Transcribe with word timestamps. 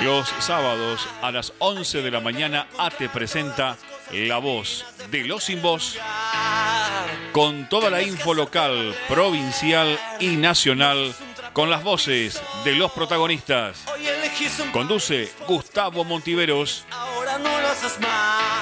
Los 0.00 0.28
sábados 0.38 1.08
a 1.22 1.32
las 1.32 1.52
11 1.58 2.02
de 2.02 2.10
la 2.12 2.20
mañana 2.20 2.68
ATE 2.78 3.08
presenta 3.08 3.76
La 4.12 4.38
Voz 4.38 4.84
de 5.10 5.24
los 5.24 5.42
Sin 5.42 5.60
Voz 5.60 5.98
con 7.32 7.68
toda 7.68 7.90
la 7.90 8.00
info 8.00 8.32
local, 8.32 8.94
provincial 9.08 9.98
y 10.20 10.36
nacional 10.36 11.12
con 11.52 11.68
las 11.68 11.82
voces 11.82 12.40
de 12.64 12.76
los 12.76 12.92
protagonistas. 12.92 13.84
Conduce 14.72 15.32
Gustavo 15.48 16.04
Montiveros. 16.04 16.84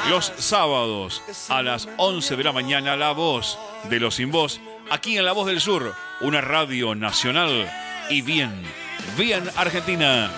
Los 0.08 0.32
sábados 0.38 1.22
a 1.50 1.62
las 1.62 1.86
11 1.98 2.36
de 2.36 2.44
la 2.44 2.52
mañana 2.52 2.96
La 2.96 3.12
Voz 3.12 3.58
de 3.90 4.00
los 4.00 4.14
Sin 4.14 4.30
Voz 4.30 4.58
aquí 4.90 5.18
en 5.18 5.26
La 5.26 5.32
Voz 5.32 5.46
del 5.46 5.60
Sur, 5.60 5.94
una 6.22 6.40
radio 6.40 6.94
nacional 6.94 7.70
y 8.08 8.22
bien, 8.22 8.62
bien 9.16 9.48
Argentina. 9.56 10.30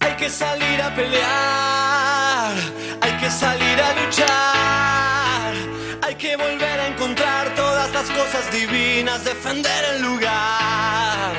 Hay 0.00 0.14
que 0.16 0.28
salir 0.28 0.82
a 0.82 0.94
pelear, 0.94 2.52
hay 3.00 3.12
que 3.20 3.30
salir 3.30 3.80
a 3.80 3.92
luchar, 4.00 5.54
hay 6.02 6.14
que 6.14 6.36
volver 6.36 6.80
a 6.80 6.86
encontrar 6.88 7.54
todas 7.54 7.90
las 7.92 8.10
cosas 8.10 8.50
divinas, 8.52 9.24
defender 9.24 9.84
el 9.94 10.02
lugar. 10.02 11.32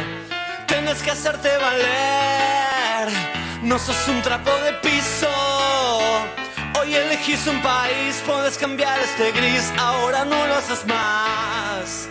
Tienes 0.67 1.01
que 1.01 1.11
hacerte 1.11 1.49
valer, 1.57 3.09
no 3.63 3.77
sos 3.77 4.07
un 4.07 4.21
trapo 4.21 4.51
de 4.65 4.73
piso. 4.73 5.50
Hoy 6.91 6.97
elegís 6.97 7.47
un 7.47 7.61
país, 7.61 8.21
puedes 8.27 8.57
cambiar 8.57 8.99
este 8.99 9.31
gris, 9.31 9.73
ahora 9.79 10.25
no 10.25 10.45
lo 10.45 10.55
haces 10.55 10.85
más. 10.85 12.09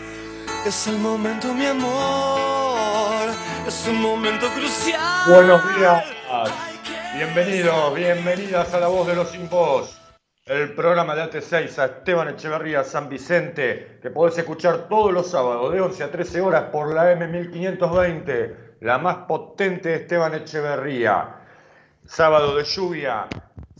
Es 0.64 0.86
el 0.86 0.96
momento, 0.96 1.52
mi 1.52 1.66
amor, 1.66 3.28
es 3.66 3.86
un 3.86 4.00
momento 4.00 4.46
crucial. 4.48 5.34
Buenos 5.34 5.76
días, 5.76 6.04
bienvenidos, 7.14 7.94
bienvenidas 7.94 8.72
a 8.72 8.80
La 8.80 8.86
Voz 8.88 9.06
de 9.06 9.16
los 9.16 9.28
Sin 9.28 9.50
Voz, 9.50 10.00
el 10.46 10.74
programa 10.74 11.14
de 11.14 11.24
AT6 11.24 11.76
a 11.76 11.84
Esteban 11.84 12.28
Echeverría 12.28 12.82
San 12.82 13.10
Vicente, 13.10 13.98
que 14.00 14.08
podés 14.08 14.38
escuchar 14.38 14.88
todos 14.88 15.12
los 15.12 15.30
sábados 15.30 15.74
de 15.74 15.82
11 15.82 16.04
a 16.04 16.10
13 16.10 16.40
horas 16.40 16.62
por 16.72 16.94
la 16.94 17.12
M1520, 17.12 18.78
la 18.80 18.96
más 18.96 19.26
potente 19.28 19.90
de 19.90 19.96
Esteban 19.96 20.32
Echeverría. 20.36 21.36
Sábado 22.06 22.56
de 22.56 22.64
lluvia, 22.64 23.28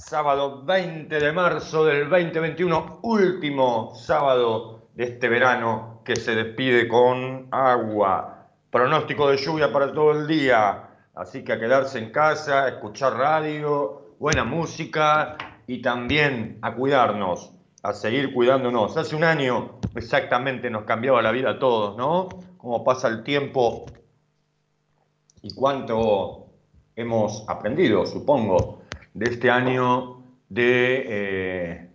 sábado 0.01 0.63
20 0.65 1.21
de 1.21 1.33
marzo 1.33 1.85
del 1.85 2.09
2021, 2.09 3.01
último 3.03 3.93
sábado 3.95 4.89
de 4.95 5.05
este 5.05 5.29
verano 5.29 6.01
que 6.05 6.17
se 6.17 6.35
despide 6.35 6.89
con 6.89 7.49
agua. 7.51 8.49
Pronóstico 8.71 9.29
de 9.29 9.37
lluvia 9.37 9.71
para 9.71 9.93
todo 9.93 10.13
el 10.13 10.27
día, 10.27 10.89
así 11.15 11.45
que 11.45 11.53
a 11.53 11.61
quedarse 11.61 11.99
en 11.99 12.11
casa, 12.11 12.69
escuchar 12.69 13.15
radio, 13.15 14.15
buena 14.19 14.43
música 14.43 15.37
y 15.67 15.83
también 15.83 16.59
a 16.63 16.75
cuidarnos, 16.75 17.53
a 17.83 17.93
seguir 17.93 18.33
cuidándonos. 18.33 18.97
Hace 18.97 19.15
un 19.15 19.25
año 19.25 19.81
exactamente 19.95 20.71
nos 20.71 20.85
cambiaba 20.85 21.21
la 21.21 21.31
vida 21.31 21.51
a 21.51 21.59
todos, 21.59 21.97
¿no? 21.97 22.29
Cómo 22.57 22.83
pasa 22.85 23.09
el 23.09 23.23
tiempo 23.23 23.85
y 25.43 25.55
cuánto 25.55 26.47
hemos 26.97 27.45
aprendido, 27.49 28.07
supongo, 28.07 28.80
de 29.21 29.27
este 29.27 29.51
año 29.51 30.23
de 30.49 31.05
eh, 31.07 31.91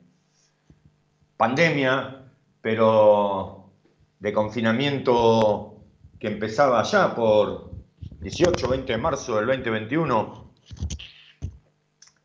pandemia, 1.35 2.23
pero 2.61 3.71
de 4.19 4.31
confinamiento 4.31 5.81
que 6.19 6.27
empezaba 6.27 6.83
ya 6.83 7.15
por 7.15 7.71
18, 8.19 8.67
20 8.67 8.93
de 8.93 8.99
marzo 8.99 9.37
del 9.37 9.47
2021, 9.47 10.53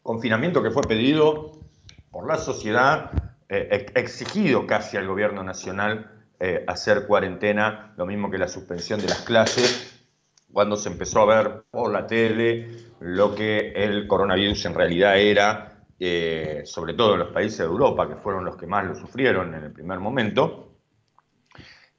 confinamiento 0.03 0.62
que 0.62 0.71
fue 0.71 0.83
pedido 0.83 1.53
por 2.11 2.28
la 2.28 2.37
sociedad, 2.37 3.11
eh, 3.49 3.87
exigido 3.94 4.67
casi 4.67 4.99
al 4.99 5.06
gobierno 5.06 5.43
nacional 5.43 6.27
eh, 6.38 6.62
hacer 6.69 7.06
cuarentena, 7.06 7.94
lo 7.97 8.05
mismo 8.05 8.31
que 8.31 8.37
la 8.37 8.49
suspensión 8.49 9.00
de 9.00 9.09
las 9.09 9.22
clases, 9.22 10.05
cuando 10.53 10.77
se 10.77 10.91
empezó 10.91 11.22
a 11.22 11.37
ver 11.37 11.65
por 11.71 11.91
la 11.91 12.06
tele 12.06 12.90
lo 13.00 13.34
que 13.34 13.72
el 13.72 14.06
coronavirus 14.06 14.66
en 14.66 14.75
realidad 14.75 15.19
era, 15.19 15.84
eh, 15.99 16.62
sobre 16.65 16.94
todo 16.94 17.15
en 17.15 17.21
los 17.21 17.31
países 17.31 17.59
de 17.59 17.65
Europa, 17.65 18.09
que 18.09 18.16
fueron 18.16 18.44
los 18.44 18.56
que 18.56 18.66
más 18.66 18.84
lo 18.84 18.94
sufrieron 18.94 19.55
en 19.55 19.65
el 19.65 19.72
primer 19.72 19.99
momento. 19.99 20.77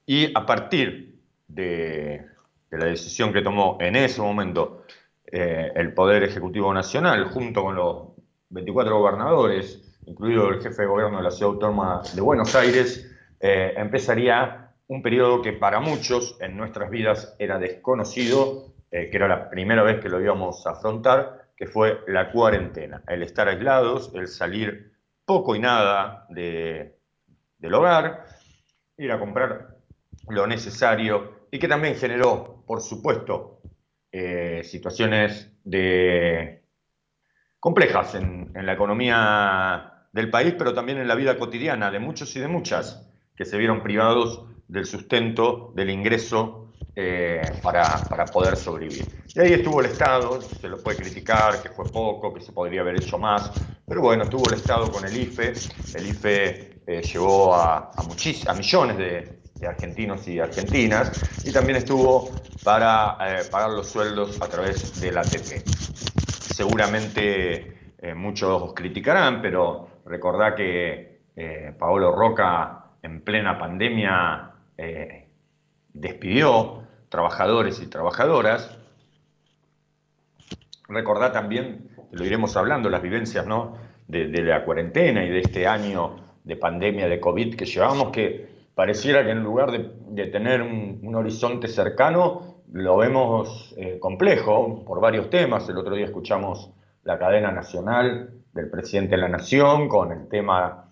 Y 0.06 0.32
a 0.38 0.46
partir 0.46 1.20
de, 1.48 2.26
la 2.70 2.86
decisión 2.86 3.34
que 3.34 3.42
tomó 3.42 3.78
en 3.82 3.96
ese 3.96 4.22
momento 4.22 4.84
eh, 5.30 5.72
el 5.76 5.94
Poder 5.94 6.24
Ejecutivo 6.24 6.74
Nacional, 6.74 7.26
junto 7.26 7.64
con 7.64 7.76
los 7.76 8.10
24 8.50 8.98
gobernadores, 8.98 10.00
incluido 10.06 10.50
el 10.50 10.62
jefe 10.62 10.84
de 10.84 10.88
gobierno 10.88 11.18
de 11.18 11.24
la 11.24 11.32
Ciudad 11.32 11.54
Autónoma 11.54 12.02
de 12.14 12.22
Buenos 12.22 12.56
Aires, 12.56 13.12
eh, 13.40 13.74
empezaría 13.76 14.72
un 14.88 15.02
periodo 15.02 15.42
que 15.42 15.54
para 15.54 15.80
muchos 15.80 16.38
en 16.42 16.58
nuestras 16.58 16.90
vidas 16.90 17.36
era 17.40 17.58
desconocido, 17.58 18.71
eh, 18.92 19.10
que 19.10 19.16
era 19.16 19.28
la 19.28 19.50
primera 19.50 19.84
vez 19.84 20.02
que 20.02 20.10
lo 20.10 20.20
íbamos 20.20 20.68
a 20.68 20.72
afrontar, 20.72 21.54
que 21.56 21.66
fue 21.66 22.02
la 22.08 22.30
cuarentena, 22.32 23.04
el 23.08 23.24
estar 23.24 23.48
aislados, 23.48 24.12
el 24.14 24.28
salir 24.28 24.92
poco 25.24 25.56
y 25.56 25.60
nada 25.60 26.26
de, 26.30 26.98
del 27.58 27.74
hogar, 27.74 28.26
ir 28.98 29.12
a 29.12 29.20
comprar 29.20 29.78
lo 30.28 30.46
necesario 30.46 31.48
y 31.52 31.58
que 31.58 31.70
también 31.70 31.96
generó, 31.96 32.64
por 32.68 32.82
supuesto, 32.82 33.62
eh, 34.12 34.62
situaciones 34.66 35.54
de 35.64 36.64
complejas 37.60 38.16
en, 38.16 38.52
en 38.56 38.66
la 38.66 38.74
economía 38.74 40.08
del 40.12 40.30
país, 40.30 40.54
pero 40.58 40.74
también 40.74 40.98
en 40.98 41.08
la 41.08 41.16
vida 41.16 41.38
cotidiana 41.38 41.92
de 41.92 42.00
muchos 42.00 42.36
y 42.36 42.42
de 42.42 42.50
muchas 42.50 43.08
que 43.38 43.46
se 43.46 43.58
vieron 43.58 43.84
privados 43.84 44.46
del 44.68 44.86
sustento, 44.86 45.72
del 45.76 45.92
ingreso 45.92 46.71
eh, 46.94 47.42
para, 47.62 48.26
poder 48.34 48.58
sobrevivir. 48.58 49.06
Y 49.34 49.40
ahí 49.40 49.54
estuvo 49.54 49.80
el 49.80 49.86
Estado, 49.86 50.42
se 50.42 50.68
lo 50.68 50.78
puede 50.78 50.98
criticar, 50.98 51.62
que 51.62 51.70
fue 51.70 51.86
poco, 51.86 52.34
que 52.34 52.42
se 52.42 52.52
podría 52.52 52.82
haber 52.82 52.96
hecho 52.96 53.18
más, 53.18 53.50
pero 53.88 54.02
bueno, 54.02 54.24
estuvo 54.24 54.50
el 54.50 54.56
Estado 54.56 54.92
con 54.92 55.06
el 55.06 55.16
IFE, 55.16 55.54
el 55.96 56.08
IFE 56.08 56.82
eh, 56.86 57.02
llevó 57.02 57.56
a, 57.56 57.92
a, 57.96 58.54
millones 58.54 58.98
de, 58.98 59.42
argentinos 59.66 60.28
y 60.28 60.40
argentinas, 60.40 61.12
y 61.46 61.54
también 61.54 61.78
estuvo 61.78 62.30
para 62.64 63.18
eh, 63.22 63.44
pagar 63.50 63.70
los 63.70 63.88
sueldos 63.88 64.42
a 64.42 64.48
través 64.48 65.00
del 65.00 65.18
ATP. 65.18 65.66
Seguramente 66.54 67.94
eh, 68.02 68.14
muchos 68.14 68.74
criticarán, 68.74 69.42
pero 69.42 70.02
recordá 70.06 70.56
que 70.56 71.22
Paolo 71.80 72.12
Roca 72.12 72.86
en 73.02 73.22
plena 73.22 73.58
pandemia 73.58 74.52
despidió 75.94 76.84
trabajadores 77.10 77.82
y 77.82 77.88
trabajadoras. 77.88 78.78
Recordá 80.88 81.32
también, 81.32 81.90
lo 82.12 82.26
iremos 82.26 82.56
hablando, 82.58 82.90
las 82.90 83.02
vivencias 83.02 83.46
¿no? 83.46 83.78
de, 84.08 84.28
la 84.44 84.66
cuarentena 84.66 85.24
y 85.24 85.30
de 85.30 85.40
este 85.40 85.68
año 85.68 86.16
de 86.44 86.56
pandemia 86.56 87.08
de 87.08 87.20
COVID 87.20 87.56
que 87.56 87.66
llevamos, 87.66 88.12
que 88.12 88.50
pareciera 88.76 89.24
que 89.24 89.32
en 89.32 89.44
lugar 89.44 89.72
de, 89.72 90.26
tener 90.28 90.62
un, 90.62 91.00
un, 91.04 91.16
horizonte 91.16 91.68
cercano, 91.68 92.64
lo 92.72 92.98
vemos 92.98 93.74
eh, 93.78 94.00
complejo 94.00 94.84
por 94.86 95.02
varios 95.02 95.30
temas. 95.30 95.68
El 95.70 95.78
otro 95.78 95.96
día 95.96 96.06
escuchamos 96.06 96.72
la 97.04 97.18
cadena 97.20 97.52
nacional 97.52 98.32
del 98.54 98.70
presidente 98.70 99.16
de 99.16 99.22
la 99.22 99.30
Nación 99.30 99.88
con 99.88 100.12
el 100.12 100.28
tema 100.28 100.91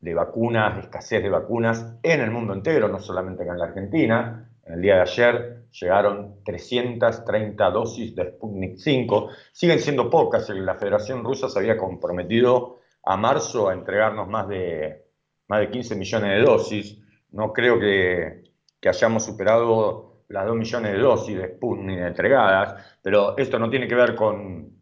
de 0.00 0.14
vacunas, 0.14 0.78
escasez 0.78 1.22
de 1.22 1.28
vacunas 1.28 1.98
en 2.02 2.20
el 2.20 2.30
mundo 2.30 2.54
entero, 2.54 2.88
no 2.88 2.98
solamente 2.98 3.42
acá 3.42 3.52
en 3.52 3.58
la 3.58 3.66
Argentina. 3.66 4.50
En 4.64 4.74
el 4.74 4.82
día 4.82 4.96
de 4.96 5.00
ayer 5.02 5.64
llegaron 5.70 6.42
330 6.44 7.70
dosis 7.70 8.14
de 8.14 8.30
Sputnik 8.30 8.76
5. 8.76 9.28
Siguen 9.52 9.78
siendo 9.78 10.08
pocas. 10.08 10.48
La 10.50 10.74
Federación 10.74 11.22
Rusa 11.22 11.48
se 11.48 11.58
había 11.58 11.76
comprometido 11.76 12.80
a 13.04 13.16
marzo 13.16 13.68
a 13.68 13.74
entregarnos 13.74 14.28
más 14.28 14.48
de, 14.48 15.04
más 15.48 15.60
de 15.60 15.70
15 15.70 15.96
millones 15.96 16.30
de 16.30 16.42
dosis. 16.42 16.98
No 17.32 17.52
creo 17.52 17.78
que, 17.78 18.44
que 18.80 18.88
hayamos 18.88 19.24
superado 19.24 20.22
las 20.28 20.46
2 20.46 20.56
millones 20.56 20.92
de 20.92 20.98
dosis 20.98 21.36
de 21.36 21.48
Sputnik 21.48 21.98
entregadas, 21.98 22.96
pero 23.02 23.36
esto 23.36 23.58
no 23.58 23.68
tiene 23.68 23.86
que 23.86 23.94
ver 23.94 24.14
con 24.14 24.80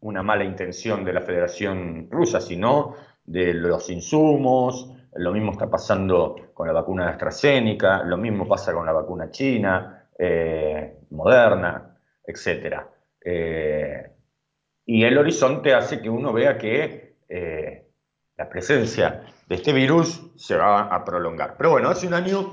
una 0.00 0.22
mala 0.22 0.44
intención 0.44 1.04
de 1.04 1.12
la 1.12 1.20
Federación 1.20 2.08
Rusa, 2.10 2.40
sino 2.40 2.96
de 3.24 3.54
los 3.54 3.88
insumos, 3.90 4.92
lo 5.14 5.32
mismo 5.32 5.52
está 5.52 5.68
pasando 5.68 6.36
con 6.54 6.66
la 6.66 6.72
vacuna 6.72 7.04
de 7.04 7.10
AstraZeneca, 7.10 8.02
lo 8.02 8.16
mismo 8.16 8.48
pasa 8.48 8.72
con 8.72 8.86
la 8.86 8.92
vacuna 8.92 9.30
china, 9.30 10.08
eh, 10.18 11.00
moderna, 11.10 11.96
etc. 12.24 12.76
Eh, 13.24 14.10
y 14.86 15.04
el 15.04 15.18
horizonte 15.18 15.74
hace 15.74 16.00
que 16.00 16.08
uno 16.08 16.32
vea 16.32 16.56
que 16.56 17.16
eh, 17.28 17.86
la 18.36 18.48
presencia 18.48 19.22
de 19.48 19.54
este 19.54 19.72
virus 19.72 20.32
se 20.36 20.56
va 20.56 20.82
a 20.82 21.04
prolongar. 21.04 21.56
Pero 21.56 21.70
bueno, 21.70 21.90
hace 21.90 22.06
un 22.06 22.14
año 22.14 22.50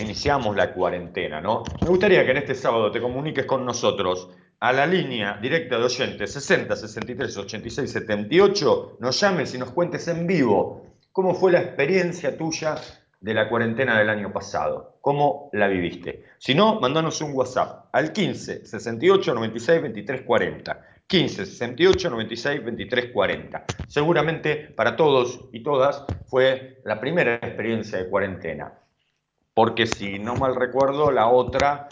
iniciamos 0.00 0.56
la 0.56 0.72
cuarentena, 0.72 1.40
¿no? 1.40 1.62
Me 1.82 1.88
gustaría 1.88 2.24
que 2.24 2.30
en 2.30 2.38
este 2.38 2.54
sábado 2.54 2.90
te 2.90 3.02
comuniques 3.02 3.44
con 3.44 3.66
nosotros 3.66 4.30
a 4.62 4.72
la 4.72 4.86
línea 4.86 5.38
directa 5.42 5.76
de 5.76 5.86
oyentes 5.86 6.34
60 6.34 6.76
63 6.76 7.36
86 7.36 7.90
78, 7.90 8.98
nos 9.00 9.20
llames 9.20 9.52
y 9.56 9.58
nos 9.58 9.72
cuentes 9.72 10.06
en 10.06 10.24
vivo 10.24 10.86
cómo 11.10 11.34
fue 11.34 11.50
la 11.50 11.60
experiencia 11.60 12.38
tuya 12.38 12.76
de 13.20 13.34
la 13.34 13.48
cuarentena 13.48 13.98
del 13.98 14.08
año 14.08 14.32
pasado, 14.32 14.98
cómo 15.00 15.50
la 15.52 15.66
viviste. 15.66 16.26
Si 16.38 16.54
no, 16.54 16.78
mandanos 16.78 17.20
un 17.22 17.34
WhatsApp 17.34 17.88
al 17.92 18.12
15 18.12 18.64
68 18.64 19.34
96 19.34 19.82
23 19.82 20.22
40. 20.22 20.86
15 21.08 21.46
68 21.46 22.10
96 22.10 22.64
23 22.64 23.12
40. 23.12 23.64
Seguramente 23.88 24.72
para 24.76 24.94
todos 24.94 25.40
y 25.52 25.64
todas 25.64 26.04
fue 26.26 26.80
la 26.84 27.00
primera 27.00 27.34
experiencia 27.34 27.98
de 27.98 28.08
cuarentena, 28.08 28.72
porque 29.54 29.88
si 29.88 30.20
no 30.20 30.36
mal 30.36 30.54
recuerdo, 30.54 31.10
la 31.10 31.26
otra 31.26 31.88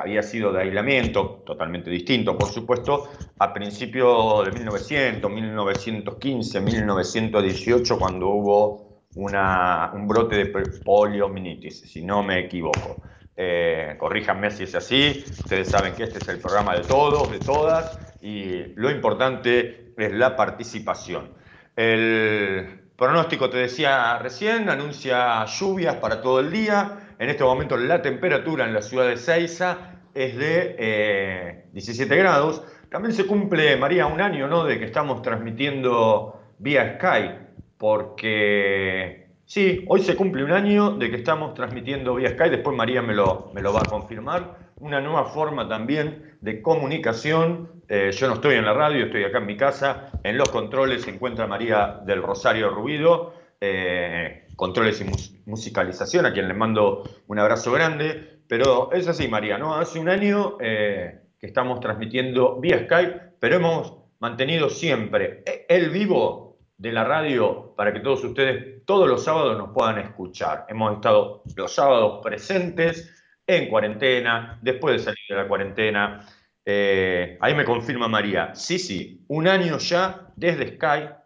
había 0.00 0.22
sido 0.22 0.52
de 0.52 0.62
aislamiento, 0.62 1.42
totalmente 1.44 1.90
distinto, 1.90 2.36
por 2.36 2.48
supuesto, 2.48 3.10
a 3.38 3.52
principios 3.52 4.46
de 4.46 4.52
1900, 4.52 5.30
1915, 5.30 6.60
1918, 6.60 7.98
cuando 7.98 8.28
hubo 8.28 9.02
una, 9.16 9.90
un 9.94 10.08
brote 10.08 10.36
de 10.36 10.46
poliomielitis, 10.84 11.80
si 11.80 12.02
no 12.02 12.22
me 12.22 12.40
equivoco. 12.40 13.02
Eh, 13.36 13.94
corríjanme 13.98 14.50
si 14.50 14.64
es 14.64 14.74
así, 14.74 15.24
ustedes 15.30 15.68
saben 15.68 15.94
que 15.94 16.04
este 16.04 16.18
es 16.18 16.28
el 16.28 16.40
programa 16.40 16.74
de 16.74 16.82
todos, 16.82 17.30
de 17.30 17.38
todas, 17.38 17.98
y 18.20 18.74
lo 18.74 18.90
importante 18.90 19.92
es 19.96 20.12
la 20.12 20.34
participación. 20.34 21.30
El 21.76 22.80
pronóstico, 22.96 23.48
te 23.48 23.58
decía 23.58 24.18
recién, 24.18 24.68
anuncia 24.68 25.44
lluvias 25.44 25.96
para 25.96 26.20
todo 26.20 26.40
el 26.40 26.50
día, 26.50 27.07
en 27.18 27.28
este 27.28 27.44
momento 27.44 27.76
la 27.76 28.00
temperatura 28.00 28.64
en 28.64 28.74
la 28.74 28.82
ciudad 28.82 29.08
de 29.08 29.16
Ceiza 29.16 30.00
es 30.14 30.36
de 30.36 31.64
17 31.72 32.12
eh, 32.12 32.16
grados. 32.16 32.62
También 32.90 33.12
se 33.12 33.26
cumple, 33.26 33.76
María, 33.76 34.06
un 34.06 34.20
año 34.20 34.48
¿no? 34.48 34.64
de 34.64 34.78
que 34.78 34.84
estamos 34.84 35.22
transmitiendo 35.22 36.40
vía 36.58 36.96
Skype, 36.96 37.38
porque 37.76 39.28
sí, 39.44 39.84
hoy 39.88 40.00
se 40.00 40.16
cumple 40.16 40.44
un 40.44 40.52
año 40.52 40.92
de 40.92 41.10
que 41.10 41.16
estamos 41.16 41.54
transmitiendo 41.54 42.14
vía 42.14 42.30
Skype, 42.30 42.56
después 42.56 42.76
María 42.76 43.02
me 43.02 43.14
lo, 43.14 43.50
me 43.54 43.62
lo 43.62 43.72
va 43.72 43.80
a 43.80 43.88
confirmar, 43.88 44.56
una 44.76 45.00
nueva 45.00 45.26
forma 45.26 45.68
también 45.68 46.36
de 46.40 46.62
comunicación. 46.62 47.82
Eh, 47.88 48.10
yo 48.12 48.28
no 48.28 48.34
estoy 48.34 48.56
en 48.56 48.64
la 48.64 48.72
radio, 48.72 49.04
estoy 49.04 49.24
acá 49.24 49.38
en 49.38 49.46
mi 49.46 49.56
casa, 49.56 50.12
en 50.22 50.38
los 50.38 50.48
controles 50.50 51.02
se 51.02 51.10
encuentra 51.10 51.46
María 51.46 52.00
del 52.06 52.22
Rosario 52.22 52.70
Rubido. 52.70 53.34
Eh, 53.60 54.47
controles 54.58 55.00
y 55.00 55.48
musicalización, 55.48 56.26
a 56.26 56.32
quien 56.32 56.48
le 56.48 56.52
mando 56.52 57.04
un 57.28 57.38
abrazo 57.38 57.70
grande. 57.70 58.40
Pero 58.48 58.90
es 58.92 59.06
así, 59.06 59.28
María, 59.28 59.56
¿no? 59.56 59.76
Hace 59.76 60.00
un 60.00 60.08
año 60.08 60.58
eh, 60.60 61.20
que 61.38 61.46
estamos 61.46 61.78
transmitiendo 61.78 62.58
vía 62.58 62.84
Skype, 62.84 63.36
pero 63.38 63.56
hemos 63.56 63.94
mantenido 64.18 64.68
siempre 64.68 65.44
el 65.68 65.90
vivo 65.90 66.58
de 66.76 66.90
la 66.90 67.04
radio 67.04 67.72
para 67.76 67.92
que 67.92 68.00
todos 68.00 68.24
ustedes 68.24 68.84
todos 68.84 69.08
los 69.08 69.22
sábados 69.22 69.56
nos 69.56 69.70
puedan 69.70 69.98
escuchar. 69.98 70.66
Hemos 70.68 70.94
estado 70.94 71.44
los 71.54 71.72
sábados 71.72 72.20
presentes 72.20 73.14
en 73.46 73.68
cuarentena, 73.68 74.58
después 74.60 74.96
de 74.96 75.04
salir 75.04 75.24
de 75.28 75.36
la 75.36 75.46
cuarentena. 75.46 76.26
Eh, 76.64 77.38
ahí 77.40 77.54
me 77.54 77.64
confirma 77.64 78.08
María, 78.08 78.54
sí, 78.56 78.78
sí, 78.80 79.24
un 79.28 79.46
año 79.46 79.78
ya 79.78 80.32
desde 80.34 80.74
Skype 80.74 81.17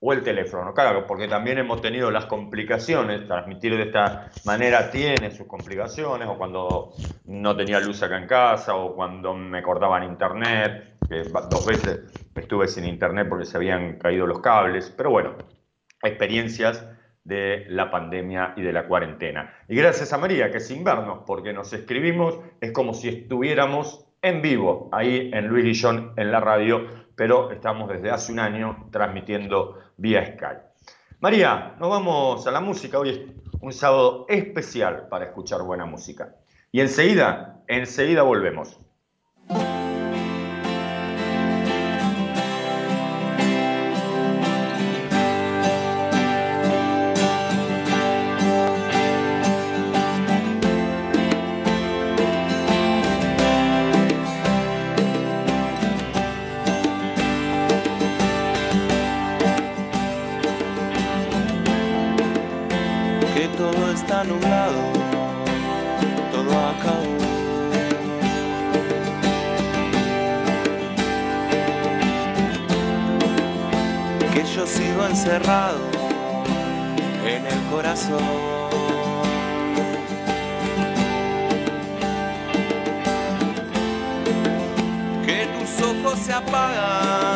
o 0.00 0.12
el 0.12 0.22
teléfono, 0.22 0.72
claro, 0.72 1.06
porque 1.06 1.26
también 1.26 1.58
hemos 1.58 1.80
tenido 1.80 2.10
las 2.10 2.26
complicaciones, 2.26 3.26
transmitir 3.26 3.76
de 3.76 3.84
esta 3.84 4.30
manera 4.44 4.90
tiene 4.90 5.30
sus 5.32 5.46
complicaciones, 5.46 6.28
o 6.28 6.38
cuando 6.38 6.92
no 7.24 7.56
tenía 7.56 7.80
luz 7.80 8.02
acá 8.02 8.16
en 8.16 8.28
casa, 8.28 8.76
o 8.76 8.94
cuando 8.94 9.34
me 9.34 9.62
cortaban 9.62 10.04
internet, 10.04 10.98
que 11.08 11.24
dos 11.24 11.66
veces 11.66 12.00
estuve 12.36 12.68
sin 12.68 12.84
internet 12.84 13.26
porque 13.28 13.44
se 13.44 13.56
habían 13.56 13.98
caído 13.98 14.26
los 14.26 14.40
cables, 14.40 14.94
pero 14.96 15.10
bueno, 15.10 15.34
experiencias 16.02 16.88
de 17.24 17.66
la 17.68 17.90
pandemia 17.90 18.54
y 18.56 18.62
de 18.62 18.72
la 18.72 18.86
cuarentena. 18.86 19.52
Y 19.68 19.76
gracias 19.76 20.12
a 20.12 20.18
María, 20.18 20.50
que 20.52 20.60
sin 20.60 20.84
vernos, 20.84 21.24
porque 21.26 21.52
nos 21.52 21.72
escribimos, 21.72 22.38
es 22.60 22.70
como 22.72 22.94
si 22.94 23.08
estuviéramos 23.08 24.06
en 24.22 24.42
vivo, 24.42 24.88
ahí 24.92 25.30
en 25.32 25.48
Luis 25.48 25.64
Guillón, 25.64 26.12
en 26.16 26.30
la 26.32 26.40
radio, 26.40 26.86
pero 27.18 27.50
estamos 27.50 27.90
desde 27.90 28.12
hace 28.12 28.30
un 28.30 28.38
año 28.38 28.86
transmitiendo 28.92 29.76
vía 29.96 30.24
Skype. 30.24 30.62
María, 31.18 31.74
nos 31.80 31.90
vamos 31.90 32.46
a 32.46 32.52
la 32.52 32.60
música. 32.60 32.96
Hoy 33.00 33.10
es 33.10 33.20
un 33.60 33.72
sábado 33.72 34.24
especial 34.28 35.08
para 35.08 35.24
escuchar 35.24 35.62
buena 35.62 35.84
música. 35.84 36.36
Y 36.70 36.80
enseguida, 36.80 37.60
enseguida 37.66 38.22
volvemos. 38.22 38.78
En 77.26 77.46
el 77.46 77.62
corazón. 77.70 78.18
Que 85.24 85.46
tus 85.46 85.86
ojos 85.86 86.18
se 86.18 86.32
apagan, 86.32 87.27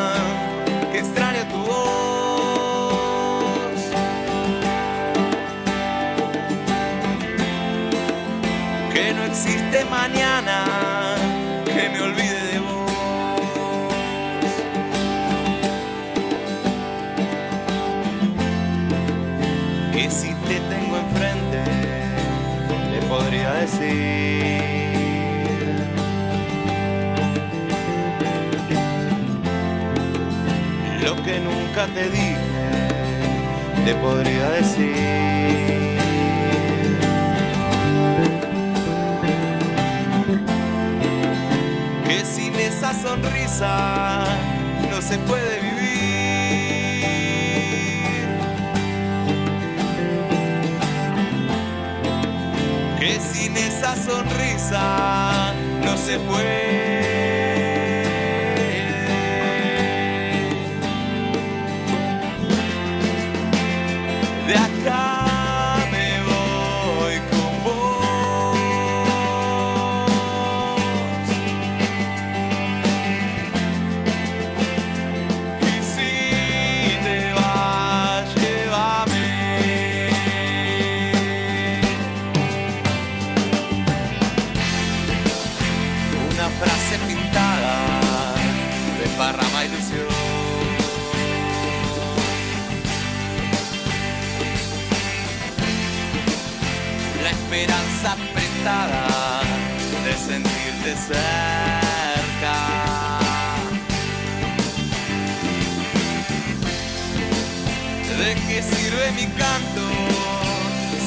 te 31.88 32.08
dije, 32.10 32.36
te 33.84 33.94
podría 33.96 34.50
decir. 34.50 34.94
Que 42.06 42.24
sin 42.24 42.54
esa 42.54 42.94
sonrisa 42.94 44.24
no 44.90 45.02
se 45.02 45.18
puede 45.18 45.60
vivir. 45.60 45.82
que 53.00 53.18
sin 53.18 53.56
esa 53.56 53.96
sonrisa 53.96 55.52
no 55.84 55.96
se 55.96 56.18
puede. 56.20 57.11
Sentirte 100.92 100.96
cerca. 100.96 102.56
¿De 108.18 108.34
qué 108.34 108.62
sirve 108.62 109.12
mi 109.12 109.26
canto 109.26 109.88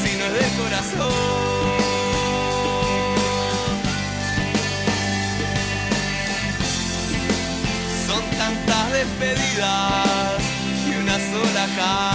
si 0.02 0.18
no 0.18 0.26
es 0.26 0.34
de 0.34 0.48
corazón? 0.62 1.14
Son 8.08 8.24
tantas 8.38 8.92
despedidas 8.92 10.42
y 10.88 10.96
una 11.02 11.14
sola 11.14 11.66
canción. 11.76 12.15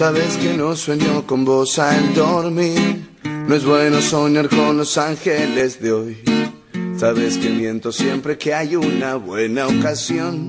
Sabes 0.00 0.38
que 0.38 0.54
no 0.54 0.74
sueño 0.76 1.26
con 1.26 1.44
vos 1.44 1.78
al 1.78 2.14
dormir. 2.14 3.06
No 3.22 3.54
es 3.54 3.66
bueno 3.66 4.00
soñar 4.00 4.48
con 4.48 4.78
los 4.78 4.96
ángeles 4.96 5.78
de 5.82 5.92
hoy. 5.92 6.16
Sabes 6.96 7.36
que 7.36 7.50
miento 7.50 7.92
siempre 7.92 8.38
que 8.38 8.54
hay 8.54 8.76
una 8.76 9.16
buena 9.16 9.66
ocasión. 9.66 10.48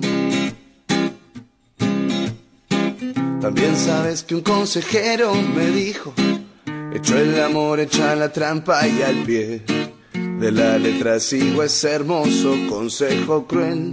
También 3.42 3.76
sabes 3.76 4.24
que 4.24 4.36
un 4.36 4.42
consejero 4.42 5.34
me 5.34 5.68
dijo, 5.68 6.14
hecho 6.94 7.18
el 7.18 7.38
amor, 7.42 7.82
echa 7.82 8.16
la 8.16 8.32
trampa 8.32 8.88
y 8.88 9.02
al 9.02 9.16
pie 9.24 9.64
de 10.14 10.52
la 10.54 10.78
letra 10.78 11.20
sigo 11.20 11.62
ese 11.62 11.92
hermoso 11.92 12.56
consejo 12.70 13.46
cruel. 13.48 13.92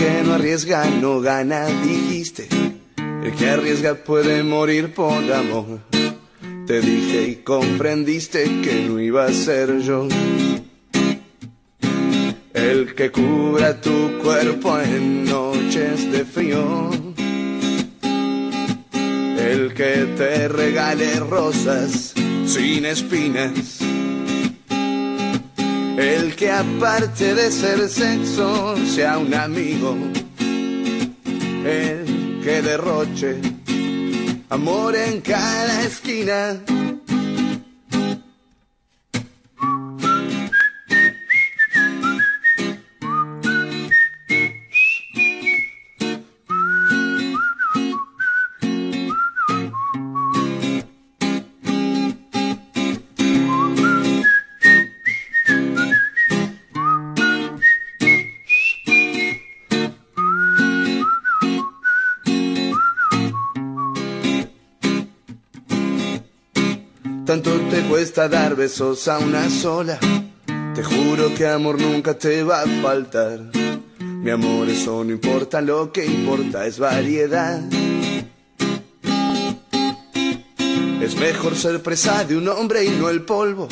Que 0.00 0.22
no 0.24 0.32
arriesga 0.32 0.86
no 1.02 1.20
gana, 1.20 1.66
dijiste. 1.66 2.48
El 3.22 3.34
que 3.34 3.50
arriesga 3.50 3.94
puede 3.96 4.42
morir 4.42 4.94
por 4.94 5.22
amor. 5.30 5.80
Te 6.66 6.80
dije 6.80 7.28
y 7.28 7.36
comprendiste 7.36 8.44
que 8.62 8.86
no 8.88 8.98
iba 8.98 9.26
a 9.26 9.32
ser 9.32 9.80
yo. 9.80 10.08
El 12.54 12.94
que 12.94 13.10
cubra 13.10 13.78
tu 13.78 14.18
cuerpo 14.22 14.80
en 14.80 15.24
noches 15.26 16.10
de 16.10 16.24
frío. 16.24 16.90
El 19.52 19.74
que 19.74 19.94
te 20.16 20.48
regale 20.48 21.20
rosas 21.20 22.14
sin 22.46 22.86
espinas. 22.86 23.79
El 25.96 26.34
que 26.36 26.50
aparte 26.50 27.34
de 27.34 27.50
ser 27.50 27.88
sexo 27.88 28.76
sea 28.86 29.18
un 29.18 29.34
amigo. 29.34 29.96
El 31.64 32.40
que 32.42 32.62
derroche 32.62 33.40
amor 34.50 34.96
en 34.96 35.20
cada 35.20 35.82
esquina. 35.82 36.60
Cuesta 68.00 68.30
dar 68.30 68.56
besos 68.56 69.08
a 69.08 69.18
una 69.18 69.50
sola. 69.50 69.98
Te 70.74 70.82
juro 70.82 71.34
que 71.34 71.46
amor 71.46 71.78
nunca 71.78 72.16
te 72.16 72.42
va 72.42 72.62
a 72.62 72.66
faltar. 72.80 73.50
Mi 73.98 74.30
amor, 74.30 74.70
eso 74.70 75.04
no 75.04 75.10
importa, 75.10 75.60
lo 75.60 75.92
que 75.92 76.06
importa 76.06 76.66
es 76.66 76.78
variedad. 76.78 77.60
Es 81.02 81.14
mejor 81.16 81.54
ser 81.54 81.82
presa 81.82 82.24
de 82.24 82.38
un 82.38 82.48
hombre 82.48 82.86
y 82.86 82.88
no 82.88 83.10
el 83.10 83.20
polvo, 83.20 83.68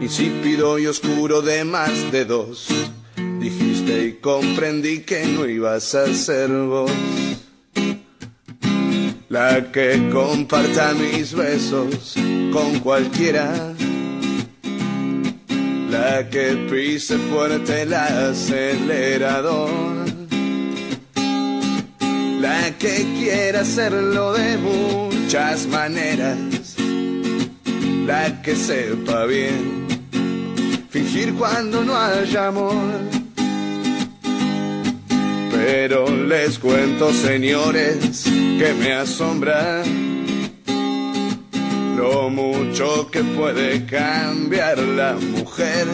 insípido 0.00 0.78
y 0.78 0.86
oscuro 0.86 1.42
de 1.42 1.64
más 1.64 2.12
de 2.12 2.26
dos. 2.26 2.68
Dijiste 3.40 4.04
y 4.04 4.12
comprendí 4.20 5.00
que 5.00 5.26
no 5.26 5.48
ibas 5.48 5.96
a 5.96 6.06
ser 6.14 6.48
vos. 6.48 6.92
La 9.28 9.70
que 9.70 10.08
comparta 10.10 10.94
mis 10.94 11.34
besos 11.34 12.14
con 12.50 12.78
cualquiera. 12.80 13.74
La 15.90 16.28
que 16.30 16.66
pise 16.70 17.18
fuerte 17.18 17.82
el 17.82 17.92
acelerador. 17.92 19.68
La 22.40 22.70
que 22.78 23.06
quiera 23.18 23.60
hacerlo 23.60 24.32
de 24.32 24.56
muchas 24.56 25.66
maneras. 25.66 26.76
La 28.06 28.40
que 28.40 28.56
sepa 28.56 29.26
bien 29.26 29.88
fingir 30.88 31.34
cuando 31.34 31.84
no 31.84 31.94
haya 31.94 32.46
amor. 32.46 33.17
Pero 35.64 36.08
les 36.08 36.58
cuento, 36.58 37.12
señores, 37.12 38.22
que 38.24 38.74
me 38.78 38.92
asombra 38.92 39.82
lo 41.96 42.30
mucho 42.30 43.10
que 43.10 43.24
puede 43.24 43.84
cambiar 43.84 44.78
la 44.78 45.14
mujer. 45.14 45.86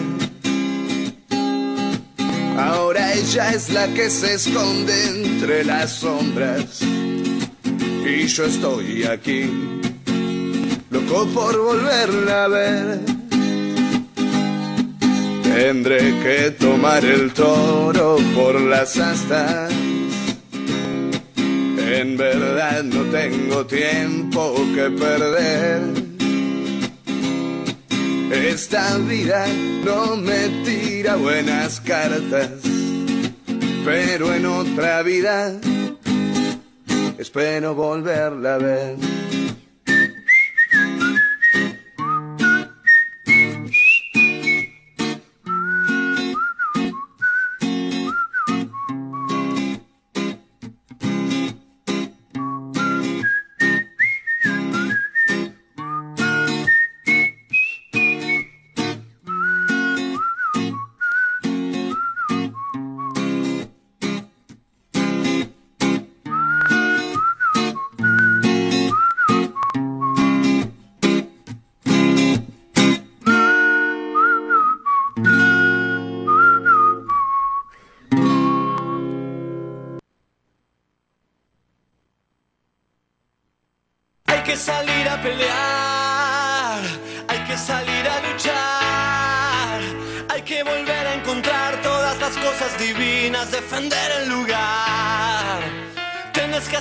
Ahora 2.58 3.14
ella 3.14 3.54
es 3.54 3.70
la 3.70 3.88
que 3.88 4.10
se 4.10 4.34
esconde 4.34 4.94
entre 5.08 5.64
las 5.64 5.90
sombras 5.92 6.82
y 8.06 8.26
yo 8.26 8.44
estoy 8.44 9.04
aquí, 9.04 9.50
loco 10.90 11.26
por 11.32 11.58
volverla 11.58 12.44
a 12.44 12.48
ver. 12.48 13.13
Tendré 15.54 16.00
que 16.20 16.50
tomar 16.50 17.04
el 17.04 17.32
toro 17.32 18.16
por 18.34 18.60
las 18.60 18.98
astas. 18.98 19.72
En 21.36 22.16
verdad 22.16 22.82
no 22.82 23.02
tengo 23.04 23.64
tiempo 23.64 24.52
que 24.74 24.90
perder. 24.90 25.80
Esta 28.32 28.98
vida 28.98 29.46
no 29.84 30.16
me 30.16 30.48
tira 30.64 31.14
buenas 31.14 31.80
cartas, 31.80 32.50
pero 33.84 34.34
en 34.34 34.46
otra 34.46 35.02
vida 35.02 35.54
espero 37.16 37.76
volverla 37.76 38.56
a 38.56 38.58
ver. 38.58 38.96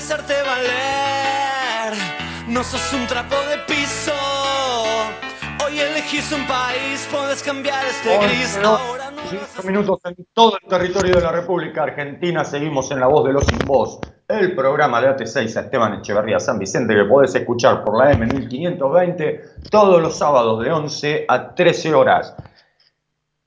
Hacerte 0.04 0.34
valer, 0.34 1.98
no 2.50 2.62
sos 2.62 2.92
un 2.92 3.08
trapo 3.08 3.36
de 3.50 3.58
piso. 3.60 4.12
Hoy 5.66 5.80
elegís 5.80 6.30
un 6.34 6.46
país, 6.46 7.08
puedes 7.10 7.42
cambiar 7.42 7.86
este 7.86 8.18
gris. 8.18 8.60
Ahora 8.62 9.12
no 9.12 9.22
Cinco 9.30 9.66
minutos 9.66 10.02
en 10.04 10.28
todo 10.34 10.58
el 10.62 10.68
territorio 10.68 11.16
de 11.16 11.22
la 11.22 11.32
República 11.32 11.84
Argentina. 11.84 12.44
Seguimos 12.44 12.92
en 12.92 13.00
La 13.00 13.08
Voz 13.08 13.26
de 13.26 13.32
los 13.32 13.46
Sin 13.46 13.60
Voz, 13.60 14.02
el 14.28 14.54
programa 14.54 15.00
de 15.00 15.08
AT6 15.08 15.56
a 15.56 15.62
Esteban 15.62 15.94
Echeverría 15.94 16.38
San 16.38 16.60
Vicente 16.60 16.94
que 16.94 17.06
podés 17.06 17.34
escuchar 17.36 17.82
por 17.86 17.98
la 17.98 18.12
M1520 18.12 19.70
todos 19.72 20.02
los 20.02 20.18
sábados 20.18 20.66
de 20.66 20.70
11 20.70 21.26
a 21.30 21.56
13 21.56 21.94
horas. 21.94 22.36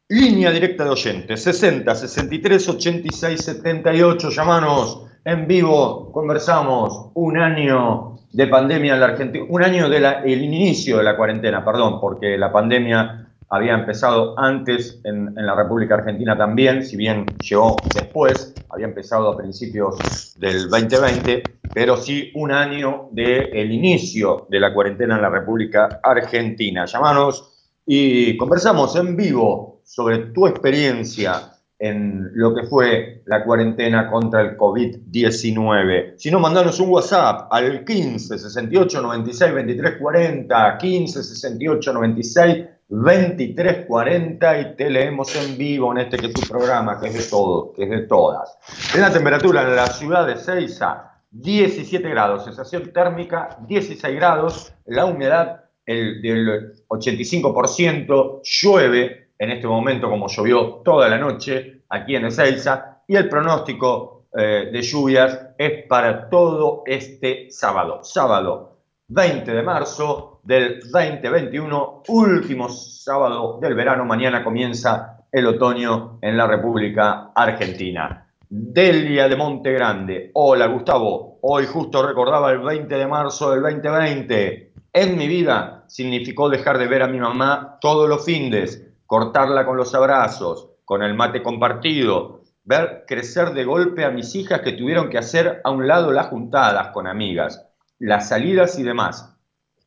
Línea 0.09 0.51
directa 0.51 0.85
de 0.85 0.90
oyentes, 0.90 1.42
60 1.42 1.95
63 1.95 2.69
86 2.71 3.45
78. 3.45 4.31
Llamanos 4.31 5.07
en 5.27 5.49
vivo, 5.49 6.12
conversamos. 6.12 7.11
Un 7.15 7.37
año 7.37 8.17
de 8.33 8.47
pandemia 8.47 8.95
en 8.95 9.01
la 9.01 9.07
Argentina, 9.07 9.45
un 9.49 9.62
año 9.62 9.89
del 9.89 10.45
inicio 10.45 10.99
de 10.99 11.03
la 11.03 11.17
cuarentena, 11.17 11.65
perdón, 11.65 12.01
porque 12.01 12.39
la 12.39 12.53
pandemia 12.53 13.27
había 13.49 13.75
empezado 13.75 14.39
antes 14.39 15.01
en, 15.03 15.37
en, 15.37 15.47
la 15.47 15.57
República 15.57 15.97
Argentina 15.97 16.37
también, 16.37 16.85
si 16.85 16.97
bien 16.97 17.27
llegó 17.41 17.75
después, 17.93 18.55
había 18.71 18.87
empezado 18.87 19.33
a 19.33 19.37
principios 19.37 20.37
del 20.39 20.69
2020, 20.69 21.43
pero 21.75 21.97
sí 21.97 22.31
un 22.37 22.53
año 22.53 23.09
del 23.11 23.73
inicio 23.73 24.47
de 24.49 24.61
la 24.61 24.73
cuarentena 24.73 25.17
en 25.17 25.23
la 25.23 25.31
República 25.31 26.01
Argentina. 26.05 26.87
Llamanos 26.87 27.53
y 27.85 28.37
conversamos 28.37 28.95
en 28.95 29.17
vivo 29.17 29.81
sobre 29.83 30.19
tu 30.19 30.47
experiencia 30.47 31.56
en 31.79 32.31
lo 32.35 32.55
que 32.55 32.65
fue 32.65 33.23
la 33.27 33.45
cuarentena 33.45 34.11
contra 34.11 34.41
el 34.41 34.57
COVID-19. 34.57 36.15
Si 36.17 36.31
no, 36.31 36.41
mandanos 36.41 36.81
un 36.81 36.91
WhatsApp 36.91 37.49
al 37.51 37.85
15 37.85 38.39
68 38.39 39.03
96 39.03 39.55
23 39.55 39.97
40, 40.01 40.79
15 40.79 41.23
68 41.23 41.93
96 41.93 42.65
2340 42.89 44.61
y 44.61 44.77
te 44.77 44.91
leemos 44.91 45.35
en 45.37 45.59
vivo 45.59 45.93
en 45.93 45.99
este 45.99 46.17
que 46.17 46.27
es 46.27 46.33
tu 46.33 46.49
programa, 46.49 47.01
que 47.01 47.09
es 47.09 47.15
de 47.15 47.25
todos, 47.25 47.75
que 47.75 47.85
es 47.85 47.91
de 47.91 48.03
todas. 48.03 48.57
En 48.95 49.01
la 49.01 49.12
temperatura 49.12 49.62
en 49.62 49.77
la 49.77 49.87
ciudad 49.89 50.27
de 50.27 50.37
Ceiza, 50.37 51.12
17 51.31 52.09
grados, 52.09 52.45
sensación 52.45 52.93
térmica 52.93 53.59
16 53.67 54.15
grados, 54.15 54.73
la 54.87 55.05
humedad 55.05 55.65
el, 55.85 56.23
del 56.23 56.75
85%, 56.89 58.41
llueve 58.43 59.26
en 59.38 59.51
este 59.51 59.66
momento 59.66 60.09
como 60.09 60.29
llovió 60.29 60.83
toda 60.85 61.09
la 61.09 61.18
noche 61.18 61.83
aquí 61.88 62.16
en 62.16 62.27
Ezeiza 62.27 63.03
y 63.07 63.16
el 63.16 63.29
pronóstico 63.29 64.25
eh, 64.37 64.70
de 64.72 64.83
lluvias 64.83 65.51
es 65.57 65.87
para 65.87 66.29
todo 66.29 66.83
este 66.87 67.51
sábado, 67.51 68.01
sábado 68.03 68.77
20 69.09 69.53
de 69.53 69.62
marzo 69.62 70.40
del 70.42 70.81
2021, 70.81 72.03
último 72.09 72.68
sábado 72.68 73.59
del 73.61 73.75
verano, 73.75 74.05
mañana 74.05 74.42
comienza 74.42 75.25
el 75.31 75.46
otoño 75.46 76.18
en 76.20 76.37
la 76.37 76.46
República 76.46 77.31
Argentina. 77.35 78.27
Delia 78.49 79.29
de 79.29 79.37
Monte 79.37 79.72
Grande, 79.72 80.31
hola 80.35 80.66
Gustavo, 80.66 81.38
hoy 81.42 81.66
justo 81.66 82.07
recordaba 82.07 82.53
el 82.53 82.61
20 82.61 82.96
de 82.96 83.07
marzo 83.07 83.53
del 83.53 83.62
2020. 83.62 84.72
En 84.92 85.16
mi 85.16 85.29
vida 85.29 85.85
significó 85.87 86.49
dejar 86.49 86.79
de 86.79 86.87
ver 86.87 87.03
a 87.03 87.09
mi 87.09 87.18
mamá 87.18 87.79
todos 87.81 88.09
los 88.09 88.25
fines, 88.25 88.86
cortarla 89.07 89.64
con 89.64 89.77
los 89.77 89.95
abrazos, 89.95 90.71
con 90.85 91.03
el 91.03 91.14
mate 91.14 91.42
compartido, 91.42 92.42
ver 92.64 93.05
crecer 93.07 93.53
de 93.55 93.64
golpe 93.64 94.05
a 94.05 94.11
mis 94.11 94.35
hijas 94.35 94.61
que 94.61 94.73
tuvieron 94.73 95.09
que 95.09 95.19
hacer 95.19 95.61
a 95.64 95.71
un 95.71 95.87
lado 95.87 96.12
las 96.12 96.29
juntadas 96.29 96.88
con 96.88 97.07
amigas, 97.07 97.66
las 97.99 98.29
salidas 98.29 98.79
y 98.79 98.83
demás. 98.83 99.37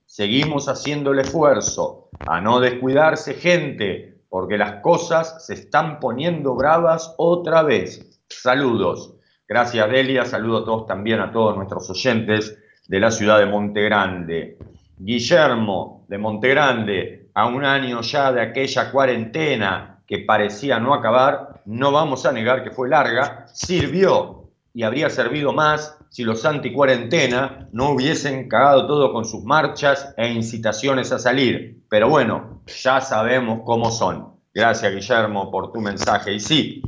Seguimos 0.05 0.67
haciendo 0.67 1.11
el 1.11 1.19
esfuerzo 1.19 2.09
a 2.25 2.41
no 2.41 2.59
descuidarse 2.59 3.33
gente, 3.35 4.21
porque 4.29 4.57
las 4.57 4.81
cosas 4.81 5.45
se 5.45 5.53
están 5.53 5.99
poniendo 5.99 6.55
bravas 6.55 7.13
otra 7.17 7.63
vez. 7.63 8.21
Saludos. 8.27 9.15
Gracias 9.47 9.89
Delia, 9.89 10.25
saludo 10.25 10.59
a 10.59 10.65
todos 10.65 10.85
también, 10.85 11.19
a 11.19 11.31
todos 11.31 11.55
nuestros 11.55 11.89
oyentes 11.89 12.57
de 12.87 12.99
la 12.99 13.11
ciudad 13.11 13.39
de 13.39 13.47
Monte 13.47 13.83
Grande. 13.83 14.57
Guillermo 14.97 16.05
de 16.09 16.17
Montegrande, 16.17 17.18
a 17.39 17.45
un 17.45 17.63
año 17.63 18.01
ya 18.01 18.33
de 18.33 18.41
aquella 18.41 18.91
cuarentena 18.91 20.01
que 20.05 20.19
parecía 20.19 20.77
no 20.77 20.93
acabar, 20.93 21.61
no 21.65 21.91
vamos 21.91 22.25
a 22.25 22.33
negar 22.33 22.65
que 22.65 22.71
fue 22.71 22.89
larga, 22.89 23.45
sirvió 23.53 24.49
y 24.73 24.83
habría 24.83 25.09
servido 25.09 25.53
más 25.53 25.97
si 26.09 26.23
los 26.23 26.43
anti-cuarentena 26.43 27.69
no 27.71 27.91
hubiesen 27.91 28.49
cagado 28.49 28.87
todo 28.87 29.13
con 29.13 29.23
sus 29.23 29.45
marchas 29.45 30.13
e 30.17 30.27
incitaciones 30.27 31.13
a 31.13 31.19
salir. 31.19 31.81
Pero 31.89 32.09
bueno, 32.09 32.61
ya 32.65 32.99
sabemos 32.99 33.61
cómo 33.63 33.89
son. 33.89 34.33
Gracias, 34.53 34.93
Guillermo, 34.93 35.49
por 35.49 35.71
tu 35.71 35.79
mensaje. 35.79 36.33
Y 36.33 36.41
sí, 36.41 36.81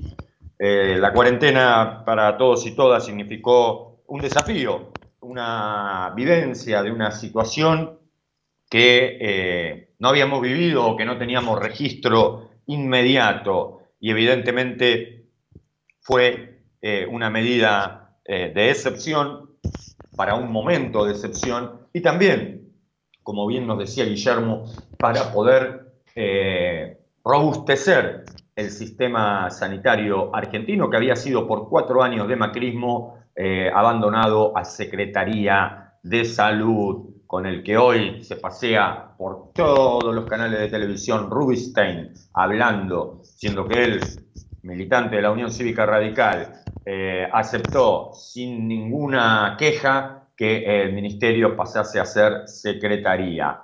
eh, 0.59 0.97
la 0.99 1.13
cuarentena 1.13 2.03
para 2.05 2.37
todos 2.37 2.65
y 2.65 2.75
todas 2.75 3.05
significó 3.05 4.03
un 4.07 4.19
desafío, 4.19 4.91
una 5.21 6.11
vivencia 6.13 6.83
de 6.83 6.91
una 6.91 7.11
situación 7.11 8.00
que 8.71 9.17
eh, 9.21 9.93
no 9.99 10.09
habíamos 10.09 10.41
vivido 10.41 10.83
o 10.87 10.97
que 10.97 11.05
no 11.05 11.19
teníamos 11.19 11.59
registro 11.59 12.49
inmediato 12.65 13.81
y 13.99 14.09
evidentemente 14.09 15.27
fue 15.99 16.63
eh, 16.81 17.05
una 17.07 17.29
medida 17.29 17.97
de 18.23 18.69
excepción 18.69 19.57
para 20.15 20.35
un 20.35 20.53
momento 20.53 21.03
de 21.03 21.11
excepción 21.11 21.81
y 21.91 21.99
también, 21.99 22.71
como 23.23 23.45
bien 23.45 23.67
nos 23.67 23.77
decía 23.77 24.05
Guillermo, 24.05 24.71
para 24.97 25.33
poder 25.33 25.91
robustecer 27.25 28.23
el 28.55 28.69
sistema 28.69 29.49
sanitario 29.49 30.33
argentino, 30.35 30.89
que 30.89 30.97
había 30.97 31.15
sido 31.15 31.47
por 31.47 31.69
cuatro 31.69 32.03
años 32.03 32.27
de 32.27 32.35
macrismo 32.35 33.17
eh, 33.35 33.71
abandonado 33.73 34.57
a 34.57 34.65
Secretaría 34.65 35.93
de 36.03 36.25
Salud, 36.25 37.09
con 37.31 37.45
el 37.45 37.63
que 37.63 37.77
hoy 37.77 38.21
se 38.25 38.35
pasea 38.35 39.15
por 39.17 39.53
todos 39.53 40.13
los 40.13 40.25
canales 40.25 40.59
de 40.59 40.67
televisión 40.67 41.31
Rubinstein 41.31 42.11
hablando, 42.33 43.21
siendo 43.23 43.65
que 43.69 43.85
él, 43.85 44.01
militante 44.63 45.15
de 45.15 45.21
la 45.21 45.31
Unión 45.31 45.49
Cívica 45.49 45.85
Radical, 45.85 46.61
eh, 46.85 47.25
aceptó 47.31 48.11
sin 48.13 48.67
ninguna 48.67 49.55
queja 49.57 50.27
que 50.35 50.83
el 50.83 50.91
ministerio 50.91 51.55
pasase 51.55 52.01
a 52.01 52.05
ser 52.05 52.49
secretaría. 52.49 53.61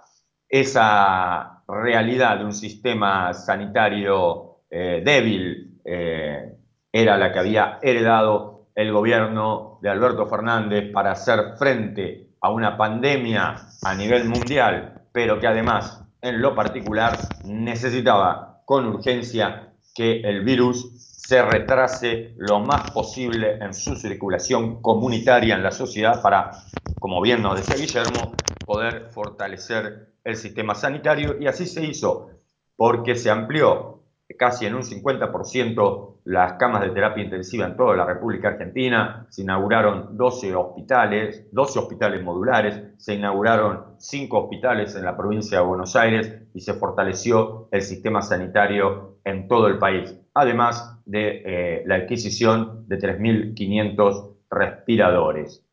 Esa 0.48 1.62
realidad 1.68 2.38
de 2.38 2.46
un 2.46 2.54
sistema 2.54 3.34
sanitario 3.34 4.62
eh, 4.70 5.02
débil 5.04 5.82
eh, 5.84 6.54
era 6.90 7.18
la 7.18 7.34
que 7.34 7.40
había 7.40 7.80
heredado 7.82 8.70
el 8.74 8.94
gobierno 8.94 9.78
de 9.82 9.90
Alberto 9.90 10.26
Fernández 10.26 10.90
para 10.94 11.12
hacer 11.12 11.58
frente 11.58 12.27
a 12.42 12.52
una 12.52 12.78
pandemia 12.78 13.56
a 13.84 13.96
nivel 13.96 14.26
mundial, 14.26 15.02
pero 15.12 15.40
que 15.40 15.48
además, 15.48 16.04
en 16.22 16.42
lo 16.42 16.56
particular, 16.56 17.18
necesitaba 17.46 18.62
con 18.66 18.86
urgencia 18.86 19.74
que 19.96 20.22
el 20.22 20.44
virus 20.44 20.94
se 21.28 21.42
retrase 21.42 22.34
lo 22.38 22.60
más 22.60 22.92
posible 22.92 23.58
en 23.60 23.74
su 23.74 23.96
circulación 23.96 24.82
comunitaria 24.82 25.56
en 25.56 25.64
la 25.64 25.72
sociedad 25.72 26.22
para, 26.22 26.52
como 27.00 27.22
bien 27.22 27.42
nos 27.42 27.58
decía 27.58 27.76
Guillermo, 27.76 28.34
poder 28.66 29.10
fortalecer 29.12 30.14
el 30.24 30.36
sistema 30.38 30.76
sanitario. 30.76 31.38
Y 31.40 31.48
así 31.48 31.66
se 31.66 31.84
hizo, 31.84 32.30
porque 32.76 33.16
se 33.16 33.30
amplió 33.30 33.97
casi 34.38 34.66
en 34.66 34.76
un 34.76 34.84
50% 34.84 36.18
las 36.26 36.54
camas 36.54 36.82
de 36.82 36.90
terapia 36.90 37.24
intensiva 37.24 37.66
en 37.66 37.78
toda 37.78 37.96
la 37.96 38.06
República 38.06 38.50
Argentina, 38.50 39.26
se 39.30 39.44
inauguraron 39.44 40.18
12 40.18 40.56
hospitales, 40.56 41.48
12 41.52 41.80
hospitales 41.80 42.22
modulares, 42.22 42.82
se 42.98 43.16
inauguraron 43.16 43.96
5 43.98 44.38
hospitales 44.38 44.96
en 44.96 45.06
la 45.06 45.16
provincia 45.16 45.60
de 45.60 45.66
Buenos 45.66 45.96
Aires 45.96 46.34
y 46.54 46.60
se 46.60 46.74
fortaleció 46.74 47.70
el 47.72 47.82
sistema 47.82 48.22
sanitario 48.22 49.20
en 49.24 49.48
todo 49.48 49.68
el 49.68 49.78
país, 49.78 50.20
además 50.34 51.00
de 51.06 51.44
eh, 51.46 51.84
la 51.86 51.96
adquisición 51.96 52.86
de 52.88 52.98
3.500 52.98 54.36
respiradores. 54.50 55.66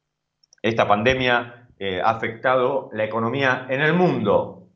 Esta 0.62 0.86
pandemia 0.86 1.68
eh, 1.78 2.00
ha 2.00 2.10
afectado 2.10 2.90
la 2.92 3.04
economía 3.04 3.66
en 3.68 3.80
el 3.80 3.92
mundo, 3.92 4.68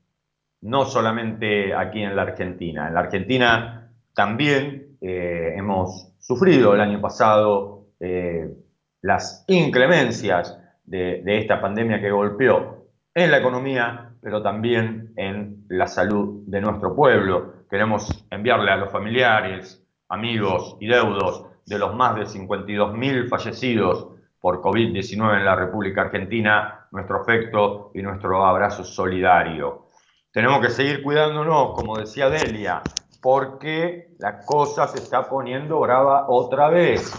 no 0.62 0.84
solamente 0.84 1.72
aquí 1.72 2.02
en 2.02 2.16
la 2.16 2.22
Argentina. 2.22 2.88
En 2.88 2.94
la 2.94 3.00
Argentina 3.00 3.77
también 4.18 4.96
eh, 5.00 5.54
hemos 5.56 6.12
sufrido 6.18 6.74
el 6.74 6.80
año 6.80 7.00
pasado 7.00 7.84
eh, 8.00 8.52
las 9.00 9.44
inclemencias 9.46 10.58
de, 10.84 11.22
de 11.22 11.38
esta 11.38 11.60
pandemia 11.60 12.00
que 12.00 12.10
golpeó 12.10 12.88
en 13.14 13.30
la 13.30 13.38
economía, 13.38 14.10
pero 14.20 14.42
también 14.42 15.12
en 15.14 15.64
la 15.68 15.86
salud 15.86 16.42
de 16.48 16.60
nuestro 16.60 16.96
pueblo. 16.96 17.64
Queremos 17.70 18.26
enviarle 18.28 18.72
a 18.72 18.76
los 18.78 18.90
familiares, 18.90 19.86
amigos 20.08 20.76
y 20.80 20.88
deudos 20.88 21.44
de 21.66 21.78
los 21.78 21.94
más 21.94 22.16
de 22.16 22.22
52.000 22.22 23.28
fallecidos 23.28 24.08
por 24.40 24.60
COVID-19 24.60 25.36
en 25.38 25.44
la 25.44 25.54
República 25.54 26.00
Argentina, 26.00 26.88
nuestro 26.90 27.20
afecto 27.20 27.92
y 27.94 28.02
nuestro 28.02 28.44
abrazo 28.44 28.82
solidario. 28.82 29.86
Tenemos 30.32 30.60
que 30.60 30.70
seguir 30.70 31.04
cuidándonos, 31.04 31.72
como 31.74 31.96
decía 31.96 32.28
Delia, 32.28 32.82
porque 33.20 34.14
la 34.18 34.40
cosa 34.44 34.86
se 34.88 34.98
está 34.98 35.28
poniendo 35.28 35.80
brava 35.80 36.26
otra 36.28 36.68
vez. 36.68 37.12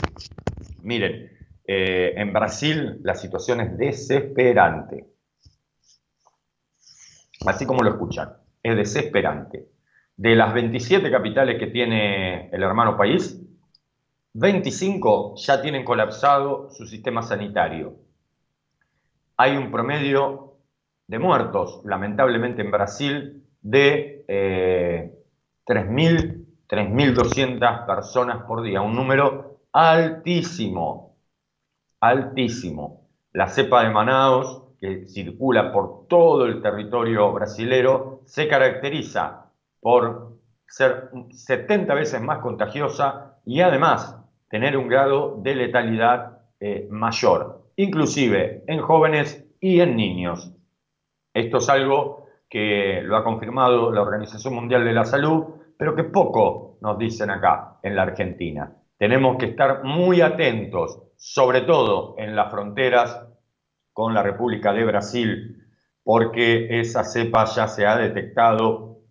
Miren, 0.82 1.30
eh, 1.66 2.14
en 2.16 2.34
Brasil 2.34 3.00
la 3.04 3.16
situación 3.16 3.62
es 3.62 3.78
desesperante. 3.78 5.06
Así 7.46 7.66
como 7.66 7.84
lo 7.84 7.92
escuchan, 7.92 8.34
es 8.64 8.76
desesperante. 8.76 9.68
De 10.16 10.36
las 10.36 10.54
27 10.54 11.10
capitales 11.10 11.58
que 11.58 11.68
tiene 11.68 12.50
el 12.50 12.64
hermano 12.64 12.98
país, 12.98 13.42
25 14.34 15.36
ya 15.38 15.62
tienen 15.62 15.86
colapsado 15.86 16.70
su 16.72 16.86
sistema 16.86 17.22
sanitario. 17.24 17.96
Hay 19.38 19.56
un 19.56 19.72
promedio 19.72 20.58
de 21.08 21.20
muertos, 21.20 21.82
lamentablemente 21.86 22.62
en 22.62 22.72
Brasil, 22.72 23.44
de 23.62 24.26
eh, 24.28 25.19
3.000, 25.70 26.46
3.200 26.68 27.86
personas 27.86 28.44
por 28.46 28.64
día, 28.64 28.82
un 28.82 28.96
número 28.96 29.60
altísimo, 29.72 31.16
altísimo. 32.00 33.08
La 33.34 33.48
cepa 33.48 33.84
de 33.84 33.92
Manaus, 33.92 34.64
que 34.82 35.08
circula 35.08 35.72
por 35.72 36.08
todo 36.08 36.48
el 36.48 36.64
territorio 36.64 37.32
brasilero, 37.32 38.22
se 38.26 38.48
caracteriza 38.48 39.52
por 39.80 40.40
ser 40.68 41.12
70 41.30 41.94
veces 41.94 42.20
más 42.20 42.40
contagiosa 42.40 43.38
y 43.46 43.62
además 43.62 44.18
tener 44.50 44.76
un 44.76 44.88
grado 44.88 45.38
de 45.38 45.54
letalidad 45.54 46.40
eh, 46.60 46.88
mayor, 46.90 47.70
inclusive 47.76 48.64
en 48.66 48.82
jóvenes 48.82 49.46
y 49.60 49.82
en 49.82 49.96
niños. 49.96 50.52
Esto 51.32 51.58
es 51.58 51.70
algo 51.70 52.28
que 52.50 53.02
lo 53.04 53.16
ha 53.16 53.24
confirmado 53.24 53.92
la 53.92 54.02
Organización 54.02 54.56
Mundial 54.56 54.84
de 54.84 54.94
la 54.94 55.06
Salud, 55.06 55.59
pero 55.80 55.96
que 55.96 56.04
poco 56.04 56.78
nos 56.82 56.98
dicen 56.98 57.30
acá 57.30 57.80
en 57.82 57.96
la 57.96 58.02
Argentina. 58.02 58.70
Tenemos 58.98 59.38
que 59.38 59.46
estar 59.46 59.86
muy 59.86 60.20
atentos, 60.20 61.04
sobre 61.16 61.62
todo 61.62 62.16
en 62.18 62.36
las 62.36 62.52
fronteras 62.52 63.26
con 63.94 64.14
la 64.14 64.22
República 64.22 64.74
de 64.74 64.84
Brasil, 64.84 65.66
porque 66.04 66.82
esa 66.82 67.06
cepa 67.06 67.46
ya 67.46 67.70
se 67.70 67.88
ha 67.88 67.96
detectado 67.96 69.04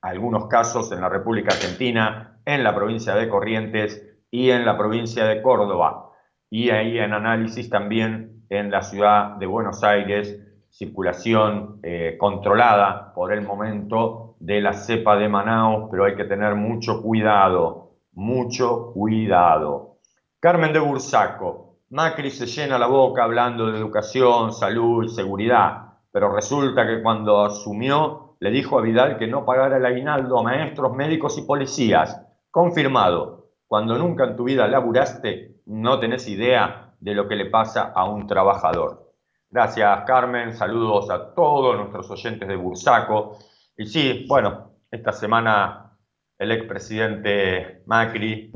algunos 0.00 0.46
casos 0.46 0.90
en 0.90 1.02
la 1.02 1.10
República 1.10 1.54
Argentina, 1.54 2.40
en 2.46 2.64
la 2.64 2.74
provincia 2.74 3.14
de 3.14 3.28
Corrientes 3.28 4.02
y 4.30 4.48
en 4.48 4.64
la 4.64 4.78
provincia 4.78 5.26
de 5.26 5.42
Córdoba. 5.42 6.12
Y 6.48 6.70
ahí 6.70 6.98
en 6.98 7.12
análisis 7.12 7.68
también 7.68 8.46
en 8.48 8.70
la 8.70 8.80
ciudad 8.80 9.36
de 9.36 9.44
Buenos 9.44 9.84
Aires, 9.84 10.40
circulación 10.70 11.78
eh, 11.82 12.16
controlada 12.18 13.12
por 13.12 13.34
el 13.34 13.42
momento 13.42 14.27
de 14.40 14.60
la 14.60 14.72
cepa 14.72 15.16
de 15.16 15.28
Manaus, 15.28 15.88
pero 15.90 16.04
hay 16.04 16.14
que 16.14 16.24
tener 16.24 16.54
mucho 16.54 17.02
cuidado, 17.02 17.92
mucho 18.12 18.92
cuidado. 18.92 19.98
Carmen 20.40 20.72
de 20.72 20.78
Bursaco, 20.78 21.78
Macri 21.90 22.30
se 22.30 22.46
llena 22.46 22.78
la 22.78 22.86
boca 22.86 23.24
hablando 23.24 23.70
de 23.70 23.78
educación, 23.78 24.52
salud 24.52 25.08
seguridad, 25.08 25.94
pero 26.12 26.32
resulta 26.34 26.86
que 26.86 27.02
cuando 27.02 27.44
asumió 27.44 28.36
le 28.40 28.50
dijo 28.50 28.78
a 28.78 28.82
Vidal 28.82 29.18
que 29.18 29.26
no 29.26 29.44
pagara 29.44 29.78
el 29.78 29.86
aguinaldo 29.86 30.38
a 30.38 30.42
maestros, 30.42 30.94
médicos 30.94 31.36
y 31.38 31.42
policías. 31.42 32.24
Confirmado, 32.50 33.48
cuando 33.66 33.98
nunca 33.98 34.24
en 34.24 34.36
tu 34.36 34.44
vida 34.44 34.68
laburaste, 34.68 35.56
no 35.66 35.98
tenés 35.98 36.28
idea 36.28 36.94
de 37.00 37.14
lo 37.14 37.26
que 37.26 37.36
le 37.36 37.46
pasa 37.46 37.92
a 37.94 38.04
un 38.04 38.26
trabajador. 38.26 39.12
Gracias, 39.50 40.04
Carmen. 40.06 40.54
Saludos 40.54 41.10
a 41.10 41.34
todos 41.34 41.76
nuestros 41.76 42.10
oyentes 42.10 42.46
de 42.46 42.56
Bursaco. 42.56 43.38
Y 43.78 43.86
sí, 43.86 44.26
bueno, 44.28 44.72
esta 44.90 45.12
semana 45.12 45.96
el 46.36 46.50
expresidente 46.50 47.84
Macri, 47.86 48.52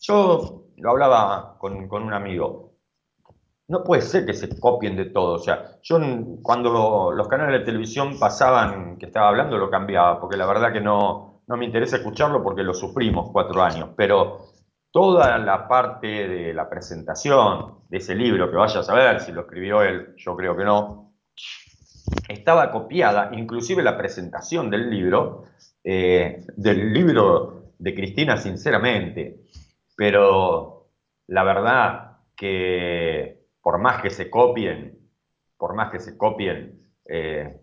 yo 0.00 0.68
lo 0.78 0.90
hablaba 0.90 1.58
con, 1.58 1.86
un 1.92 2.12
amigo. 2.14 2.72
no 3.68 3.84
puede 3.84 4.00
ser 4.00 4.24
que 4.24 4.32
se 4.32 4.58
copien 4.58 4.96
de 4.96 5.06
todo. 5.06 5.34
O 5.34 5.38
sea, 5.38 5.78
yo 5.82 5.98
cuando 6.42 7.12
los 7.12 7.28
canales 7.28 7.60
de 7.60 7.66
televisión 7.66 8.18
pasaban 8.18 8.96
que 8.96 9.06
estaba 9.06 9.28
hablando, 9.28 9.58
lo 9.58 9.68
cambiaba, 9.68 10.18
porque 10.18 10.38
la 10.38 10.46
verdad 10.46 10.72
que 10.72 10.80
no, 10.80 11.42
no 11.46 11.56
me 11.58 11.66
interesa 11.66 11.96
escucharlo 11.96 12.42
porque 12.42 12.62
lo 12.62 12.72
sufrimos 12.72 13.30
cuatro 13.32 13.62
años. 13.62 13.90
Pero 13.98 14.46
toda 14.90 15.36
la 15.36 15.68
parte 15.68 16.26
de 16.26 16.54
la 16.54 16.70
presentación 16.70 17.80
de 17.90 17.98
ese 17.98 18.14
libro, 18.14 18.50
que 18.50 18.56
vaya 18.56 18.80
a 18.80 18.82
saber 18.82 19.20
si 19.20 19.30
lo 19.30 19.42
escribió 19.42 19.82
él, 19.82 20.14
yo 20.16 20.34
creo 20.34 20.56
que 20.56 20.64
no, 20.64 21.12
estaba 22.28 22.70
copiada, 22.70 23.30
inclusive 23.32 23.82
la 23.82 23.96
presentación 23.96 24.70
del 24.70 24.90
libro, 24.90 25.44
eh, 25.82 26.44
del 26.56 26.92
libro 26.92 27.72
de 27.78 27.94
Cristina, 27.94 28.36
sinceramente. 28.36 29.44
Pero 29.96 30.88
la 31.28 31.42
verdad 31.44 32.18
que 32.36 33.44
por 33.62 33.78
más 33.78 34.02
que 34.02 34.10
se 34.10 34.28
copien, 34.28 34.98
por 35.56 35.74
más 35.74 35.90
que 35.90 35.98
se 35.98 36.18
copien, 36.18 36.92
eh, 37.06 37.60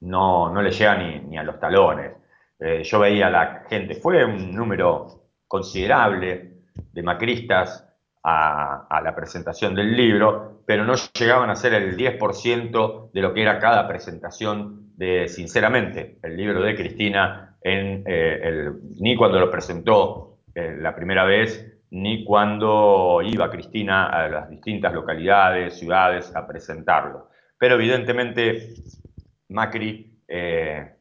no, 0.00 0.52
no 0.52 0.62
le 0.62 0.70
llega 0.70 0.96
ni, 0.96 1.38
a 1.38 1.42
los 1.42 1.58
talones. 1.58 2.12
Eh, 2.58 2.82
yo 2.84 3.00
veía 3.00 3.28
a 3.28 3.30
la 3.30 3.64
gente, 3.68 3.94
fue 3.94 4.24
un 4.24 4.54
número 4.54 5.28
considerable 5.46 6.62
de 6.92 7.02
macristas 7.02 7.91
a, 8.24 9.00
la 9.02 9.14
presentación 9.14 9.74
del 9.74 9.96
libro, 9.96 10.62
pero 10.66 10.84
no 10.84 10.94
llegaban 11.18 11.50
a 11.50 11.56
ser 11.56 11.74
el 11.74 11.96
10% 11.96 13.10
de 13.12 13.20
lo 13.20 13.34
que 13.34 13.42
era 13.42 13.58
cada 13.58 13.88
presentación 13.88 14.92
de, 14.96 15.28
sinceramente, 15.28 16.18
el 16.22 16.36
libro 16.36 16.62
de 16.62 16.76
Cristina, 16.76 17.56
eh, 17.64 18.70
ni 19.00 19.16
cuando 19.16 19.40
lo 19.40 19.50
presentó 19.50 20.38
la 20.54 20.94
primera 20.94 21.24
vez, 21.24 21.72
ni 21.92 22.24
cuando 22.24 23.20
iba 23.22 23.50
Cristina 23.50 24.06
a 24.06 24.28
las 24.28 24.48
distintas 24.48 24.94
localidades, 24.94 25.78
ciudades 25.78 26.34
a 26.34 26.46
presentarlo. 26.46 27.28
Pero 27.58 27.74
evidentemente 27.74 28.74
Macri 29.50 30.18
eh, 30.26 30.96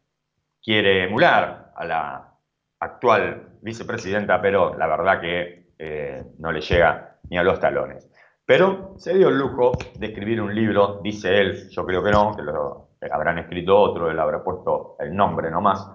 quiere 0.61 1.05
emular 1.05 1.71
a 1.75 1.85
la 1.85 2.33
actual 2.79 3.57
vicepresidenta, 3.61 4.41
pero 4.41 4.77
la 4.77 4.87
verdad 4.87 5.21
que 5.21 5.71
eh, 5.79 6.23
no 6.39 6.51
le 6.51 6.59
llega 6.59 7.10
ni 7.31 7.37
a 7.37 7.43
los 7.43 7.59
talones. 7.59 8.07
Pero 8.45 8.93
se 8.97 9.13
dio 9.15 9.29
el 9.29 9.37
lujo 9.37 9.71
de 9.95 10.07
escribir 10.07 10.41
un 10.41 10.53
libro, 10.53 10.99
dice 11.01 11.39
él, 11.39 11.69
yo 11.69 11.85
creo 11.85 12.03
que 12.03 12.11
no, 12.11 12.35
que 12.35 12.41
lo 12.43 12.89
habrán 13.09 13.39
escrito 13.39 13.79
otro, 13.79 14.11
él 14.11 14.19
habrá 14.19 14.43
puesto 14.43 14.97
el 14.99 15.15
nombre 15.15 15.49
nomás, 15.49 15.89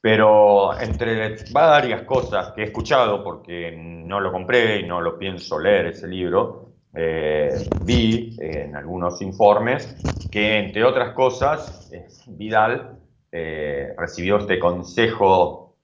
pero 0.00 0.78
entre 0.80 1.36
varias 1.52 2.04
cosas 2.04 2.52
que 2.52 2.62
he 2.62 2.64
escuchado, 2.64 3.22
porque 3.22 3.70
no 3.76 4.18
lo 4.18 4.32
compré 4.32 4.78
y 4.78 4.86
no 4.86 5.02
lo 5.02 5.18
pienso 5.18 5.58
leer 5.58 5.88
ese 5.88 6.08
libro, 6.08 6.72
eh, 6.94 7.68
vi 7.84 8.34
en 8.40 8.74
algunos 8.74 9.20
informes 9.20 9.94
que, 10.30 10.58
entre 10.58 10.82
otras 10.84 11.12
cosas, 11.12 11.92
Vidal 12.28 12.98
eh, 13.30 13.94
recibió 13.98 14.38
este 14.38 14.58
consejo 14.58 15.76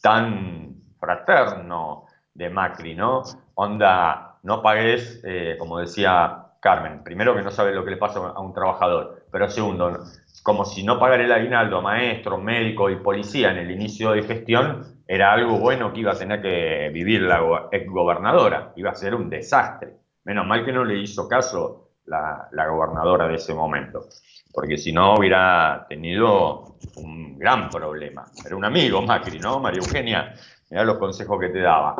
tan 0.00 0.76
fraterno 1.00 2.06
de 2.32 2.48
Macri, 2.48 2.94
¿no? 2.94 3.24
Onda, 3.54 4.38
no 4.42 4.62
pagues, 4.62 5.22
eh, 5.24 5.56
como 5.58 5.78
decía 5.78 6.46
Carmen, 6.60 7.02
primero 7.04 7.34
que 7.34 7.42
no 7.42 7.50
sabes 7.50 7.74
lo 7.74 7.84
que 7.84 7.90
le 7.90 7.96
pasa 7.96 8.18
a 8.18 8.40
un 8.40 8.52
trabajador, 8.52 9.26
pero 9.30 9.48
segundo, 9.48 10.04
como 10.42 10.64
si 10.64 10.82
no 10.82 10.98
pagar 10.98 11.20
el 11.20 11.32
aguinaldo 11.32 11.78
a 11.78 11.82
maestro, 11.82 12.38
médico 12.38 12.90
y 12.90 12.96
policía 12.96 13.50
en 13.50 13.58
el 13.58 13.70
inicio 13.70 14.12
de 14.12 14.22
gestión 14.22 15.02
era 15.06 15.32
algo 15.32 15.58
bueno 15.58 15.92
que 15.92 16.00
iba 16.00 16.12
a 16.12 16.18
tener 16.18 16.40
que 16.40 16.90
vivir 16.92 17.22
la 17.22 17.40
gobernadora, 17.40 18.72
iba 18.76 18.90
a 18.90 18.94
ser 18.94 19.14
un 19.14 19.28
desastre. 19.28 19.96
Menos 20.24 20.46
mal 20.46 20.64
que 20.64 20.72
no 20.72 20.84
le 20.84 20.98
hizo 20.98 21.28
caso 21.28 21.84
la, 22.06 22.48
gobernadora 22.68 23.28
de 23.28 23.34
ese 23.34 23.54
momento, 23.54 24.06
porque 24.52 24.76
si 24.76 24.92
no 24.92 25.14
hubiera 25.14 25.86
tenido 25.88 26.76
un 26.96 27.38
gran 27.38 27.68
problema. 27.68 28.24
Era 28.44 28.56
un 28.56 28.64
amigo 28.64 29.02
Macri, 29.02 29.38
¿no? 29.38 29.60
María 29.60 29.80
Eugenia, 29.80 30.34
mira 30.70 30.84
los 30.84 30.98
consejos 30.98 31.38
que 31.40 31.48
te 31.48 31.60
daba. 31.60 31.96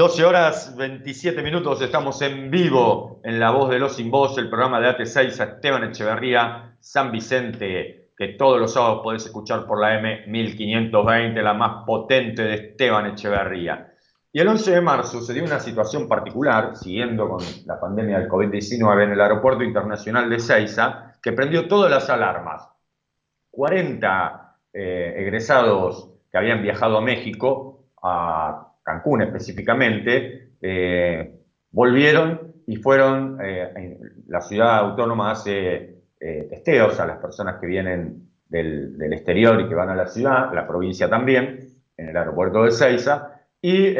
12 0.00 0.24
horas 0.24 0.74
27 0.78 1.42
minutos, 1.42 1.82
estamos 1.82 2.22
en 2.22 2.50
vivo 2.50 3.20
en 3.22 3.38
La 3.38 3.50
Voz 3.50 3.68
de 3.68 3.78
los 3.78 3.96
Sin 3.96 4.10
Voz, 4.10 4.38
el 4.38 4.48
programa 4.48 4.80
de 4.80 4.88
AT6 4.88 5.40
a 5.40 5.44
Esteban 5.44 5.84
Echeverría 5.84 6.74
San 6.80 7.12
Vicente, 7.12 8.08
que 8.16 8.28
todos 8.28 8.58
los 8.58 8.72
sábados 8.72 9.00
podés 9.02 9.26
escuchar 9.26 9.66
por 9.66 9.78
la 9.78 10.00
M1520, 10.00 11.42
la 11.42 11.52
más 11.52 11.84
potente 11.84 12.44
de 12.44 12.54
Esteban 12.54 13.08
Echeverría. 13.08 13.92
Y 14.32 14.40
el 14.40 14.48
11 14.48 14.70
de 14.70 14.80
marzo 14.80 15.20
se 15.20 15.34
dio 15.34 15.44
una 15.44 15.60
situación 15.60 16.08
particular, 16.08 16.76
siguiendo 16.76 17.28
con 17.28 17.44
la 17.66 17.78
pandemia 17.78 18.20
del 18.20 18.28
COVID-19 18.30 19.04
en 19.04 19.12
el 19.12 19.20
Aeropuerto 19.20 19.62
Internacional 19.64 20.30
de 20.30 20.40
Ceiza, 20.40 21.14
que 21.22 21.32
prendió 21.32 21.68
todas 21.68 21.90
las 21.90 22.08
alarmas. 22.08 22.66
40 23.50 24.56
eh, 24.72 25.14
egresados 25.18 26.08
que 26.32 26.38
habían 26.38 26.62
viajado 26.62 26.96
a 26.96 27.02
México, 27.02 27.84
a 28.02 28.69
Cancún 28.90 29.22
específicamente, 29.22 30.54
eh, 30.60 31.40
volvieron 31.70 32.54
y 32.66 32.76
fueron, 32.76 33.38
eh, 33.42 33.98
la 34.26 34.40
ciudad 34.40 34.78
autónoma 34.78 35.32
hace 35.32 36.02
eh, 36.18 36.46
testeos 36.50 36.98
a 36.98 37.06
las 37.06 37.18
personas 37.18 37.60
que 37.60 37.66
vienen 37.66 38.28
del, 38.48 38.96
exterior 39.12 39.60
y 39.60 39.68
que 39.68 39.74
van 39.74 39.90
a 39.90 39.94
la 39.94 40.06
ciudad, 40.06 40.52
la 40.52 40.66
provincia 40.66 41.08
también, 41.08 41.60
en 41.96 42.08
el 42.08 42.16
aeropuerto 42.16 42.64
de 42.64 42.72
Ceiza, 42.72 43.40
y 43.62 43.94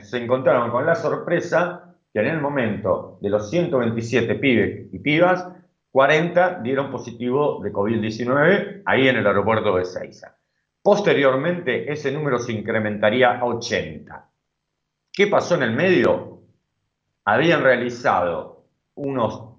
se 0.00 0.18
encontraron 0.18 0.70
con 0.70 0.84
la 0.84 0.96
sorpresa 0.96 1.94
que 2.12 2.20
en 2.20 2.26
el 2.26 2.40
momento 2.40 3.18
de 3.22 3.30
los 3.30 3.48
127 3.50 4.34
pibes 4.34 4.92
y 4.92 4.98
pibas, 4.98 5.48
40 5.92 6.60
dieron 6.62 6.90
positivo 6.90 7.62
de 7.62 7.72
COVID-19 7.72 8.82
ahí 8.84 9.08
en 9.08 9.16
el 9.16 9.26
aeropuerto 9.26 9.76
de 9.76 9.84
Ceiza. 9.84 10.36
Posteriormente, 10.86 11.92
ese 11.92 12.12
número 12.12 12.38
se 12.38 12.52
incrementaría 12.52 13.40
a 13.40 13.44
80. 13.44 14.30
¿Qué 15.12 15.26
pasó 15.26 15.56
en 15.56 15.64
el 15.64 15.72
medio? 15.72 16.42
Habían 17.24 17.64
realizado 17.64 18.66
unos 18.94 19.56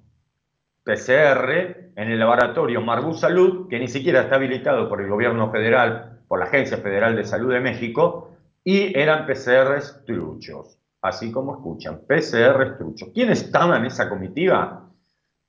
PCR 0.86 1.92
en 1.98 2.12
el 2.12 2.18
laboratorio 2.18 2.80
Marbu 2.80 3.13
Salud, 3.13 3.68
que 3.68 3.78
ni 3.78 3.90
siquiera 3.90 4.22
está 4.22 4.36
habilitado 4.36 4.88
por 4.88 5.02
el 5.02 5.10
gobierno 5.10 5.52
federal, 5.52 6.22
por 6.30 6.40
la 6.40 6.46
Agencia 6.46 6.78
Federal 6.78 7.18
de 7.18 7.26
Salud 7.26 7.52
de 7.52 7.60
México, 7.60 8.32
y 8.63 8.98
eran 8.98 9.26
PCRs 9.26 10.06
truchos, 10.06 10.80
así 11.02 11.30
como 11.34 11.56
escuchan, 11.56 12.04
PCRs 12.08 12.78
truchos. 12.78 13.10
¿Quién 13.13 13.32
estaba 13.32 13.76
en 13.76 13.84
esa 13.84 14.08
comitiva? 14.08 14.94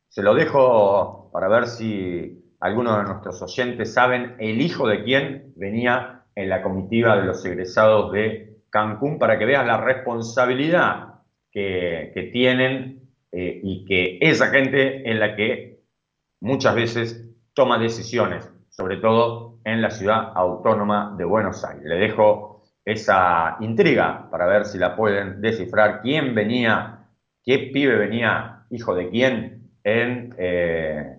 Se 0.08 0.24
lo 0.24 0.34
dejo 0.34 1.30
para 1.32 1.46
ver 1.46 1.68
si 1.68 2.47
algunos 2.60 2.98
de 2.98 3.04
nuestros 3.04 3.42
oyentes 3.42 3.92
saben 3.92 4.36
el 4.38 4.60
hijo 4.60 4.88
de 4.88 5.04
quién 5.04 5.52
venía 5.56 6.24
en 6.34 6.48
la 6.48 6.62
comitiva 6.62 7.16
de 7.16 7.24
los 7.24 7.44
egresados 7.44 8.12
de 8.12 8.58
Cancún 8.70 9.18
para 9.18 9.38
que 9.38 9.46
vean 9.46 9.66
la 9.66 9.78
responsabilidad 9.78 11.14
que, 11.50 12.10
que 12.14 12.24
tienen 12.24 13.08
eh, 13.32 13.60
y 13.62 13.84
que 13.84 14.18
esa 14.20 14.48
gente 14.48 15.08
es 15.08 15.18
la 15.18 15.36
que 15.36 15.80
muchas 16.40 16.74
veces 16.74 17.24
toma 17.54 17.78
decisiones, 17.78 18.50
sobre 18.68 18.96
todo 18.98 19.58
en 19.64 19.82
la 19.82 19.90
ciudad 19.90 20.32
autónoma 20.34 21.14
de 21.18 21.24
Buenos 21.24 21.64
Aires. 21.64 21.84
Le 21.84 21.96
dejo 21.96 22.62
esa 22.84 23.56
intriga 23.60 24.28
para 24.30 24.46
ver 24.46 24.64
si 24.64 24.78
la 24.78 24.96
pueden 24.96 25.40
descifrar. 25.40 26.00
¿Quién 26.00 26.34
venía, 26.34 27.06
qué 27.44 27.70
pibe 27.72 27.96
venía, 27.96 28.64
hijo 28.70 28.94
de 28.94 29.10
quién, 29.10 29.72
en, 29.84 30.34
eh, 30.38 31.17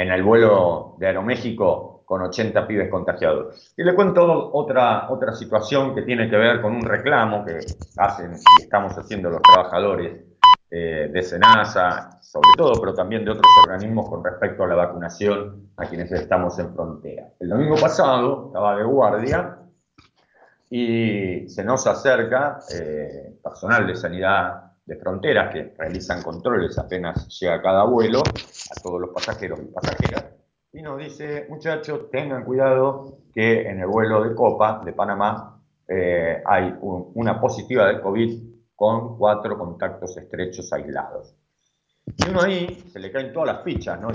en 0.00 0.10
el 0.10 0.22
vuelo 0.22 0.94
de 0.98 1.08
Aeroméxico 1.08 2.04
con 2.06 2.22
80 2.22 2.66
pibes 2.66 2.90
contagiados? 2.90 3.74
Y 3.76 3.84
le 3.84 3.94
cuento 3.94 4.50
otra, 4.52 5.10
otra 5.10 5.34
situación 5.34 5.94
que 5.94 6.02
tiene 6.02 6.28
que 6.30 6.36
ver 6.36 6.62
con 6.62 6.74
un 6.74 6.82
reclamo 6.82 7.44
que 7.44 7.58
hacen 7.98 8.32
y 8.32 8.62
estamos 8.62 8.96
haciendo 8.96 9.28
los 9.28 9.42
trabajadores 9.42 10.24
eh, 10.70 11.10
de 11.12 11.22
SENASA, 11.22 12.18
sobre 12.22 12.48
todo, 12.56 12.80
pero 12.80 12.94
también 12.94 13.24
de 13.24 13.32
otros 13.32 13.46
organismos 13.64 14.08
con 14.08 14.24
respecto 14.24 14.64
a 14.64 14.68
la 14.68 14.76
vacunación 14.76 15.70
a 15.76 15.84
quienes 15.84 16.10
estamos 16.12 16.58
en 16.58 16.72
frontera. 16.72 17.28
El 17.38 17.50
domingo 17.50 17.76
pasado 17.76 18.46
estaba 18.46 18.76
de 18.76 18.84
guardia 18.84 19.58
y 20.70 21.46
se 21.48 21.62
nos 21.62 21.86
acerca 21.86 22.60
eh, 22.72 23.36
personal 23.42 23.86
de 23.86 23.96
sanidad 23.96 24.69
de 24.90 24.96
fronteras 24.96 25.54
que 25.54 25.72
realizan 25.78 26.20
controles 26.20 26.76
apenas 26.76 27.28
llega 27.38 27.62
cada 27.62 27.84
vuelo 27.84 28.18
a 28.22 28.80
todos 28.82 29.00
los 29.00 29.10
pasajeros 29.10 29.60
y 29.60 29.66
pasajeras 29.66 30.34
y 30.72 30.82
nos 30.82 30.98
dice, 30.98 31.46
muchachos, 31.48 32.10
tengan 32.10 32.44
cuidado 32.44 33.18
que 33.32 33.68
en 33.68 33.78
el 33.78 33.86
vuelo 33.86 34.24
de 34.24 34.34
Copa 34.34 34.82
de 34.84 34.92
Panamá 34.92 35.62
eh, 35.86 36.42
hay 36.44 36.74
una 36.80 37.40
positiva 37.40 37.86
de 37.86 38.00
COVID 38.00 38.42
con 38.74 39.16
cuatro 39.16 39.56
contactos 39.56 40.16
estrechos 40.16 40.72
aislados. 40.72 41.36
Y 42.06 42.28
uno 42.28 42.42
ahí 42.42 42.84
se 42.92 42.98
le 42.98 43.12
caen 43.12 43.32
todas 43.32 43.54
las 43.54 43.64
fichas, 43.64 44.00
¿no? 44.00 44.08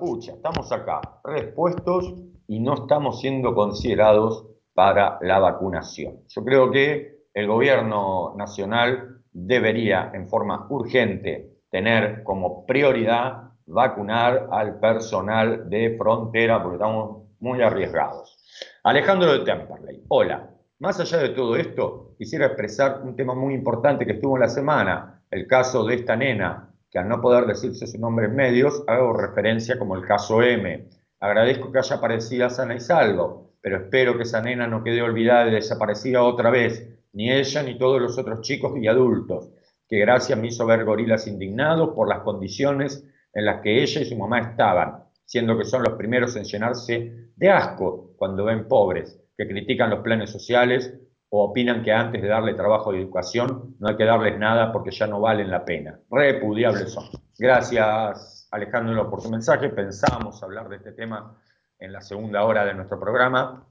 pucha, 0.00 0.32
estamos 0.32 0.70
acá, 0.72 1.00
respuestos 1.24 2.14
y 2.46 2.60
no 2.60 2.74
estamos 2.74 3.20
siendo 3.20 3.54
considerados 3.54 4.46
para 4.72 5.18
la 5.20 5.38
vacunación. 5.38 6.20
Yo 6.28 6.42
creo 6.42 6.70
que 6.70 7.18
el 7.34 7.46
gobierno 7.46 8.34
nacional 8.36 9.17
debería 9.46 10.10
en 10.14 10.28
forma 10.28 10.66
urgente 10.70 11.58
tener 11.70 12.22
como 12.24 12.66
prioridad 12.66 13.50
vacunar 13.66 14.48
al 14.50 14.80
personal 14.80 15.68
de 15.68 15.96
frontera 15.98 16.62
porque 16.62 16.76
estamos 16.76 17.28
muy 17.40 17.62
arriesgados. 17.62 18.38
Alejandro 18.82 19.32
de 19.32 19.44
Temperley, 19.44 20.04
hola. 20.08 20.50
Más 20.80 21.00
allá 21.00 21.18
de 21.18 21.30
todo 21.30 21.56
esto, 21.56 22.14
quisiera 22.18 22.46
expresar 22.46 23.02
un 23.02 23.16
tema 23.16 23.34
muy 23.34 23.52
importante 23.52 24.06
que 24.06 24.12
estuvo 24.12 24.36
en 24.36 24.42
la 24.42 24.48
semana, 24.48 25.22
el 25.30 25.46
caso 25.46 25.84
de 25.84 25.96
esta 25.96 26.16
nena, 26.16 26.70
que 26.90 26.98
al 26.98 27.08
no 27.08 27.20
poder 27.20 27.46
decirse 27.46 27.86
su 27.86 27.98
nombre 27.98 28.26
en 28.26 28.36
medios, 28.36 28.84
hago 28.86 29.12
referencia 29.12 29.78
como 29.78 29.96
el 29.96 30.06
caso 30.06 30.40
M. 30.40 30.88
Agradezco 31.20 31.72
que 31.72 31.80
haya 31.80 31.96
aparecido 31.96 32.48
sana 32.48 32.76
y 32.76 32.80
salvo, 32.80 33.54
pero 33.60 33.76
espero 33.76 34.16
que 34.16 34.22
esa 34.22 34.40
nena 34.40 34.68
no 34.68 34.84
quede 34.84 35.02
olvidada 35.02 35.48
y 35.48 35.54
desaparecida 35.54 36.22
otra 36.22 36.50
vez, 36.50 36.88
ni 37.12 37.30
ella 37.30 37.62
ni 37.62 37.78
todos 37.78 38.00
los 38.00 38.18
otros 38.18 38.40
chicos 38.42 38.72
y 38.76 38.86
adultos, 38.86 39.50
que 39.88 39.98
gracias 39.98 40.38
me 40.38 40.48
hizo 40.48 40.66
ver 40.66 40.84
gorilas 40.84 41.26
indignados 41.26 41.90
por 41.94 42.08
las 42.08 42.20
condiciones 42.20 43.04
en 43.32 43.44
las 43.44 43.60
que 43.62 43.82
ella 43.82 44.00
y 44.00 44.04
su 44.04 44.16
mamá 44.16 44.40
estaban, 44.40 45.04
siendo 45.24 45.56
que 45.56 45.64
son 45.64 45.82
los 45.82 45.94
primeros 45.94 46.36
en 46.36 46.44
llenarse 46.44 47.30
de 47.36 47.50
asco 47.50 48.14
cuando 48.16 48.44
ven 48.44 48.68
pobres, 48.68 49.20
que 49.36 49.46
critican 49.46 49.90
los 49.90 50.00
planes 50.00 50.30
sociales 50.30 50.94
o 51.30 51.44
opinan 51.44 51.82
que 51.82 51.92
antes 51.92 52.22
de 52.22 52.28
darle 52.28 52.54
trabajo 52.54 52.94
y 52.94 52.98
educación 52.98 53.76
no 53.78 53.88
hay 53.88 53.96
que 53.96 54.04
darles 54.04 54.38
nada 54.38 54.72
porque 54.72 54.90
ya 54.90 55.06
no 55.06 55.20
valen 55.20 55.50
la 55.50 55.64
pena. 55.64 56.00
Repudiables 56.10 56.92
son. 56.92 57.04
Gracias 57.38 58.48
Alejandro 58.50 59.08
por 59.10 59.20
su 59.20 59.30
mensaje. 59.30 59.68
Pensamos 59.68 60.42
hablar 60.42 60.68
de 60.68 60.76
este 60.76 60.92
tema 60.92 61.38
en 61.78 61.92
la 61.92 62.00
segunda 62.00 62.44
hora 62.44 62.64
de 62.64 62.74
nuestro 62.74 62.98
programa. 62.98 63.66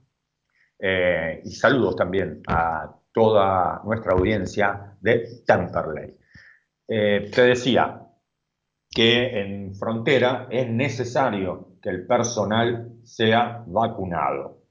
Eh, 0.78 1.42
y 1.44 1.50
saludos 1.50 1.96
también 1.96 2.42
a 2.46 2.97
toda 3.18 3.82
nuestra 3.84 4.12
audiencia 4.12 4.96
de 5.00 5.42
Temperley. 5.44 6.14
Eh, 6.86 7.28
te 7.34 7.42
decía 7.42 8.00
que 8.88 9.40
en 9.40 9.74
frontera 9.74 10.46
es 10.48 10.68
necesario 10.70 11.78
que 11.82 11.90
el 11.90 12.06
personal 12.06 12.92
sea 13.02 13.64
vacunado. 13.66 14.62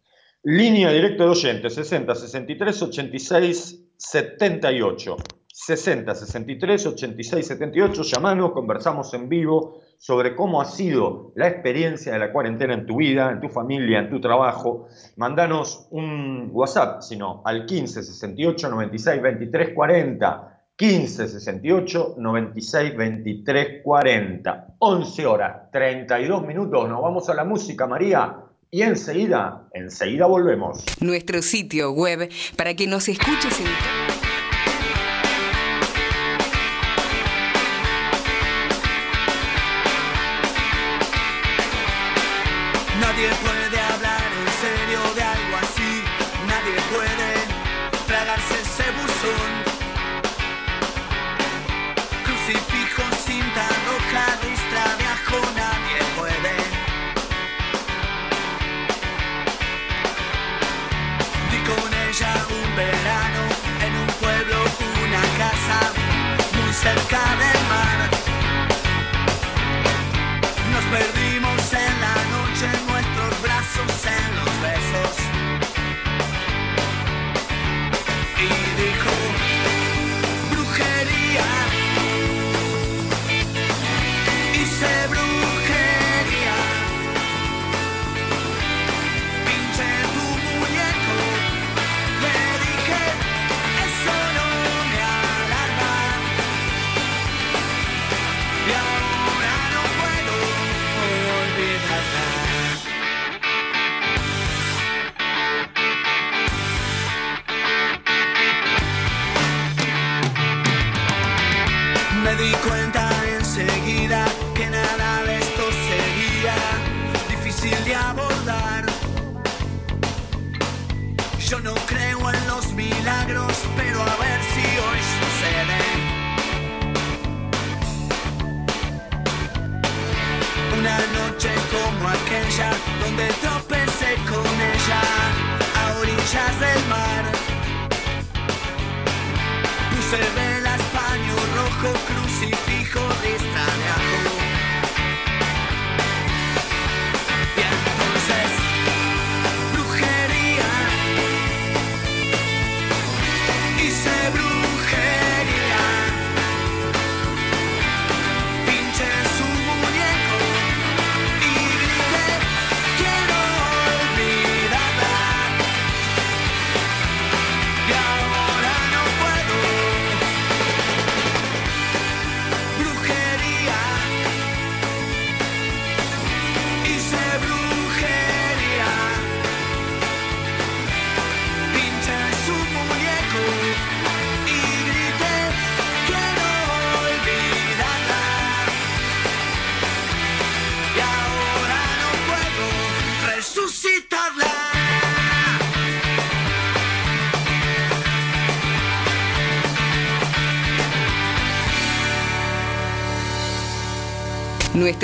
Línea 0.44 0.94
directa 0.94 1.26
de 1.26 1.30
oyentes 1.30 1.74
60 1.76 2.16
63 2.16 2.82
86 2.84 3.86
78. 3.98 5.18
60 5.52 6.16
63 6.16 6.86
86 6.86 7.48
78. 7.48 8.04
Llamanos, 8.04 8.52
conversamos 8.54 9.14
en 9.14 9.28
vivo 9.28 9.82
sobre 9.98 10.36
cómo 10.36 10.62
ha 10.62 10.66
sido 10.66 11.32
la 11.36 11.48
experiencia 11.48 12.14
de 12.14 12.20
la 12.20 12.32
cuarentena 12.32 12.74
en 12.74 12.86
tu 12.86 12.98
vida, 12.98 13.32
en 13.32 13.42
tu 13.42 13.50
familia, 13.50 14.00
en 14.00 14.10
tu 14.10 14.22
trabajo. 14.22 14.88
Mandanos 15.16 15.88
un 15.92 16.50
WhatsApp, 16.52 17.02
sino 17.02 17.42
al 17.44 17.66
15 17.66 18.04
68 18.04 18.70
96 18.70 19.22
23 19.22 19.74
40. 19.74 20.54
15 20.76 21.28
68 21.28 22.16
96 22.20 22.96
23 22.96 23.82
40. 23.84 24.68
11 24.78 25.26
horas 25.26 25.72
32 25.72 26.46
minutos. 26.46 26.88
Nos 26.88 27.02
vamos 27.02 27.28
a 27.30 27.34
la 27.34 27.44
música, 27.44 27.88
María. 27.88 28.38
Y 28.70 28.82
enseguida, 28.84 29.68
enseguida 29.74 30.28
volvemos. 30.28 30.84
Nuestro 31.00 31.42
sitio 31.42 31.92
web 31.94 32.30
para 32.56 32.76
que 32.76 32.86
nos 32.86 33.08
escuches 33.08 33.60
en... 33.62 34.27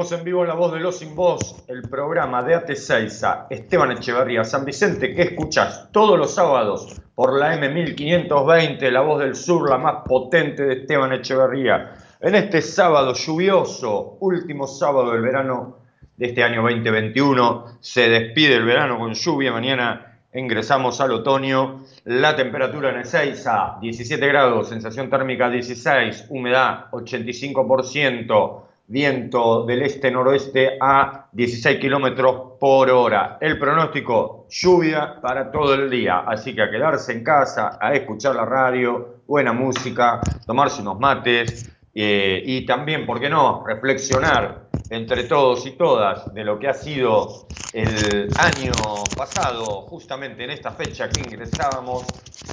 En 0.00 0.24
vivo 0.24 0.46
La 0.46 0.54
Voz 0.54 0.72
de 0.72 0.80
los 0.80 0.96
Sin 0.96 1.14
Voz, 1.14 1.62
el 1.68 1.82
programa 1.82 2.42
de 2.42 2.56
AT6A 2.56 3.48
Esteban 3.50 3.92
Echeverría 3.92 4.44
San 4.44 4.64
Vicente, 4.64 5.14
que 5.14 5.20
escuchás 5.20 5.92
todos 5.92 6.18
los 6.18 6.34
sábados 6.34 7.02
por 7.14 7.38
la 7.38 7.54
M1520, 7.54 8.90
La 8.90 9.02
Voz 9.02 9.20
del 9.20 9.36
Sur, 9.36 9.68
la 9.68 9.76
más 9.76 9.96
potente 10.06 10.62
de 10.62 10.72
Esteban 10.80 11.12
Echeverría. 11.12 11.92
En 12.18 12.34
este 12.34 12.62
sábado 12.62 13.12
lluvioso, 13.12 14.16
último 14.20 14.66
sábado 14.66 15.12
del 15.12 15.20
verano 15.20 15.76
de 16.16 16.28
este 16.28 16.42
año 16.42 16.62
2021, 16.62 17.66
se 17.80 18.08
despide 18.08 18.54
el 18.54 18.64
verano 18.64 18.98
con 18.98 19.12
lluvia, 19.12 19.52
mañana 19.52 20.18
ingresamos 20.32 20.98
al 21.02 21.12
otoño, 21.12 21.84
la 22.04 22.34
temperatura 22.34 22.88
en 22.88 23.00
Ezeiza, 23.00 23.76
17 23.82 24.26
grados, 24.26 24.70
sensación 24.70 25.10
térmica 25.10 25.50
16, 25.50 26.28
humedad 26.30 26.86
85% 26.90 28.69
viento 28.90 29.64
del 29.64 29.82
este-noroeste 29.82 30.76
a 30.80 31.28
16 31.30 31.78
kilómetros 31.78 32.58
por 32.58 32.90
hora. 32.90 33.38
El 33.40 33.56
pronóstico, 33.56 34.48
lluvia 34.50 35.20
para 35.22 35.52
todo 35.52 35.74
el 35.74 35.88
día. 35.88 36.24
Así 36.26 36.54
que 36.54 36.62
a 36.62 36.70
quedarse 36.70 37.12
en 37.12 37.22
casa, 37.22 37.78
a 37.80 37.94
escuchar 37.94 38.34
la 38.34 38.44
radio, 38.44 39.22
buena 39.28 39.52
música, 39.52 40.20
tomarse 40.44 40.82
unos 40.82 40.98
mates 40.98 41.70
eh, 41.94 42.42
y 42.44 42.66
también, 42.66 43.06
¿por 43.06 43.20
qué 43.20 43.30
no?, 43.30 43.64
reflexionar 43.64 44.68
entre 44.90 45.22
todos 45.24 45.64
y 45.66 45.70
todas 45.72 46.34
de 46.34 46.42
lo 46.42 46.58
que 46.58 46.66
ha 46.66 46.74
sido 46.74 47.46
el 47.72 48.28
año 48.38 48.72
pasado, 49.16 49.82
justamente 49.82 50.42
en 50.42 50.50
esta 50.50 50.72
fecha 50.72 51.08
que 51.08 51.20
ingresábamos 51.20 52.04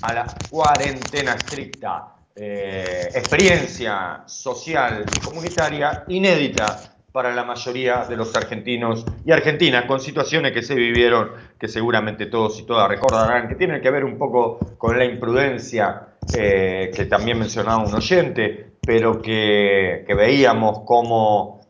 a 0.04 0.14
la 0.14 0.28
cuarentena 0.52 1.34
estricta. 1.34 2.17
Eh, 2.40 3.10
experiencia 3.16 4.22
social 4.28 5.04
y 5.12 5.20
comunitaria 5.22 6.04
inédita 6.08 6.94
para 7.12 7.34
la 7.34 7.44
mayoría 7.44 8.06
de 8.06 8.16
los 8.16 8.36
argentinos 8.36 9.08
y 9.26 9.32
argentinas, 9.32 9.86
con 9.86 10.00
situaciones 10.00 10.52
que 10.52 10.62
se 10.62 10.76
vivieron, 10.76 11.32
que 11.60 11.68
seguramente 11.68 12.28
todos 12.28 12.60
y 12.60 12.64
todas 12.64 12.88
recordarán, 12.90 13.48
que 13.48 13.56
tienen 13.56 13.82
que 13.82 13.90
ver 13.90 14.06
un 14.06 14.20
poco 14.20 14.60
con 14.78 15.00
la 15.00 15.06
imprudencia 15.06 16.10
eh, 16.32 16.92
que 16.96 17.06
también 17.06 17.40
mencionaba 17.40 17.84
un 17.84 17.92
oyente, 17.96 18.74
pero 18.86 19.20
que, 19.20 20.06
veíamos 20.08 20.82
como, 20.86 21.62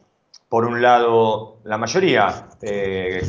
por 0.50 0.66
un 0.66 0.82
lado, 0.82 1.62
la 1.64 1.78
mayoría 1.78 2.50
eh, 2.62 3.22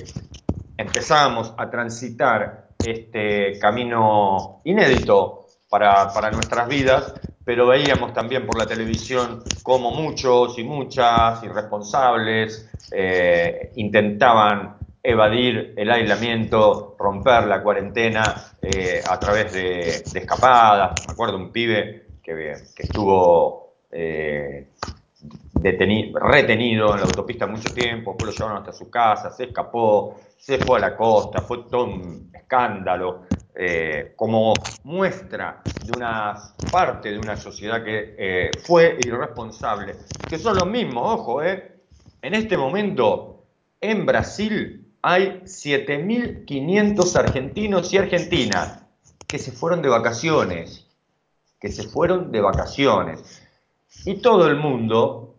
empezábamos 0.76 1.54
a 1.56 1.70
transitar 1.70 2.70
este 2.84 3.60
camino 3.60 4.60
inédito 4.64 5.46
para 5.70 6.32
nuestras 6.32 6.66
vidas 6.66 7.14
pero 7.48 7.66
veíamos 7.66 8.12
también 8.12 8.44
por 8.44 8.58
la 8.58 8.66
televisión 8.66 9.42
cómo 9.62 9.90
muchos 9.90 10.58
y 10.58 10.64
muchas 10.64 11.42
irresponsables 11.42 12.70
eh, 12.92 13.72
intentaban 13.76 14.76
evadir 15.02 15.72
el 15.78 15.90
aislamiento, 15.90 16.94
romper 16.98 17.46
la 17.46 17.62
cuarentena 17.62 18.34
eh, 18.60 19.00
a 19.08 19.18
través 19.18 19.54
de, 19.54 19.80
escapadas. 20.20 21.06
Me 21.06 21.14
acuerdo 21.14 21.38
un 21.38 21.50
pibe 21.50 22.08
que, 22.22 22.52
estuvo 22.76 23.76
eh, 23.92 24.68
retenido 25.60 26.94
en 26.94 27.00
la 27.00 27.06
autopista 27.06 27.46
mucho 27.46 27.72
tiempo, 27.74 28.12
después 28.12 28.32
lo 28.32 28.38
llevaron 28.38 28.58
hasta 28.58 28.72
su 28.72 28.90
casa, 28.90 29.30
se 29.30 29.44
escapó, 29.44 30.20
se 30.36 30.58
fue 30.58 30.78
a 30.78 30.80
la 30.80 30.96
costa, 30.96 31.40
fue 31.40 31.64
todo 31.70 31.84
un 31.84 32.30
escándalo. 32.32 33.22
Eh, 33.60 34.12
como 34.14 34.54
muestra 34.84 35.60
de 35.84 35.90
una 35.96 36.36
parte 36.70 37.10
de 37.10 37.18
una 37.18 37.36
sociedad 37.36 37.82
que 37.82 38.14
eh, 38.16 38.50
fue 38.62 38.96
irresponsable, 39.04 39.96
que 40.28 40.38
son 40.38 40.56
los 40.56 40.66
mismos, 40.68 41.18
ojo, 41.18 41.42
eh. 41.42 41.80
en 42.22 42.34
este 42.34 42.56
momento 42.56 43.46
en 43.80 44.06
Brasil 44.06 44.94
hay 45.02 45.40
7.500 45.44 47.16
argentinos 47.16 47.92
y 47.92 47.98
argentinas 47.98 48.84
que 49.26 49.40
se 49.40 49.50
fueron 49.50 49.82
de 49.82 49.88
vacaciones, 49.88 50.86
que 51.58 51.72
se 51.72 51.82
fueron 51.82 52.30
de 52.30 52.40
vacaciones. 52.40 53.47
Y 54.04 54.16
todo 54.16 54.46
el 54.46 54.56
mundo, 54.56 55.36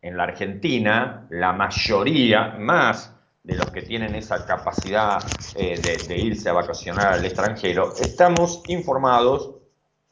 en 0.00 0.16
la 0.16 0.24
Argentina, 0.24 1.26
la 1.30 1.52
mayoría, 1.52 2.54
más 2.58 3.14
de 3.42 3.56
los 3.56 3.70
que 3.70 3.82
tienen 3.82 4.14
esa 4.14 4.44
capacidad 4.44 5.18
eh, 5.54 5.80
de, 5.80 6.18
irse 6.18 6.48
a 6.48 6.52
vacacionar 6.52 7.14
al 7.14 7.24
extranjero, 7.24 7.94
estamos 7.98 8.62
informados 8.68 9.54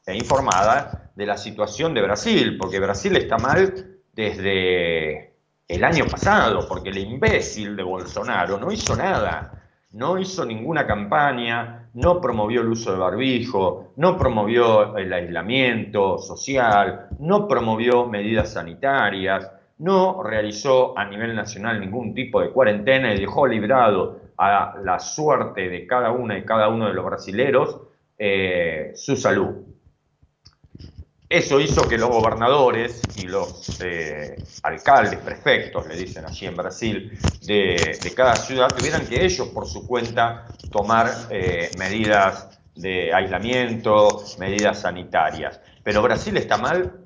e 0.07 0.17
informadas 0.17 0.99
de 1.15 1.27
la 1.27 1.37
situación 1.37 1.95
de 1.95 2.03
Brasil, 2.03 2.57
porque 2.59 2.81
Brasil 2.81 3.17
está 3.17 3.37
mal 3.39 4.01
desde 4.13 5.35
el 5.69 5.85
año 5.85 6.07
pasado, 6.07 6.67
porque 6.69 6.91
el 6.91 6.99
imbécil 6.99 7.77
de 7.77 7.83
Bolsonaro 7.83 8.59
no 8.59 8.73
hizo 8.73 8.97
nada, 8.97 9.63
no 9.91 10.19
hizo 10.19 10.45
ninguna 10.45 10.87
campaña, 10.87 11.86
no 11.97 12.21
promovió 12.21 12.61
el 12.61 12.69
uso 12.69 12.93
de 12.93 12.99
barbijo, 12.99 13.93
no 13.97 14.19
promovió 14.19 14.99
el 14.99 15.11
aislamiento 15.11 16.19
social, 16.19 17.09
no 17.19 17.49
promovió 17.49 18.07
medidas 18.07 18.53
sanitarias, 18.53 19.51
no 19.79 20.23
realizó 20.23 20.97
a 20.97 21.07
nivel 21.07 21.35
nacional 21.35 21.81
ningún 21.81 22.13
tipo 22.13 22.43
de 22.43 22.51
cuarentena 22.51 23.15
y 23.15 23.21
dejó 23.21 23.47
librado 23.47 24.21
a 24.37 24.75
la 24.85 24.99
suerte 24.99 25.71
de 25.71 25.87
cada 25.87 26.11
una 26.13 26.37
y 26.37 26.45
cada 26.45 26.69
uno 26.69 26.87
de 26.87 26.93
los 26.93 27.05
brasileros 27.05 27.81
eh, 28.19 28.93
su 28.95 29.17
salud. 29.17 29.55
Eso 31.29 31.59
hizo 31.61 31.89
que 31.89 31.99
los 31.99 32.11
gobernadores 32.11 33.09
y 33.17 33.27
los 33.27 33.81
eh, 33.81 34.45
alcaldes, 34.63 35.19
prefectos, 35.19 35.87
le 35.89 35.97
dicen 35.97 36.25
allí 36.25 36.47
en 36.47 36.57
Brasil, 36.57 37.19
de, 37.45 38.13
cada 38.17 38.37
ciudad, 38.37 38.75
tuvieran 38.75 39.07
que 39.07 39.25
ellos 39.25 39.49
por 39.49 39.67
su 39.67 39.87
cuenta 39.87 40.47
tomar 40.71 41.11
eh, 41.31 41.73
medidas 41.77 42.61
de 42.77 43.13
aislamiento, 43.13 44.23
medidas 44.39 44.81
sanitarias. 44.81 45.61
Pero 45.83 46.01
Brasil 46.03 46.37
está 46.37 46.59
mal 46.59 47.03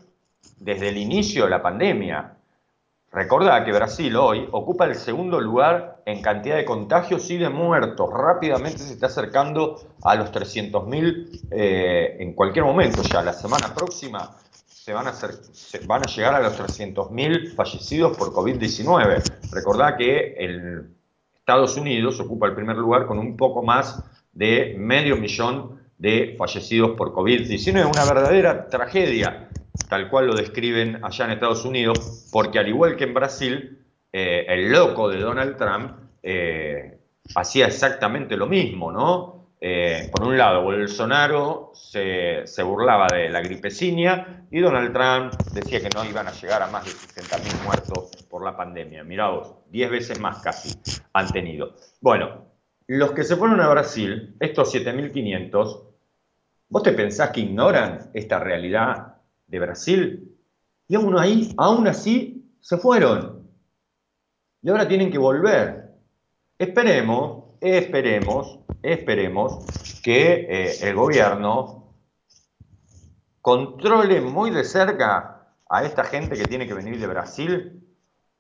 desde 0.59 0.91
el 0.91 0.99
inicio 0.99 1.45
de 1.45 1.51
la 1.51 1.63
pandemia. 1.63 2.37
Recordá 3.13 3.65
que 3.65 3.73
Brasil 3.73 4.15
hoy 4.17 4.49
ocupa 4.53 4.85
el 4.85 4.95
segundo 4.95 5.41
lugar 5.41 6.01
en 6.07 6.23
cantidad 6.23 6.57
de 6.57 6.65
contagios 6.65 7.29
y 7.31 7.39
de 7.39 7.49
muertos. 7.49 8.09
Rápidamente 8.13 8.79
se 8.79 8.93
está 8.93 9.07
acercando 9.07 9.81
a 10.05 10.15
los 10.15 10.31
300.000 10.31 11.49
eh, 11.51 12.19
en 12.21 12.35
cualquier 12.35 12.65
momento 12.65 13.03
ya. 13.03 13.23
La 13.23 13.33
semana 13.33 13.75
próxima 13.75 14.37
se 14.65 14.93
van 14.93 15.09
a, 15.09 15.11
hacer, 15.11 15.33
se 15.53 15.85
van 15.87 16.03
a 16.03 16.07
llegar 16.07 16.37
a 16.37 16.41
los 16.41 16.57
300.000 16.57 17.55
fallecidos 17.55 18.17
por 18.17 18.33
COVID-19. 18.33 19.51
Recordá 19.51 19.97
que 19.97 20.35
el 20.39 20.95
Estados 21.35 21.77
Unidos 21.77 22.21
ocupa 22.21 22.47
el 22.47 22.55
primer 22.55 22.77
lugar 22.77 23.07
con 23.07 23.19
un 23.19 23.37
poco 23.37 23.61
más 23.65 24.05
de 24.33 24.77
medio 24.79 25.17
millón 25.17 25.81
de 25.99 26.37
fallecidos 26.39 26.93
por 26.97 27.13
COVID-19. 27.13 27.93
Una 27.93 28.05
verdadera 28.05 28.69
tragedia 28.69 29.49
tal 29.89 30.09
cual 30.09 30.27
lo 30.27 30.35
describen 30.35 31.05
allá 31.05 31.25
en 31.27 31.31
Estados 31.33 31.65
Unidos, 31.65 32.29
porque 32.33 32.59
al 32.59 32.69
igual 32.69 32.97
que 32.97 33.05
en 33.05 33.15
Brasil, 33.15 33.85
eh, 34.13 34.47
el 34.49 34.71
loco 34.71 35.09
de 35.09 35.21
Donald 35.21 35.57
Trump 35.57 35.93
eh, 36.23 36.99
hacía 37.35 37.67
exactamente 37.67 38.37
lo 38.37 38.47
mismo, 38.47 38.91
¿no? 38.91 39.41
Eh, 39.63 40.09
por 40.11 40.27
un 40.27 40.39
lado, 40.39 40.63
Bolsonaro 40.63 41.73
se, 41.75 42.45
burlaba 42.63 43.09
de 43.09 43.29
la 43.29 43.43
gripecinia 43.43 44.47
y 44.51 44.59
Donald 44.59 44.93
Trump 44.93 45.35
decía 45.53 45.81
que 45.81 45.91
no 45.95 46.03
iban 46.05 46.27
a 46.27 46.33
llegar 46.33 46.63
a 46.63 46.67
más 46.69 46.87
de 46.87 46.93
60.000 46.93 47.65
muertos 47.65 48.11
por 48.31 48.43
la 48.43 48.57
pandemia. 48.57 49.05
Mirá 49.05 49.29
vos, 49.29 49.57
10 49.71 49.91
veces 49.91 50.19
más 50.19 50.39
casi 50.39 50.79
han 51.13 51.29
tenido. 51.29 51.75
Bueno, 52.01 52.47
los 52.87 53.13
que 53.13 53.23
se 53.23 53.37
fueron 53.37 53.61
a 53.61 53.69
Brasil, 53.69 54.35
estos 54.41 54.75
7.500, 54.75 55.83
¿vos 56.71 56.83
te 56.83 56.93
pensás 56.93 57.31
que 57.31 57.41
ignoran 57.41 58.11
esta 58.15 58.39
realidad 58.39 59.10
de 59.51 59.59
Brasil, 59.59 60.37
y 60.89 60.95
aún, 60.95 61.19
ahí, 61.19 61.55
aún 61.57 61.87
así 61.87 62.51
se 62.61 62.79
fueron. 62.79 63.49
Y 64.63 64.71
ahora 64.71 64.89
tienen 64.89 65.11
que 65.11 65.19
volver. 65.19 65.91
Esperemos, 66.59 67.45
esperemos, 67.61 68.59
esperemos 68.83 69.65
que 70.03 70.47
eh, 70.49 70.73
el 70.83 70.95
gobierno 70.95 71.95
controle 73.41 74.21
muy 74.21 74.51
de 74.51 74.65
cerca 74.65 75.49
a 75.69 75.85
esta 75.85 76.05
gente 76.05 76.37
que 76.37 76.45
tiene 76.45 76.67
que 76.67 76.75
venir 76.75 76.99
de 76.99 77.07
Brasil, 77.07 77.83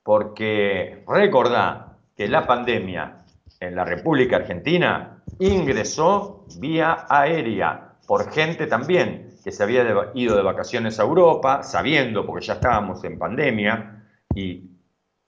porque 0.02 1.04
recordá 1.06 1.98
que 2.16 2.28
la 2.28 2.46
pandemia 2.46 3.24
en 3.60 3.76
la 3.76 3.84
República 3.84 4.36
Argentina 4.36 5.22
ingresó 5.38 6.46
vía 6.58 7.06
aérea 7.08 7.94
por 8.06 8.30
gente 8.32 8.66
también 8.66 9.29
que 9.42 9.52
se 9.52 9.62
había 9.62 10.10
ido 10.14 10.36
de 10.36 10.42
vacaciones 10.42 10.98
a 11.00 11.02
Europa, 11.02 11.62
sabiendo, 11.62 12.26
porque 12.26 12.46
ya 12.46 12.54
estábamos 12.54 13.02
en 13.04 13.18
pandemia, 13.18 14.04
y 14.34 14.70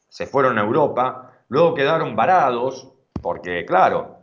se 0.08 0.26
fueron 0.26 0.58
a 0.58 0.62
Europa, 0.62 1.32
luego 1.48 1.74
quedaron 1.74 2.14
varados, 2.14 2.92
porque 3.20 3.64
claro, 3.64 4.18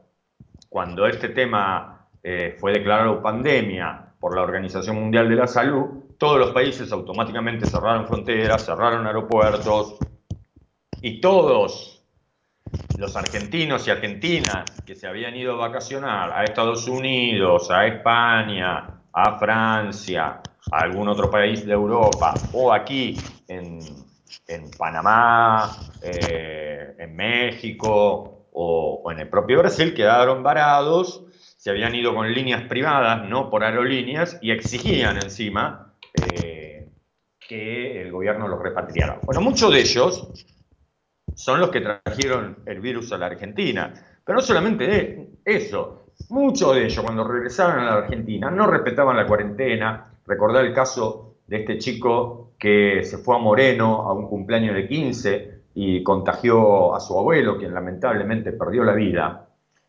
cuando 0.69 1.07
este 1.07 1.29
tema 1.29 2.07
eh, 2.21 2.55
fue 2.59 2.73
declarado 2.73 3.21
pandemia 3.21 4.13
por 4.19 4.35
la 4.35 4.41
Organización 4.41 4.97
Mundial 4.97 5.29
de 5.29 5.35
la 5.35 5.47
Salud, 5.47 6.03
todos 6.17 6.37
los 6.37 6.51
países 6.51 6.91
automáticamente 6.91 7.65
cerraron 7.65 8.05
fronteras, 8.05 8.65
cerraron 8.65 9.07
aeropuertos, 9.07 9.97
y 11.01 11.21
todos 11.21 12.03
los 12.97 13.15
argentinos 13.15 13.87
y 13.87 13.91
argentinas 13.91 14.65
que 14.85 14.95
se 14.95 15.07
habían 15.07 15.35
ido 15.35 15.53
a 15.53 15.67
vacacionar 15.67 16.31
a 16.33 16.43
Estados 16.43 16.87
Unidos, 16.87 17.71
a 17.71 17.87
España, 17.87 18.98
a 19.23 19.37
Francia, 19.37 20.41
a 20.71 20.77
algún 20.77 21.07
otro 21.07 21.29
país 21.29 21.65
de 21.65 21.73
Europa, 21.73 22.33
o 22.53 22.71
aquí 22.71 23.17
en, 23.47 23.79
Panamá, 24.77 25.77
eh, 26.01 26.95
en 26.97 27.15
México 27.15 28.47
o, 28.51 29.11
en 29.11 29.19
el 29.19 29.29
propio 29.29 29.59
Brasil, 29.59 29.93
quedaron 29.93 30.41
varados, 30.43 31.25
se 31.57 31.69
habían 31.69 31.93
ido 31.95 32.15
con 32.15 32.31
líneas 32.31 32.63
privadas, 32.63 33.27
no 33.27 33.49
por 33.49 33.63
aerolíneas, 33.63 34.37
y 34.41 34.51
exigían 34.51 35.17
encima 35.17 35.93
eh, 36.13 36.89
que 37.39 38.01
el 38.01 38.11
gobierno 38.11 38.47
los 38.47 38.61
repatriara. 38.61 39.19
Bueno, 39.23 39.41
muchos 39.41 39.71
de 39.73 39.81
ellos 39.81 40.31
son 41.35 41.59
los 41.59 41.69
que 41.69 41.81
trajeron 41.81 42.59
el 42.65 42.79
virus 42.79 43.11
a 43.11 43.17
la 43.17 43.27
Argentina, 43.27 43.93
pero 44.29 44.41
no 44.41 44.45
solamente 44.45 45.31
eso, 45.43 46.03
Muchos 46.29 46.75
de 46.75 46.85
ellos, 46.85 47.03
cuando 47.03 47.27
regresaron 47.27 47.79
a 47.79 47.85
la 47.85 47.93
Argentina, 47.93 48.51
no 48.51 48.67
respetaban 48.67 49.17
la 49.17 49.25
cuarentena. 49.25 50.13
Recordar 50.27 50.65
el 50.65 50.73
caso 50.73 51.37
de 51.47 51.61
este 51.61 51.79
chico 51.79 52.51
que 52.59 53.01
se 53.03 53.17
fue 53.17 53.35
a 53.35 53.39
Moreno 53.39 54.03
a 54.03 54.13
un 54.13 54.27
cumpleaños 54.27 54.75
de 54.75 54.87
15 54.87 55.61
y 55.73 56.03
contagió 56.03 56.93
a 56.93 56.99
su 56.99 57.17
abuelo, 57.17 57.57
quien 57.57 57.73
lamentablemente 57.73 58.51
perdió 58.51 58.83
la 58.83 58.93
vida. 58.93 59.47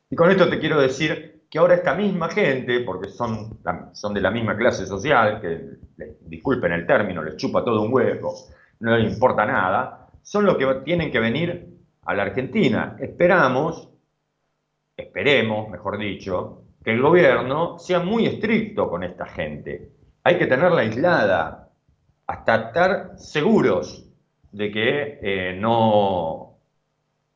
Y 0.08 0.16
con 0.16 0.30
esto 0.30 0.48
te 0.48 0.58
quiero 0.58 0.80
decir 0.80 1.42
que 1.50 1.58
ahora 1.58 1.74
esta 1.74 1.94
misma 1.94 2.30
gente, 2.30 2.80
porque 2.80 3.10
son, 3.10 3.58
son 3.92 4.14
de 4.14 4.22
la 4.22 4.30
misma 4.30 4.56
clase 4.56 4.86
social, 4.86 5.42
que 5.42 6.06
disculpen 6.22 6.72
el 6.72 6.86
término, 6.86 7.22
les 7.22 7.36
chupa 7.36 7.62
todo 7.62 7.82
un 7.82 7.92
huevo, 7.92 8.32
no 8.78 8.96
les 8.96 9.12
importa 9.12 9.44
nada, 9.44 10.08
son 10.22 10.46
los 10.46 10.56
que 10.56 10.66
tienen 10.86 11.12
que 11.12 11.20
venir 11.20 11.76
a 12.06 12.14
la 12.14 12.22
Argentina. 12.22 12.96
Esperamos, 12.98 13.89
esperemos, 15.00 15.68
mejor 15.68 15.98
dicho, 15.98 16.62
que 16.82 16.92
el 16.92 17.02
gobierno 17.02 17.78
sea 17.78 18.00
muy 18.00 18.26
estricto 18.26 18.88
con 18.88 19.04
esta 19.04 19.26
gente. 19.26 19.92
Hay 20.24 20.38
que 20.38 20.46
tenerla 20.46 20.82
aislada 20.82 21.68
hasta 22.26 22.68
estar 22.68 23.12
seguros 23.16 24.06
de 24.52 24.70
que 24.70 25.18
eh, 25.22 25.56
no, 25.58 26.58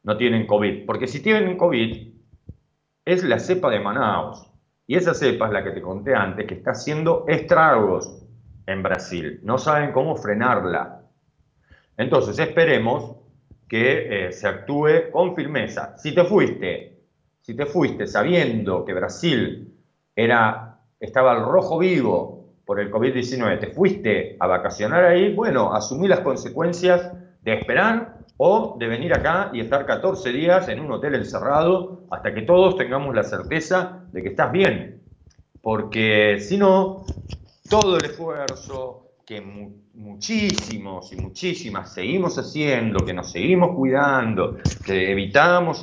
no 0.03 0.17
tienen 0.17 0.47
COVID. 0.47 0.87
Porque 0.87 1.07
si 1.07 1.23
tienen 1.23 1.57
COVID, 1.57 2.15
es 3.05 3.25
la 3.25 3.39
cepa 3.39 3.71
de 3.71 3.81
Manaus. 3.81 4.51
Y 4.87 4.97
esa 4.97 5.15
cepa 5.15 5.47
es 5.47 5.53
la 5.53 5.65
que 5.65 5.71
te 5.71 5.81
conté 5.81 6.15
antes, 6.15 6.47
que 6.47 6.55
está 6.55 6.73
haciendo 6.73 7.25
estragos 7.27 8.23
en 8.67 8.83
Brasil. 8.83 9.41
No 9.43 9.59
saben 9.59 9.93
cómo 9.93 10.17
frenarla. 10.17 11.03
Entonces 11.97 12.39
esperemos 12.39 13.17
que 13.69 14.27
eh, 14.27 14.33
se 14.33 14.47
actúe 14.47 15.11
con 15.11 15.35
firmeza. 15.35 15.97
Si 15.97 16.15
te 16.15 16.25
fuiste, 16.25 16.94
si 17.45 17.55
te 17.55 17.67
fuiste 17.67 18.07
sabiendo 18.07 18.87
que 18.87 18.95
Brasil 18.95 19.71
era, 20.17 20.79
estaba 20.99 21.33
al 21.33 21.45
rojo 21.45 21.77
vivo 21.79 22.55
por 22.65 22.81
el 22.81 22.91
COVID-19, 22.91 23.61
te 23.61 23.67
fuiste 23.67 24.39
a 24.41 24.47
vacacionar 24.47 25.05
ahí, 25.05 25.35
bueno, 25.35 25.75
asumí 25.75 26.09
las 26.09 26.21
consecuencias 26.21 27.13
de 27.43 27.53
esperar 27.53 28.17
o 28.39 28.77
de 28.79 28.87
venir 28.87 29.13
acá 29.13 29.51
y 29.53 29.61
estar 29.61 29.85
14 29.85 30.33
días 30.33 30.69
en 30.71 30.81
un 30.81 30.91
hotel 30.93 31.17
encerrado 31.17 32.07
hasta 32.11 32.33
que 32.33 32.41
todos 32.41 32.79
tengamos 32.79 33.15
la 33.15 33.25
certeza 33.25 34.07
de 34.11 34.23
que 34.23 34.31
estás 34.31 34.51
bien. 34.51 35.03
Porque 35.61 36.39
si 36.41 36.57
no, 36.57 37.05
todo 37.69 37.99
el 37.99 38.07
esfuerzo 38.07 39.11
que 39.27 39.43
muchísimos 39.93 41.13
y 41.13 41.17
muchísimas 41.17 41.93
seguimos 41.93 42.39
haciendo, 42.39 43.05
que 43.05 43.13
nos 43.13 43.31
seguimos 43.31 43.77
cuidando, 43.77 44.57
que 44.87 45.13
evitamos 45.13 45.83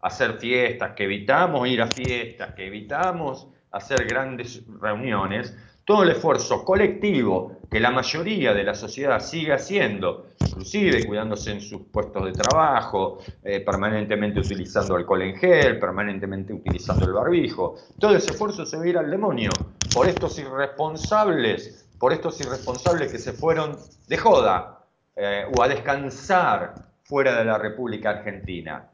hacer 0.00 0.38
fiestas, 0.38 0.92
que 0.92 1.04
evitamos 1.04 1.68
ir 1.68 1.82
a 1.82 1.86
fiestas, 1.86 2.54
que 2.54 2.66
evitamos 2.66 3.48
hacer 3.72 4.06
grandes 4.06 4.62
reuniones, 4.80 5.54
todo 5.84 6.02
el 6.02 6.10
esfuerzo 6.10 6.64
colectivo 6.64 7.58
que 7.70 7.78
la 7.78 7.92
mayoría 7.92 8.52
de 8.52 8.64
la 8.64 8.74
sociedad 8.74 9.20
sigue 9.20 9.52
haciendo, 9.52 10.26
inclusive 10.44 11.06
cuidándose 11.06 11.52
en 11.52 11.60
sus 11.60 11.82
puestos 11.82 12.24
de 12.24 12.32
trabajo, 12.32 13.18
eh, 13.44 13.60
permanentemente 13.60 14.40
utilizando 14.40 14.96
alcohol 14.96 15.22
en 15.22 15.36
gel, 15.36 15.78
permanentemente 15.78 16.52
utilizando 16.52 17.06
el 17.06 17.12
barbijo, 17.12 17.76
todo 18.00 18.16
ese 18.16 18.32
esfuerzo 18.32 18.66
se 18.66 18.76
va 18.76 18.82
a 18.82 18.88
ir 18.88 18.98
al 18.98 19.10
demonio 19.10 19.50
por 19.94 20.08
estos 20.08 20.36
irresponsables, 20.40 21.88
por 22.00 22.12
estos 22.12 22.40
irresponsables 22.40 23.12
que 23.12 23.18
se 23.18 23.32
fueron 23.32 23.76
de 24.08 24.16
joda 24.16 24.84
eh, 25.14 25.44
o 25.56 25.62
a 25.62 25.68
descansar 25.68 26.74
fuera 27.04 27.38
de 27.38 27.44
la 27.44 27.58
República 27.58 28.10
Argentina. 28.10 28.90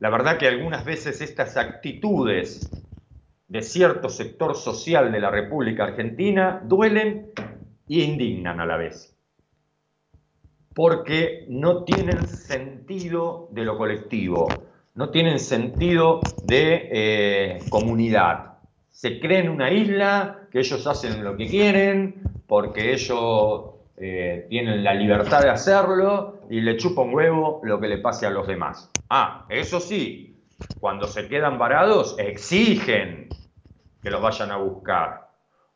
La 0.00 0.10
verdad 0.10 0.38
que 0.38 0.48
algunas 0.48 0.84
veces 0.84 1.20
estas 1.20 1.56
actitudes 1.56 2.70
de 3.48 3.62
cierto 3.62 4.08
sector 4.08 4.56
social 4.56 5.12
de 5.12 5.20
la 5.20 5.30
República 5.30 5.84
Argentina 5.84 6.60
duelen 6.64 7.30
y 7.86 8.02
indignan 8.02 8.60
a 8.60 8.66
la 8.66 8.76
vez, 8.76 9.16
porque 10.74 11.46
no 11.48 11.84
tienen 11.84 12.26
sentido 12.26 13.48
de 13.52 13.64
lo 13.64 13.76
colectivo, 13.76 14.48
no 14.94 15.10
tienen 15.10 15.38
sentido 15.38 16.20
de 16.44 16.88
eh, 16.90 17.58
comunidad. 17.68 18.58
Se 18.90 19.20
creen 19.20 19.48
una 19.48 19.70
isla, 19.70 20.48
que 20.50 20.60
ellos 20.60 20.86
hacen 20.86 21.22
lo 21.22 21.36
que 21.36 21.46
quieren, 21.46 22.22
porque 22.46 22.92
ellos 22.92 23.73
eh, 23.96 24.46
tienen 24.48 24.82
la 24.82 24.94
libertad 24.94 25.42
de 25.42 25.50
hacerlo 25.50 26.40
y 26.50 26.60
le 26.60 26.76
chupa 26.76 27.02
un 27.02 27.14
huevo 27.14 27.60
lo 27.62 27.80
que 27.80 27.88
le 27.88 27.98
pase 27.98 28.26
a 28.26 28.30
los 28.30 28.46
demás. 28.46 28.90
Ah, 29.08 29.46
eso 29.48 29.78
sí, 29.78 30.42
cuando 30.80 31.06
se 31.06 31.28
quedan 31.28 31.58
varados, 31.58 32.16
exigen 32.18 33.28
que 34.02 34.10
los 34.10 34.20
vayan 34.20 34.50
a 34.50 34.56
buscar. 34.56 35.30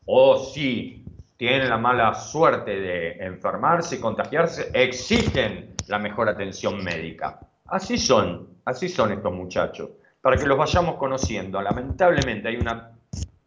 O 0.05 0.37
si 0.37 1.05
tienen 1.37 1.69
la 1.69 1.77
mala 1.77 2.13
suerte 2.13 2.79
de 2.79 3.11
enfermarse 3.23 3.95
y 3.95 3.99
contagiarse, 3.99 4.69
exigen 4.73 5.75
la 5.87 5.97
mejor 5.97 6.27
atención 6.27 6.83
médica. 6.83 7.39
Así 7.67 7.97
son, 7.97 8.57
así 8.65 8.89
son 8.89 9.13
estos 9.13 9.33
muchachos, 9.33 9.89
para 10.21 10.35
que 10.35 10.45
los 10.45 10.57
vayamos 10.57 10.95
conociendo. 10.95 11.61
Lamentablemente 11.61 12.49
hay 12.49 12.57
una 12.57 12.91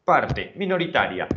parte 0.04 0.52
minoritaria, 0.56 1.28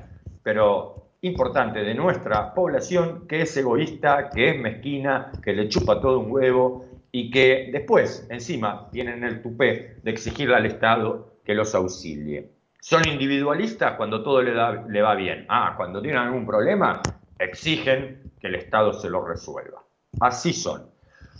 pero 0.41 1.04
importante 1.25 1.83
de 1.83 1.93
nuestra 1.93 2.53
población 2.53 3.27
que 3.27 3.41
es 3.41 3.57
egoísta, 3.57 4.29
que 4.29 4.49
es 4.49 4.59
mezquina, 4.59 5.31
que 5.43 5.53
le 5.53 5.67
chupa 5.69 5.99
todo 5.99 6.19
un 6.19 6.31
huevo 6.31 6.85
y 7.11 7.31
que 7.31 7.69
después, 7.71 8.27
encima, 8.29 8.89
tienen 8.91 9.23
el 9.23 9.41
tupé 9.41 9.97
de 10.03 10.11
exigirle 10.11 10.55
al 10.55 10.65
Estado 10.65 11.39
que 11.43 11.55
los 11.55 11.73
auxilie. 11.73 12.51
Son 12.79 13.07
individualistas 13.07 13.93
cuando 13.93 14.21
todo 14.21 14.41
le, 14.41 14.53
le 14.89 15.01
va 15.01 15.15
bien. 15.15 15.45
Ah, 15.49 15.73
cuando 15.75 16.01
tienen 16.01 16.19
algún 16.19 16.45
problema, 16.45 17.01
exigen 17.39 18.31
que 18.39 18.47
el 18.47 18.55
Estado 18.55 18.93
se 18.93 19.09
lo 19.09 19.25
resuelva. 19.25 19.83
Así 20.19 20.53
son. 20.53 20.89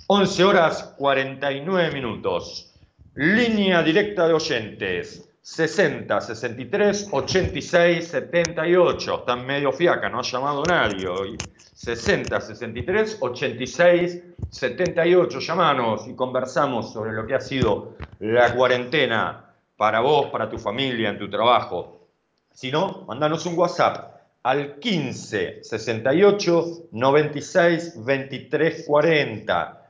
11 0.07 0.43
horas 0.43 0.95
49 0.97 1.91
minutos. 1.93 2.73
Línea 3.15 3.81
directa 3.83 4.27
de 4.27 4.33
oyentes. 4.33 5.34
60, 5.45 6.21
63, 6.21 7.09
86, 7.11 8.07
78. 8.07 9.15
Están 9.19 9.45
medio 9.45 9.71
fiaca, 9.71 10.09
no 10.09 10.17
ha 10.17 10.23
llamado 10.23 10.63
nadie 10.63 11.07
hoy. 11.07 11.37
60, 11.75 12.41
63, 12.41 13.17
86, 13.19 14.23
78. 14.49 15.39
Llamanos 15.39 16.07
y 16.07 16.15
conversamos 16.15 16.91
sobre 16.91 17.13
lo 17.13 17.27
que 17.27 17.35
ha 17.35 17.41
sido 17.41 17.93
la 18.21 18.55
cuarentena 18.55 19.45
para 19.77 19.99
vos, 19.99 20.31
para 20.31 20.49
tu 20.49 20.57
familia, 20.57 21.09
en 21.09 21.19
tu 21.19 21.29
trabajo. 21.29 22.07
Si 22.51 22.71
no, 22.71 23.05
mandanos 23.07 23.45
un 23.45 23.55
WhatsApp 23.55 24.15
al 24.41 24.79
15 24.79 25.59
68 25.61 26.87
96 26.91 28.03
23 28.03 28.83
40. 28.87 29.84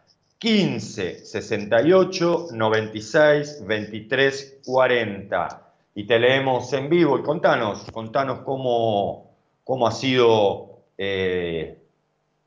15 0.46 1.26
68 1.26 2.48
96 2.52 3.66
23 3.66 4.60
40. 4.64 5.72
Y 5.96 6.06
te 6.06 6.20
leemos 6.20 6.72
en 6.74 6.88
vivo 6.88 7.18
y 7.18 7.24
contanos, 7.24 7.88
contanos 7.92 8.42
cómo, 8.42 9.32
cómo 9.64 9.88
ha 9.88 9.92
sido 9.92 10.84
eh, 11.00 11.80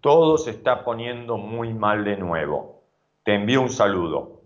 todo 0.00 0.38
se 0.38 0.52
está 0.52 0.84
poniendo 0.84 1.38
muy 1.38 1.74
mal 1.74 2.04
de 2.04 2.18
nuevo. 2.18 2.84
Te 3.24 3.34
envío 3.34 3.62
un 3.62 3.70
saludo. 3.70 4.42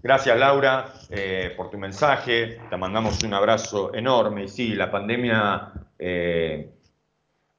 Gracias 0.00 0.38
Laura 0.38 0.92
eh, 1.10 1.52
por 1.56 1.70
tu 1.70 1.78
mensaje, 1.78 2.60
te 2.70 2.76
mandamos 2.76 3.20
un 3.24 3.34
abrazo 3.34 3.92
enorme. 3.92 4.44
Y 4.44 4.48
sí, 4.48 4.74
la 4.76 4.92
pandemia 4.92 5.72
eh, 5.98 6.73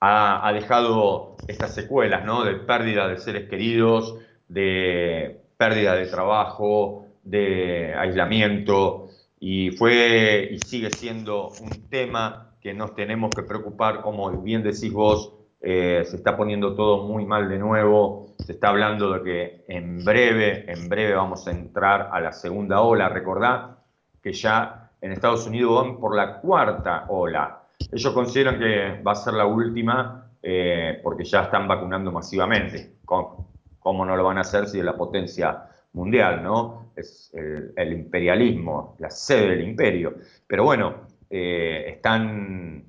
ha, 0.08 0.54
dejado 0.54 1.38
estas 1.48 1.74
secuelas, 1.74 2.26
¿no? 2.26 2.44
De 2.44 2.56
pérdida 2.56 3.08
de 3.08 3.18
seres 3.18 3.50
queridos, 3.50 4.18
de 4.48 5.42
pérdida 5.58 5.96
de 5.96 6.06
trabajo, 6.06 7.08
de 7.24 7.96
aislamiento, 7.96 9.10
y 9.40 9.72
fue 9.72 10.50
y 10.52 10.60
sigue 10.60 10.92
siendo 10.92 11.50
un 11.62 11.90
tema 11.90 12.52
que 12.62 12.74
nos 12.74 12.94
tenemos 12.94 13.32
que 13.36 13.44
preocupar, 13.44 14.02
como 14.02 14.30
bien 14.42 14.64
decís 14.64 14.92
vos, 14.94 15.34
eh, 15.62 16.04
se 16.06 16.18
está 16.18 16.38
poniendo 16.38 16.76
todo 16.76 17.08
muy 17.08 17.26
mal 17.26 17.50
de 17.50 17.58
nuevo, 17.58 18.36
se 18.38 18.54
está 18.54 18.70
hablando 18.70 19.12
de 19.12 19.24
que 19.24 19.66
en 19.68 20.04
breve, 20.04 20.72
en 20.72 20.88
breve 20.88 21.16
vamos 21.16 21.48
a 21.48 21.52
entrar 21.52 22.10
a 22.12 22.20
la 22.20 22.32
segunda 22.32 22.82
ola, 22.82 23.10
recordá 23.10 23.80
que 24.22 24.34
ya 24.34 24.92
en 25.02 25.12
Estados 25.12 25.48
Unidos 25.48 25.84
van 25.84 26.00
por 26.00 26.16
la 26.16 26.40
cuarta 26.42 27.06
ola, 27.10 27.65
ellos 27.92 28.14
consideran 28.14 28.60
que 28.60 29.02
va 29.02 29.12
a 29.12 29.16
ser 29.16 29.34
la 29.34 29.46
última 29.46 30.32
eh, 30.42 31.00
porque 31.02 31.24
ya 31.24 31.44
están 31.44 31.68
vacunando 31.68 32.12
masivamente. 32.12 32.98
¿Cómo, 33.06 34.06
no 34.06 34.16
lo 34.16 34.24
van 34.24 34.38
a 34.38 34.42
hacer 34.42 34.68
si 34.68 34.80
es 34.80 34.86
la 34.86 34.96
potencia 34.96 35.70
mundial, 35.94 36.44
no? 36.44 36.92
Es 36.96 37.32
el, 37.34 37.94
imperialismo, 37.94 38.96
la 39.00 39.10
sede 39.10 39.50
del 39.50 39.68
imperio. 39.68 40.16
Pero 40.48 40.64
bueno, 40.64 41.08
eh, 41.30 41.86
están 41.88 42.86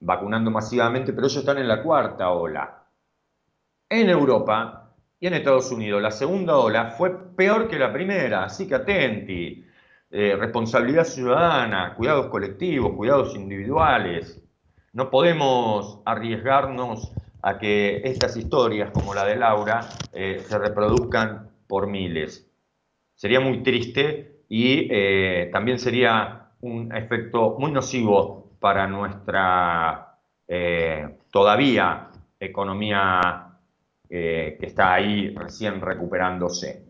vacunando 0.00 0.50
masivamente, 0.50 1.12
pero 1.12 1.26
ellos 1.26 1.38
están 1.38 1.58
en 1.58 1.68
la 1.68 1.82
cuarta 1.82 2.30
ola. 2.30 2.84
En 3.88 4.08
Europa 4.08 4.94
y 5.18 5.26
en 5.26 5.34
Estados 5.34 5.70
Unidos, 5.70 6.02
la 6.02 6.10
segunda 6.10 6.58
ola 6.58 6.90
fue 6.90 7.34
peor 7.34 7.68
que 7.68 7.78
la 7.78 7.92
primera, 7.92 8.44
así 8.44 8.66
que 8.68 8.74
atenti. 8.74 9.65
Eh, 10.18 10.34
responsabilidad 10.34 11.04
ciudadana, 11.04 11.92
cuidados 11.94 12.28
colectivos, 12.28 12.96
cuidados 12.96 13.36
individuales. 13.36 14.42
No 14.94 15.10
podemos 15.10 16.00
arriesgarnos 16.06 17.12
a 17.42 17.58
que 17.58 18.00
estas 18.02 18.34
historias, 18.34 18.92
como 18.92 19.12
la 19.12 19.26
de 19.26 19.36
Laura, 19.36 19.80
eh, 20.14 20.42
se 20.42 20.58
reproduzcan 20.58 21.50
por 21.66 21.86
miles. 21.86 22.50
Sería 23.14 23.40
muy 23.40 23.62
triste 23.62 24.40
y 24.48 24.88
eh, 24.90 25.50
también 25.52 25.78
sería 25.78 26.52
un 26.62 26.96
efecto 26.96 27.56
muy 27.58 27.70
nocivo 27.70 28.52
para 28.58 28.86
nuestra 28.86 30.14
todavía 31.30 32.08
economía 32.40 33.58
que 34.08 34.56
está 34.62 34.94
ahí 34.94 35.34
recién 35.34 35.82
recuperándose. 35.82 36.86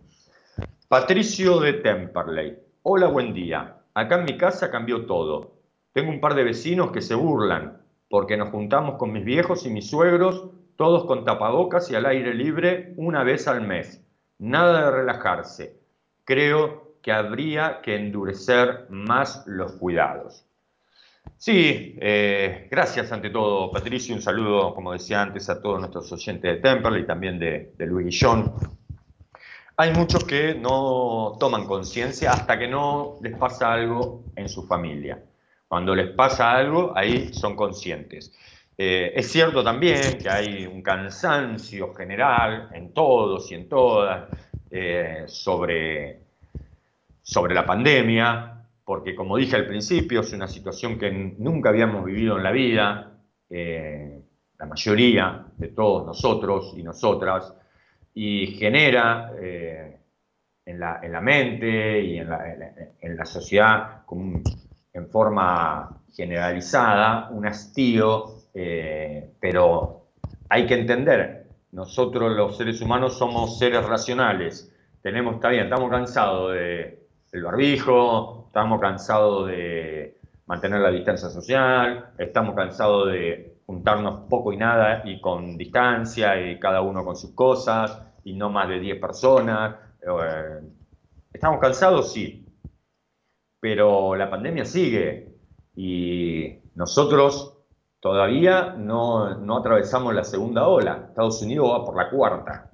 Patricio 0.89 1.59
de 1.59 1.73
Temperley. 1.73 2.66
Hola, 2.89 3.09
buen 3.09 3.35
día. 3.35 3.79
Acá 3.95 4.15
en 4.15 4.27
mi 4.27 4.37
casa 4.37 4.71
cambió 4.71 5.07
todo. 5.07 5.57
Tengo 5.93 6.09
un 6.09 6.21
par 6.21 6.37
de 6.37 6.45
vecinos 6.45 6.93
que 6.93 7.03
se 7.03 7.17
burlan 7.17 7.83
porque 8.09 8.37
nos 8.37 8.51
juntamos 8.51 8.95
con 8.95 9.11
mis 9.11 9.25
viejos 9.25 9.67
y 9.67 9.71
mis 9.71 9.91
suegros, 9.91 10.51
todos 10.77 11.05
con 11.05 11.25
tapabocas 11.25 11.91
y 11.91 11.97
al 11.97 12.07
aire 12.07 12.33
libre 12.33 12.95
una 12.97 13.25
vez 13.25 13.49
al 13.49 13.67
mes. 13.67 14.07
Nada 14.39 14.85
de 14.85 14.97
relajarse. 14.99 15.81
Creo 16.23 16.93
que 17.03 17.11
habría 17.11 17.81
que 17.83 17.97
endurecer 17.97 18.87
más 18.89 19.43
los 19.49 19.73
cuidados. 19.73 20.47
Sí, 21.39 21.99
eh, 22.01 22.69
gracias 22.71 23.11
ante 23.11 23.31
todo, 23.31 23.73
Patricio. 23.73 24.15
Un 24.15 24.23
saludo, 24.23 24.73
como 24.77 24.93
decía 24.93 25.23
antes, 25.23 25.51
a 25.51 25.61
todos 25.61 25.81
nuestros 25.81 26.13
oyentes 26.13 26.55
de 26.55 26.61
Temperley 26.61 27.03
y 27.03 27.07
también 27.07 27.41
de, 27.41 27.73
de 27.77 27.87
Luis 27.87 28.07
Guillón. 28.07 28.55
Hay 29.79 29.93
muchos 29.93 30.25
que 30.25 30.55
no 30.55 31.37
toman 31.39 31.67
conciencia 31.67 32.33
hasta 32.33 32.59
que 32.59 32.67
no 32.67 33.19
les 33.21 33.37
pasa 33.37 33.75
algo 33.75 34.25
en 34.35 34.49
su 34.49 34.67
familia. 34.67 35.23
Cuando 35.69 35.95
les 35.95 36.09
pasa 36.13 36.53
algo, 36.53 36.97
ahí 36.97 37.31
son 37.35 37.55
conscientes. 37.55 38.33
Eh, 38.79 39.13
es 39.15 39.31
cierto 39.31 39.63
también 39.63 40.17
que 40.17 40.31
hay 40.31 40.67
un 40.67 40.83
cansancio 40.83 41.93
general 41.93 42.71
en 42.73 42.95
todos 42.95 43.51
y 43.53 43.55
en 43.55 43.69
todas 43.69 44.31
eh, 44.71 45.25
sobre, 45.27 46.21
sobre 47.21 47.55
la 47.55 47.67
pandemia, 47.67 48.67
porque 48.83 49.15
como 49.15 49.37
dije 49.37 49.57
al 49.57 49.67
principio, 49.67 50.21
es 50.21 50.33
una 50.33 50.49
situación 50.49 50.99
que 50.99 51.11
nunca 51.11 51.69
habíamos 51.69 52.03
vivido 52.03 52.39
en 52.39 52.43
la 52.43 52.51
vida, 52.51 53.13
eh, 53.51 54.23
la 54.59 54.65
mayoría 54.65 55.45
de 55.55 55.69
todos 55.69 56.07
nosotros 56.07 56.73
y 56.79 56.83
nosotras, 56.83 57.53
y 58.19 58.47
genera 58.59 59.31
eh, 59.39 60.01
en, 60.65 60.81
la, 60.81 61.01
en, 61.03 61.13
la, 61.13 61.21
mente 61.21 62.01
y 62.01 62.17
en 62.17 62.31
la, 62.31 62.47
en 62.99 63.15
la 63.15 63.27
sociedad 63.27 64.05
en 64.95 65.11
forma 65.11 66.01
generalizada 66.15 67.29
un 67.31 67.47
hastío, 67.47 68.25
eh, 68.55 69.35
pero 69.39 70.07
hay 70.49 70.67
que 70.67 70.75
entender, 70.75 71.47
nosotros 71.73 72.35
los 72.35 72.57
seres 72.57 72.81
humanos 72.81 73.19
somos 73.19 73.59
seres 73.59 73.85
racionales, 73.85 74.75
tenemos, 75.03 75.35
está 75.35 75.51
bien, 75.51 75.65
estamos 75.65 75.91
cansados 75.91 76.55
de, 76.55 77.07
del 77.31 77.45
barbijo, 77.45 78.45
estamos 78.47 78.81
cansados 78.81 79.49
de 79.49 80.17
mantener 80.47 80.81
la 80.81 80.91
distancia 80.91 81.29
social, 81.29 82.13
estamos 82.17 82.55
cansados 82.55 83.13
de 83.13 83.56
juntarnos 83.67 84.29
poco 84.31 84.53
y 84.53 84.57
nada 84.57 85.03
y 85.05 85.21
con 85.21 85.59
distancia 85.59 86.41
y 86.41 86.59
cada 86.59 86.81
uno 86.83 87.05
con 87.05 87.17
sus 87.17 87.33
cosas 87.33 88.01
y 88.25 88.35
no 88.35 88.49
más 88.49 88.69
de 88.69 88.79
10 88.79 89.01
personas. 89.01 89.77
Eh, 90.01 90.61
¿Estamos 91.33 91.61
cansados? 91.61 92.13
Sí. 92.13 92.47
Pero 93.61 94.15
la 94.15 94.31
pandemia 94.31 94.65
sigue 94.65 95.35
y 95.75 96.59
nosotros 96.75 97.59
todavía 98.01 98.75
no, 98.79 99.35
no 99.35 99.59
atravesamos 99.59 100.15
la 100.15 100.25
segunda 100.25 100.69
ola. 100.69 101.07
Estados 101.09 101.43
Unidos 101.43 101.71
va 101.73 101.85
por 101.85 101.97
la 101.97 102.09
cuarta. 102.09 102.71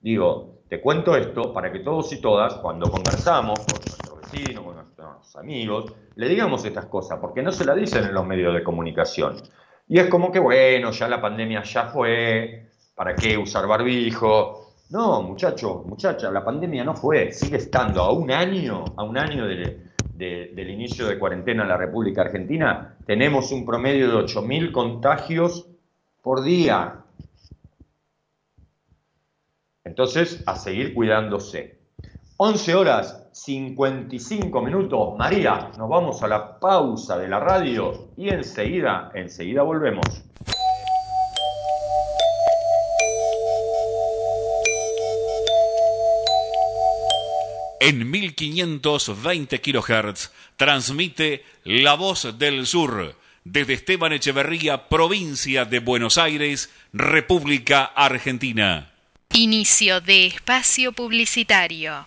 Digo, 0.00 0.54
te 0.68 0.80
cuento 0.80 1.16
esto 1.16 1.52
para 1.52 1.72
que 1.72 1.80
todos 1.80 2.12
y 2.12 2.20
todas, 2.20 2.54
cuando 2.54 2.90
conversamos 2.90 3.58
con 3.60 3.80
nuestros 3.80 4.20
vecinos, 4.20 4.64
con 4.64 4.74
nuestros 4.74 5.36
amigos, 5.36 5.94
le 6.16 6.28
digamos 6.28 6.64
estas 6.64 6.86
cosas, 6.86 7.18
porque 7.20 7.42
no 7.42 7.52
se 7.52 7.64
la 7.64 7.74
dicen 7.74 8.04
en 8.04 8.14
los 8.14 8.26
medios 8.26 8.54
de 8.54 8.62
comunicación. 8.62 9.36
Y 9.86 9.98
es 9.98 10.08
como 10.08 10.32
que, 10.32 10.38
bueno, 10.38 10.90
ya 10.90 11.08
la 11.08 11.20
pandemia 11.20 11.62
ya 11.62 11.86
fue, 11.86 12.70
¿para 12.94 13.14
qué 13.14 13.36
usar 13.36 13.66
barbijo? 13.66 14.72
No, 14.90 15.22
muchachos, 15.22 15.84
muchacha, 15.86 16.30
la 16.30 16.44
pandemia 16.44 16.84
no 16.84 16.94
fue, 16.94 17.32
sigue 17.32 17.58
estando 17.58 18.02
a 18.02 18.12
un 18.12 18.30
año, 18.30 18.84
a 18.96 19.02
un 19.02 19.18
año 19.18 19.46
del 19.46 20.70
inicio 20.70 21.06
de 21.06 21.18
cuarentena 21.18 21.62
en 21.62 21.68
la 21.68 21.76
República 21.76 22.22
Argentina, 22.22 22.96
tenemos 23.06 23.52
un 23.52 23.66
promedio 23.66 24.08
de 24.08 24.24
8.000 24.24 24.72
contagios 24.72 25.68
por 26.22 26.42
día. 26.42 27.00
Entonces, 29.84 30.42
a 30.46 30.56
seguir 30.56 30.94
cuidándose. 30.94 31.78
11 32.38 32.74
horas 32.74 33.23
55 33.34 34.62
minutos. 34.62 35.18
María, 35.18 35.70
nos 35.76 35.88
vamos 35.88 36.22
a 36.22 36.28
la 36.28 36.58
pausa 36.58 37.18
de 37.18 37.28
la 37.28 37.40
radio 37.40 38.10
y 38.16 38.28
enseguida, 38.28 39.10
enseguida 39.14 39.62
volvemos. 39.62 40.06
En 47.80 48.10
1520 48.10 49.60
kHz 49.60 50.30
transmite 50.56 51.44
La 51.64 51.94
Voz 51.94 52.38
del 52.38 52.66
Sur 52.66 53.16
desde 53.44 53.74
Esteban 53.74 54.12
Echeverría, 54.12 54.88
provincia 54.88 55.66
de 55.66 55.80
Buenos 55.80 56.16
Aires, 56.16 56.70
República 56.94 57.84
Argentina. 57.84 58.90
Inicio 59.34 60.00
de 60.00 60.26
espacio 60.26 60.92
publicitario. 60.92 62.06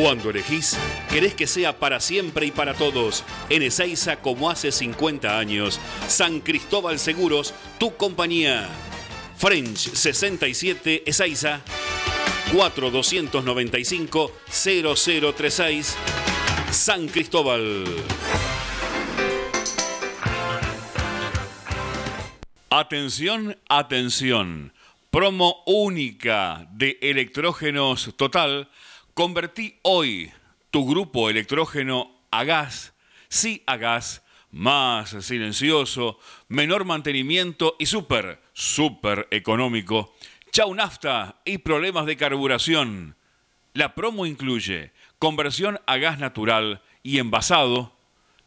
Cuando 0.00 0.30
elegís, 0.30 0.78
querés 1.10 1.34
que 1.34 1.48
sea 1.48 1.80
para 1.80 1.98
siempre 1.98 2.46
y 2.46 2.52
para 2.52 2.72
todos. 2.72 3.24
En 3.50 3.64
Ezeiza, 3.64 4.20
como 4.22 4.48
hace 4.48 4.70
50 4.70 5.36
años. 5.36 5.80
San 6.06 6.38
Cristóbal 6.38 7.00
Seguros, 7.00 7.52
tu 7.78 7.96
compañía. 7.96 8.68
French 9.36 9.76
67 9.76 11.02
Ezeiza. 11.04 11.62
4295 12.52 14.30
0036 14.48 15.96
San 16.70 17.08
Cristóbal. 17.08 17.84
Atención, 22.70 23.58
atención. 23.68 24.72
Promo 25.10 25.64
única 25.66 26.68
de 26.70 27.00
electrógenos 27.02 28.14
total 28.16 28.68
Convertí 29.18 29.74
hoy 29.82 30.30
tu 30.70 30.88
grupo 30.88 31.28
electrógeno 31.28 32.22
a 32.30 32.44
gas, 32.44 32.94
sí 33.28 33.64
a 33.66 33.76
gas, 33.76 34.22
más 34.52 35.10
silencioso, 35.24 36.20
menor 36.46 36.84
mantenimiento 36.84 37.74
y 37.80 37.86
súper, 37.86 38.40
súper 38.52 39.26
económico. 39.32 40.14
Chau 40.52 40.72
nafta 40.72 41.40
y 41.44 41.58
problemas 41.58 42.06
de 42.06 42.16
carburación. 42.16 43.16
La 43.74 43.96
promo 43.96 44.24
incluye 44.24 44.92
conversión 45.18 45.80
a 45.86 45.96
gas 45.96 46.20
natural 46.20 46.80
y 47.02 47.18
envasado, 47.18 47.96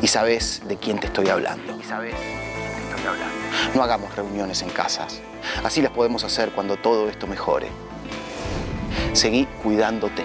y 0.00 0.06
sabes 0.06 0.62
de 0.66 0.78
quién 0.78 0.98
te 0.98 1.08
estoy 1.08 1.28
hablando. 1.28 1.78
Y 1.78 1.84
sabes 1.84 2.14
de 2.14 2.18
quién 2.18 2.88
te 2.88 2.96
estoy 2.96 3.06
hablando. 3.06 3.37
No 3.74 3.82
hagamos 3.82 4.14
reuniones 4.14 4.62
en 4.62 4.70
casas. 4.70 5.20
Así 5.62 5.82
las 5.82 5.92
podemos 5.92 6.24
hacer 6.24 6.50
cuando 6.50 6.76
todo 6.76 7.08
esto 7.08 7.26
mejore. 7.26 7.68
Seguí 9.12 9.46
cuidándote. 9.62 10.24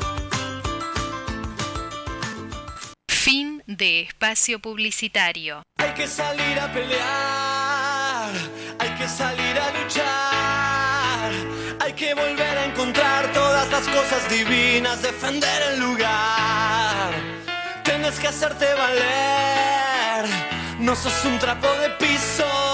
De 3.77 4.01
espacio 4.01 4.59
publicitario. 4.59 5.63
Hay 5.77 5.93
que 5.93 6.07
salir 6.07 6.59
a 6.59 6.71
pelear, 6.71 8.31
hay 8.79 8.89
que 8.97 9.07
salir 9.07 9.59
a 9.59 9.71
luchar, 9.79 11.31
hay 11.79 11.93
que 11.93 12.13
volver 12.13 12.57
a 12.57 12.65
encontrar 12.65 13.31
todas 13.33 13.69
las 13.69 13.87
cosas 13.87 14.29
divinas, 14.29 15.01
defender 15.01 15.61
el 15.73 15.79
lugar. 15.79 17.13
Tienes 17.83 18.19
que 18.19 18.27
hacerte 18.27 18.73
valer, 18.73 20.25
no 20.79 20.95
sos 20.95 21.25
un 21.25 21.39
trapo 21.39 21.67
de 21.81 21.89
piso. 21.91 22.70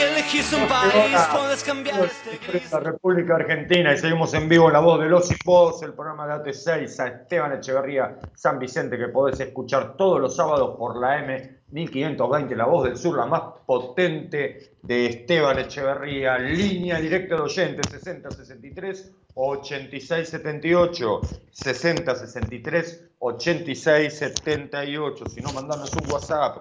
Elegís 0.00 0.52
un 0.52 0.66
país, 0.66 1.16
puedes 1.30 1.62
cambiar 1.62 2.04
este 2.04 2.62
La 2.72 2.80
República 2.80 3.34
Argentina 3.34 3.92
y 3.92 3.98
seguimos 3.98 4.32
en 4.34 4.48
vivo 4.48 4.68
en 4.68 4.72
La 4.72 4.80
Voz 4.80 5.00
de 5.00 5.08
los 5.08 5.30
y 5.30 5.34
Voz, 5.44 5.82
el 5.82 5.92
programa 5.92 6.26
de 6.26 6.52
AT6 6.52 7.00
a 7.00 7.08
Esteban 7.08 7.52
Echeverría 7.52 8.18
San 8.34 8.58
Vicente 8.58 8.96
que 8.96 9.08
podés 9.08 9.38
escuchar 9.40 9.96
todos 9.96 10.20
los 10.20 10.34
sábados 10.34 10.76
por 10.78 10.98
la 10.98 11.18
M 11.18 11.60
1520, 11.70 12.56
La 12.56 12.64
Voz 12.64 12.84
del 12.84 12.96
Sur, 12.96 13.18
la 13.18 13.26
más 13.26 13.42
potente 13.66 14.76
de 14.82 15.06
Esteban 15.06 15.58
Echeverría, 15.58 16.38
línea 16.38 16.98
directa 16.98 17.36
de 17.36 17.42
oyentes 17.42 17.86
6063 17.90 19.12
8678 19.34 21.20
6063 21.52 23.04
8678. 23.18 25.26
Si 25.26 25.40
no, 25.40 25.52
mandanos 25.52 25.92
un 25.94 26.10
WhatsApp 26.10 26.56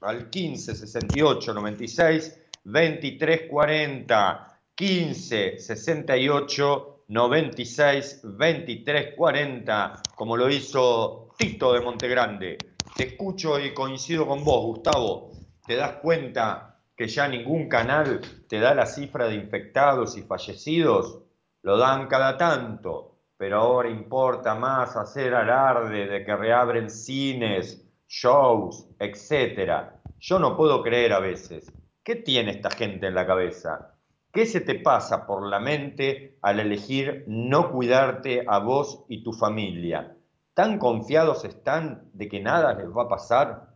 al 0.00 0.30
15 0.30 0.76
68 0.76 1.54
96 1.54 2.43
23 2.64 3.48
40. 3.48 4.54
15 4.76 5.58
68 5.60 7.04
96 7.06 8.20
23 8.24 9.14
40, 9.14 10.02
como 10.16 10.36
lo 10.36 10.50
hizo 10.50 11.28
Tito 11.38 11.72
de 11.72 11.80
Montegrande. 11.80 12.58
Te 12.96 13.04
escucho 13.04 13.60
y 13.60 13.72
coincido 13.72 14.26
con 14.26 14.42
vos, 14.42 14.64
Gustavo. 14.64 15.30
¿Te 15.64 15.76
das 15.76 15.98
cuenta 16.02 16.80
que 16.96 17.06
ya 17.06 17.28
ningún 17.28 17.68
canal 17.68 18.20
te 18.48 18.58
da 18.58 18.74
la 18.74 18.86
cifra 18.86 19.28
de 19.28 19.36
infectados 19.36 20.16
y 20.16 20.22
fallecidos? 20.22 21.20
Lo 21.62 21.78
dan 21.78 22.08
cada 22.08 22.36
tanto, 22.36 23.20
pero 23.36 23.60
ahora 23.60 23.90
importa 23.90 24.56
más 24.56 24.96
hacer 24.96 25.36
alarde 25.36 26.08
de 26.08 26.24
que 26.24 26.34
reabren 26.34 26.90
cines, 26.90 27.86
shows, 28.08 28.88
etc. 28.98 29.92
Yo 30.18 30.40
no 30.40 30.56
puedo 30.56 30.82
creer 30.82 31.12
a 31.12 31.20
veces. 31.20 31.72
¿Qué 32.04 32.16
tiene 32.16 32.50
esta 32.50 32.68
gente 32.70 33.06
en 33.06 33.14
la 33.14 33.26
cabeza? 33.26 33.94
¿Qué 34.30 34.44
se 34.44 34.60
te 34.60 34.74
pasa 34.74 35.26
por 35.26 35.48
la 35.48 35.58
mente 35.58 36.36
al 36.42 36.60
elegir 36.60 37.24
no 37.26 37.72
cuidarte 37.72 38.44
a 38.46 38.58
vos 38.58 39.06
y 39.08 39.24
tu 39.24 39.32
familia? 39.32 40.14
¿Tan 40.52 40.78
confiados 40.78 41.46
están 41.46 42.10
de 42.12 42.28
que 42.28 42.42
nada 42.42 42.74
les 42.74 42.88
va 42.94 43.04
a 43.04 43.08
pasar? 43.08 43.68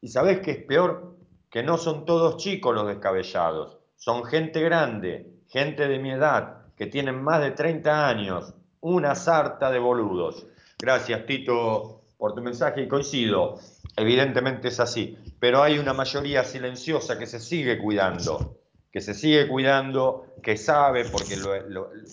¿Y 0.00 0.08
sabés 0.08 0.40
qué 0.40 0.50
es 0.50 0.64
peor? 0.64 1.16
Que 1.48 1.62
no 1.62 1.78
son 1.78 2.04
todos 2.04 2.38
chicos 2.38 2.74
los 2.74 2.88
descabellados, 2.88 3.78
son 3.94 4.24
gente 4.24 4.60
grande, 4.62 5.44
gente 5.46 5.86
de 5.86 6.00
mi 6.00 6.10
edad, 6.10 6.74
que 6.74 6.86
tienen 6.86 7.22
más 7.22 7.40
de 7.40 7.52
30 7.52 8.08
años, 8.08 8.52
una 8.80 9.14
sarta 9.14 9.70
de 9.70 9.78
boludos. 9.78 10.44
Gracias, 10.76 11.24
Tito, 11.24 12.02
por 12.18 12.34
tu 12.34 12.42
mensaje 12.42 12.82
y 12.82 12.88
coincido. 12.88 13.60
Evidentemente 13.96 14.68
es 14.68 14.80
así, 14.80 15.16
pero 15.40 15.62
hay 15.62 15.78
una 15.78 15.94
mayoría 15.94 16.44
silenciosa 16.44 17.18
que 17.18 17.26
se 17.26 17.40
sigue 17.40 17.78
cuidando 17.78 18.60
que 18.92 19.00
se 19.00 19.14
sigue 19.14 19.46
cuidando, 19.46 20.34
que 20.42 20.56
sabe, 20.56 21.04
porque 21.04 21.36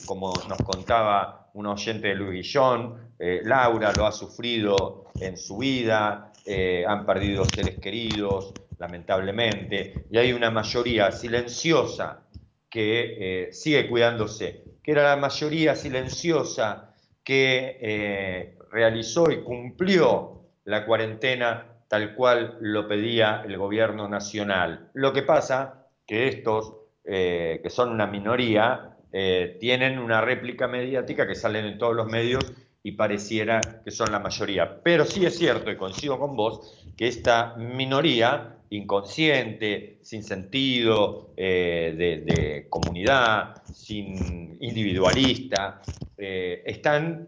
como 0.06 0.34
nos 0.48 0.58
contaba 0.60 1.50
un 1.54 1.66
oyente 1.66 2.10
de 2.10 2.16
Luis 2.16 2.32
Guillón, 2.32 3.14
eh, 3.18 3.42
Laura 3.44 3.92
lo 3.94 4.06
ha 4.06 4.12
sufrido 4.12 5.06
en 5.20 5.38
su 5.38 5.58
vida, 5.58 6.32
eh, 6.46 6.86
han 6.88 7.06
perdido 7.06 7.46
seres 7.46 7.80
queridos, 7.80 8.54
lamentablemente, 8.78 10.06
y 10.12 10.18
hay 10.18 10.34
una 10.34 10.52
mayoría 10.52 11.12
silenciosa 11.12 12.28
que 12.70 13.48
eh, 13.48 13.54
sigue 13.54 13.90
cuidándose, 13.90 14.64
que 14.84 14.92
era 14.92 15.04
la 15.04 15.18
mayoría 15.18 15.76
silenciosa 15.76 16.94
que 17.24 18.56
realizó 18.72 19.30
y 19.32 19.44
cumplió 19.44 20.44
la 20.64 20.86
cuarentena 20.86 21.77
tal 21.88 22.16
cual 22.16 22.58
lo 22.60 22.88
pedía 22.88 23.44
el 23.46 23.58
gobierno 23.58 24.08
nacional. 24.08 24.90
Lo 24.94 25.14
que 25.14 25.24
pasa 25.24 25.88
que 26.06 26.28
estos, 26.28 26.74
eh, 27.04 27.60
que 27.64 27.70
son 27.70 27.90
una 27.92 28.08
minoría, 28.08 28.98
eh, 29.12 29.58
tienen 29.60 30.00
una 30.00 30.22
réplica 30.22 30.68
mediática 30.68 31.28
que 31.28 31.36
salen 31.36 31.66
en 31.66 31.78
todos 31.78 31.96
los 31.96 32.08
medios 32.08 32.44
y 32.84 32.92
pareciera 32.92 33.62
que 33.84 33.92
son 33.92 34.12
la 34.12 34.20
mayoría. 34.20 34.82
Pero 34.84 35.06
sí 35.06 35.26
es 35.26 35.38
cierto, 35.38 35.72
y 35.72 35.78
coincido 35.78 36.20
con 36.20 36.36
vos, 36.36 36.86
que 36.96 37.08
esta 37.08 37.56
minoría 37.58 38.56
inconsciente, 38.70 40.00
sin 40.02 40.24
sentido 40.24 41.32
eh, 41.38 41.94
de, 41.98 42.68
comunidad, 42.70 43.64
sin 43.66 44.58
individualista, 44.62 45.82
están 46.18 47.28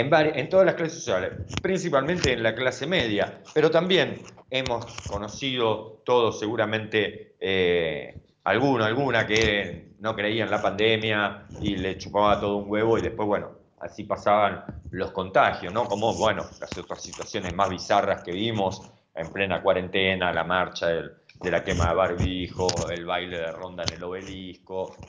en, 0.00 0.48
todas 0.48 0.66
las 0.66 0.74
clases 0.74 0.98
sociales, 0.98 1.32
principalmente 1.60 2.32
en 2.32 2.42
la 2.42 2.54
clase 2.54 2.86
media, 2.86 3.42
pero 3.52 3.70
también 3.70 4.22
hemos 4.50 4.86
conocido 5.06 6.02
todos 6.04 6.38
seguramente 6.38 7.36
eh, 7.40 8.22
alguno, 8.44 8.84
alguna 8.84 9.26
que 9.26 9.92
no 9.98 10.14
creía 10.14 10.44
en 10.44 10.50
la 10.50 10.62
pandemia 10.62 11.50
y 11.60 11.76
le 11.76 11.98
chupaba 11.98 12.40
todo 12.40 12.56
un 12.56 12.70
huevo 12.70 12.98
y 12.98 13.02
después, 13.02 13.26
bueno, 13.26 13.50
así 13.80 14.04
pasaban 14.04 14.64
los 14.90 15.10
contagios, 15.10 15.72
¿no? 15.72 15.88
Como, 15.88 16.14
bueno, 16.14 16.44
las 16.60 16.76
otras 16.78 17.02
situaciones 17.02 17.52
más 17.54 17.68
bizarras 17.68 18.22
que 18.22 18.32
vimos 18.32 18.88
en 19.14 19.32
plena 19.32 19.62
cuarentena, 19.62 20.32
la 20.32 20.44
marcha 20.44 20.86
de 20.86 21.50
la 21.50 21.64
quema 21.64 21.88
de 21.88 21.94
barbijo, 21.94 22.88
el 22.88 23.04
baile 23.04 23.38
de 23.38 23.52
ronda 23.52 23.84
en 23.84 23.92
el 23.92 24.02
obelisco, 24.02 25.08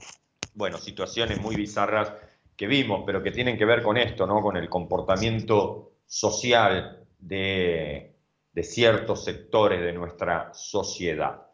bueno, 0.54 0.78
situaciones 0.78 1.40
muy 1.40 1.56
bizarras 1.56 2.12
que 2.60 2.68
vimos, 2.68 3.04
pero 3.06 3.24
que 3.24 3.32
tienen 3.32 3.58
que 3.58 3.64
ver 3.64 3.82
con 3.82 3.96
esto, 3.96 4.28
¿no? 4.28 4.42
con 4.42 4.58
el 4.58 4.68
comportamiento 4.68 5.94
social 6.06 7.06
de, 7.18 8.16
ciertos 8.62 9.24
sectores 9.24 9.80
de 9.80 9.94
nuestra 9.94 10.54
sociedad. 10.54 11.48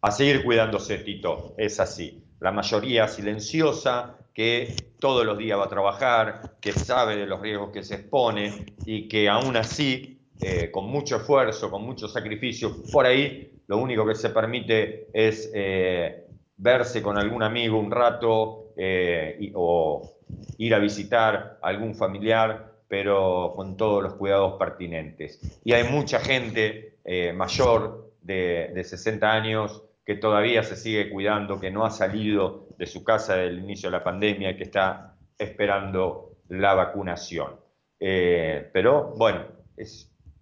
A 0.00 0.12
seguir 0.12 0.44
cuidándose, 0.44 0.98
Tito, 0.98 1.56
es 1.58 1.80
así. 1.80 2.22
La 2.38 2.52
mayoría 2.52 3.08
silenciosa, 3.08 4.18
que 4.32 4.76
todos 5.00 5.26
los 5.26 5.36
días 5.36 5.58
va 5.58 5.64
a 5.64 5.68
trabajar, 5.68 6.58
que 6.60 6.70
sabe 6.70 7.16
de 7.16 7.26
los 7.26 7.40
riesgos 7.40 7.70
que 7.72 7.82
se 7.82 7.96
expone 7.96 8.66
y 8.86 9.08
que 9.08 9.28
aún 9.28 9.56
así, 9.56 10.20
eh, 10.40 10.70
con 10.70 10.86
mucho 10.86 11.16
esfuerzo, 11.16 11.72
con 11.72 11.84
mucho 11.84 12.06
sacrificio, 12.06 12.76
por 12.92 13.04
ahí 13.04 13.50
lo 13.66 13.78
único 13.78 14.06
que 14.06 14.14
se 14.14 14.30
permite 14.30 15.08
es 15.12 15.50
eh, 15.52 16.28
verse 16.56 17.02
con 17.02 17.18
algún 17.18 17.42
amigo 17.42 17.80
un 17.80 17.90
rato 17.90 18.72
eh, 18.76 19.50
o 19.56 20.21
ir 20.58 20.74
a 20.74 20.78
visitar 20.78 21.58
a 21.62 21.68
algún 21.68 21.94
familiar, 21.94 22.72
pero 22.88 23.52
con 23.56 23.76
todos 23.76 24.02
los 24.02 24.14
cuidados 24.14 24.58
pertinentes. 24.58 25.40
Y 25.64 25.72
hay 25.72 25.84
mucha 25.84 26.20
gente 26.20 26.98
eh, 27.04 27.32
mayor 27.32 28.12
de, 28.20 28.82
60 28.84 29.32
años 29.32 29.82
que 30.04 30.16
todavía 30.16 30.62
se 30.62 30.76
sigue 30.76 31.10
cuidando, 31.10 31.58
que 31.58 31.70
no 31.70 31.84
ha 31.84 31.90
salido 31.90 32.66
de 32.76 32.86
su 32.86 33.02
casa 33.04 33.36
desde 33.36 33.50
el 33.50 33.58
inicio 33.60 33.90
de 33.90 33.96
la 33.96 34.04
pandemia 34.04 34.50
y 34.50 34.56
que 34.56 34.64
está 34.64 35.16
esperando 35.38 36.36
la 36.48 36.74
vacunación. 36.74 37.56
Eh, 37.98 38.68
pero 38.72 39.14
bueno, 39.16 39.44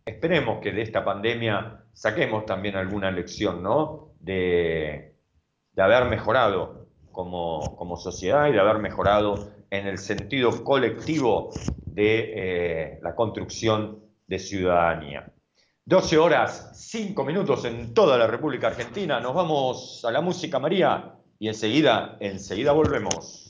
esperemos 0.04 0.60
que 0.60 0.72
de 0.72 0.82
esta 0.82 1.04
pandemia 1.04 1.84
saquemos 1.92 2.46
también 2.46 2.76
alguna 2.76 3.10
lección, 3.10 3.62
¿no? 3.62 4.14
De, 4.18 5.14
haber 5.76 6.06
mejorado 6.06 6.88
como, 7.10 7.76
como 7.76 7.96
sociedad 7.96 8.48
y 8.48 8.52
de 8.52 8.60
haber 8.60 8.78
mejorado 8.80 9.50
en 9.70 9.86
el 9.86 9.98
sentido 9.98 10.64
colectivo 10.64 11.50
de 11.86 12.32
eh, 12.34 12.98
la 13.02 13.14
construcción 13.14 14.00
de 14.26 14.38
ciudadanía. 14.38 15.32
12 15.84 16.18
horas, 16.18 16.70
5 16.74 17.24
minutos 17.24 17.64
en 17.64 17.94
toda 17.94 18.18
la 18.18 18.26
República 18.26 18.68
Argentina. 18.68 19.20
Nos 19.20 19.34
vamos 19.34 20.04
a 20.04 20.10
la 20.10 20.20
música 20.20 20.58
María 20.58 21.14
y 21.38 21.48
enseguida, 21.48 22.16
enseguida 22.20 22.72
volvemos. 22.72 23.49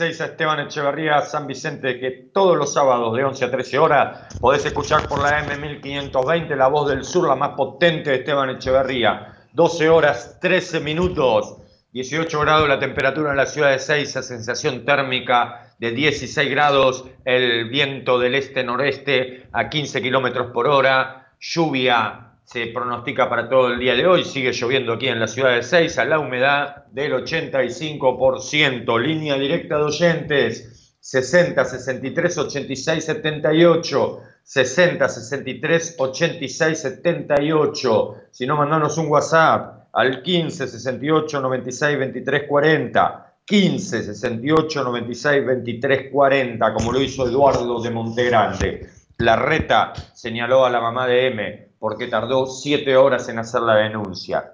6 0.00 0.18
a 0.22 0.24
Esteban 0.24 0.60
Echeverría 0.60 1.20
San 1.20 1.46
Vicente, 1.46 2.00
que 2.00 2.30
todos 2.32 2.56
los 2.56 2.72
sábados 2.72 3.14
de 3.14 3.22
11 3.22 3.44
a 3.44 3.50
13 3.50 3.78
horas 3.78 4.34
podés 4.40 4.64
escuchar 4.64 5.06
por 5.06 5.20
la 5.20 5.44
M1520, 5.44 6.56
la 6.56 6.68
voz 6.68 6.88
del 6.88 7.04
sur, 7.04 7.28
la 7.28 7.34
más 7.34 7.50
potente 7.50 8.08
de 8.08 8.16
Esteban 8.16 8.48
Echeverría. 8.48 9.34
12 9.52 9.90
horas, 9.90 10.38
13 10.40 10.80
minutos, 10.80 11.58
18 11.92 12.40
grados 12.40 12.66
la 12.66 12.78
temperatura 12.78 13.32
en 13.32 13.36
la 13.36 13.44
ciudad 13.44 13.72
de 13.72 13.78
6, 13.78 14.16
a 14.16 14.22
sensación 14.22 14.86
térmica 14.86 15.74
de 15.78 15.90
16 15.90 16.50
grados, 16.50 17.04
el 17.26 17.68
viento 17.68 18.18
del 18.18 18.36
este-noreste 18.36 19.48
a 19.52 19.68
15 19.68 20.00
kilómetros 20.00 20.50
por 20.50 20.66
hora, 20.66 21.34
lluvia 21.38 22.29
se 22.52 22.66
pronostica 22.66 23.28
para 23.28 23.48
todo 23.48 23.68
el 23.68 23.78
día 23.78 23.94
de 23.94 24.04
hoy, 24.08 24.24
sigue 24.24 24.50
lloviendo 24.50 24.94
aquí 24.94 25.06
en 25.06 25.20
la 25.20 25.28
ciudad 25.28 25.54
de 25.54 25.62
Seiza, 25.62 26.04
la 26.04 26.18
humedad 26.18 26.86
del 26.86 27.12
85%, 27.12 28.98
línea 29.00 29.36
directa 29.36 29.76
de 29.76 29.84
oyentes 29.84 30.96
60 30.98 31.64
63 31.64 32.38
86 32.38 33.04
78 33.04 34.20
60 34.42 35.08
63 35.08 35.94
86 35.96 36.78
78 36.80 38.14
si 38.32 38.46
no 38.46 38.56
mandanos 38.56 38.98
un 38.98 39.06
WhatsApp 39.06 39.86
al 39.92 40.20
15 40.20 40.66
68 40.66 41.40
96 41.40 41.98
23 42.00 42.42
40 42.48 43.34
15 43.44 44.02
68 44.02 44.84
96 44.84 45.46
23 45.46 46.10
40 46.10 46.74
como 46.74 46.90
lo 46.90 47.00
hizo 47.00 47.28
Eduardo 47.28 47.80
de 47.80 47.90
Montegrande. 47.90 48.90
La 49.18 49.36
reta 49.36 49.92
señaló 50.14 50.66
a 50.66 50.70
la 50.70 50.80
mamá 50.80 51.06
de 51.06 51.26
M 51.28 51.69
porque 51.80 52.06
tardó 52.06 52.46
siete 52.46 52.96
horas 52.96 53.28
en 53.28 53.40
hacer 53.40 53.62
la 53.62 53.74
denuncia. 53.74 54.52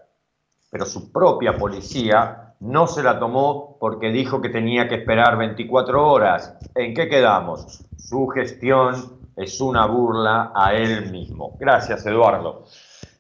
Pero 0.71 0.87
su 0.87 1.13
propia 1.13 1.59
policía 1.59 2.55
no 2.61 2.87
se 2.87 3.03
la 3.03 3.19
tomó 3.19 3.77
porque 3.79 4.11
dijo 4.11 4.41
que 4.41 4.49
tenía 4.49 4.89
que 4.89 4.95
esperar 4.95 5.37
24 5.37 6.09
horas. 6.09 6.57
¿En 6.75 6.95
qué 6.95 7.09
quedamos? 7.09 7.85
Su 7.99 8.29
gestión 8.29 9.19
es 9.37 9.61
una 9.61 9.87
burla 9.87 10.53
a 10.55 10.75
él 10.75 11.11
mismo. 11.11 11.57
Gracias, 11.59 12.07
Eduardo. 12.07 12.65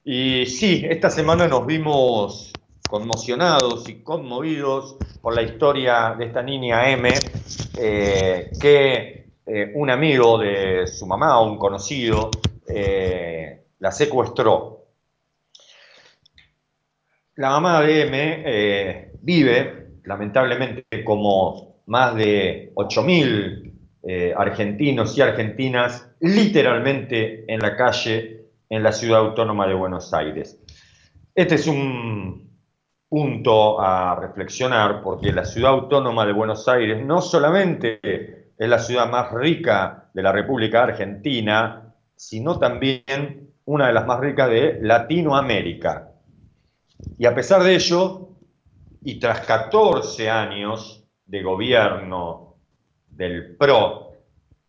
Y 0.05 0.47
sí, 0.47 0.87
esta 0.89 1.11
semana 1.11 1.49
nos 1.49 1.66
vimos 1.66 2.53
conmocionados 2.89 3.89
y 3.89 4.03
conmovidos 4.05 4.97
por 5.20 5.35
la 5.35 5.43
historia 5.43 6.15
de 6.16 6.27
esta 6.27 6.43
niña 6.43 6.89
M, 6.91 7.11
eh, 7.77 8.53
que 8.61 9.27
eh, 9.45 9.73
un 9.74 9.91
amigo 9.91 10.39
de 10.39 10.87
su 10.87 11.07
mamá, 11.07 11.41
un 11.41 11.59
conocido, 11.59 12.31
eh, 12.69 13.36
la 13.78 13.93
secuestró. 13.93 14.86
La 17.36 17.51
mamá 17.51 17.82
de 17.82 18.07
M 18.07 18.43
eh, 18.47 19.12
vive, 19.20 19.98
lamentablemente, 20.05 21.05
como 21.05 21.82
más 21.86 22.15
de 22.15 22.73
8.000 22.74 23.73
eh, 24.03 24.35
argentinos 24.36 25.16
y 25.19 25.20
argentinas, 25.20 26.09
literalmente 26.20 27.44
en 27.53 27.61
la 27.61 27.77
calle 27.77 28.47
en 28.69 28.82
la 28.82 28.93
ciudad 28.93 29.20
autónoma 29.20 29.66
de 29.66 29.74
Buenos 29.74 30.12
Aires. 30.15 30.59
Este 31.35 31.57
es 31.57 31.66
un 31.66 32.47
punto 33.09 33.81
a 33.81 34.16
reflexionar 34.16 35.03
porque 35.03 35.32
la 35.32 35.44
ciudad 35.44 35.73
autónoma 35.73 36.27
de 36.27 36.32
Buenos 36.32 36.66
Aires 36.69 37.05
no 37.05 37.20
solamente 37.20 38.01
es 38.59 38.69
la 38.69 38.78
ciudad 38.78 39.09
más 39.11 39.31
rica 39.32 40.11
de 40.12 40.23
la 40.23 40.32
República 40.32 40.85
Argentina, 40.85 41.94
sino 42.16 42.59
también 42.59 43.51
una 43.67 43.89
de 43.89 43.93
las 43.93 44.07
más 44.07 44.21
ricas 44.21 44.49
de 44.49 44.79
Latinoamérica. 44.81 46.13
Y 47.19 47.27
a 47.27 47.35
pesar 47.35 47.63
de 47.63 47.75
ello, 47.75 48.31
y 49.05 49.21
tras 49.21 49.41
14 49.41 50.31
años 50.31 51.05
de 51.27 51.43
gobierno 51.43 52.55
del 53.09 53.55
PRO 53.57 54.13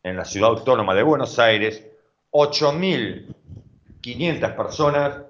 en 0.03 0.17
la 0.17 0.25
ciudad 0.25 0.49
autónoma 0.49 0.93
de 0.93 1.03
Buenos 1.03 1.39
Aires, 1.39 1.87
8.500 2.31 4.55
personas 4.55 5.21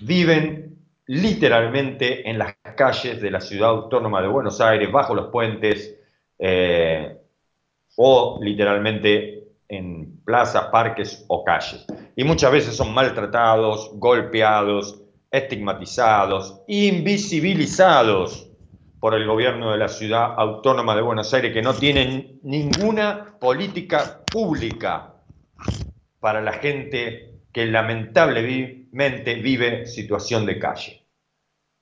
viven 0.00 0.78
literalmente 1.06 2.28
en 2.28 2.38
las 2.38 2.56
calles 2.76 3.20
de 3.20 3.30
la 3.30 3.40
ciudad 3.40 3.70
autónoma 3.70 4.20
de 4.22 4.28
Buenos 4.28 4.60
Aires, 4.60 4.92
bajo 4.92 5.14
los 5.14 5.28
puentes, 5.28 5.96
eh, 6.38 7.16
o 7.96 8.38
literalmente 8.42 9.37
en 9.68 10.20
plazas, 10.24 10.66
parques 10.66 11.24
o 11.28 11.44
calles. 11.44 11.84
Y 12.16 12.24
muchas 12.24 12.50
veces 12.52 12.76
son 12.76 12.94
maltratados, 12.94 13.90
golpeados, 13.94 15.02
estigmatizados, 15.30 16.62
invisibilizados 16.66 18.50
por 19.00 19.14
el 19.14 19.26
gobierno 19.26 19.70
de 19.70 19.78
la 19.78 19.88
ciudad 19.88 20.34
autónoma 20.36 20.96
de 20.96 21.02
Buenos 21.02 21.32
Aires, 21.32 21.52
que 21.52 21.62
no 21.62 21.74
tienen 21.74 22.40
ninguna 22.42 23.36
política 23.38 24.24
pública 24.30 25.14
para 26.18 26.40
la 26.40 26.54
gente 26.54 27.34
que 27.52 27.66
lamentablemente 27.66 29.34
vive 29.36 29.86
situación 29.86 30.46
de 30.46 30.58
calle. 30.58 31.06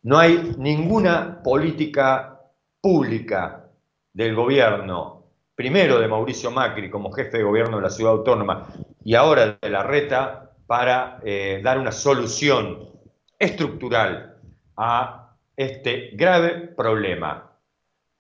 No 0.03 0.19
hay 0.19 0.55
ninguna 0.59 1.43
política 1.43 2.41
pública 2.81 3.71
del 4.13 4.35
gobierno 4.35 5.16
primero 5.57 5.99
de 5.99 6.07
Mauricio 6.07 6.51
Macri 6.51 6.91
como 6.91 7.11
jefe 7.11 7.39
de 7.39 7.43
gobierno 7.43 7.79
de 7.79 7.83
la 7.83 7.91
ciudad 7.91 8.13
autónoma 8.13 8.69
y 9.03 9.15
ahora 9.15 9.59
de 9.61 9.71
la 9.71 9.83
reta 9.83 10.53
para 10.67 11.19
eh, 11.25 11.61
dar 11.65 11.79
una 11.79 11.93
solución 11.93 12.91
estructural 13.39 14.37
a 14.77 15.35
este 15.57 16.11
grave 16.13 16.69
problema. 16.77 17.51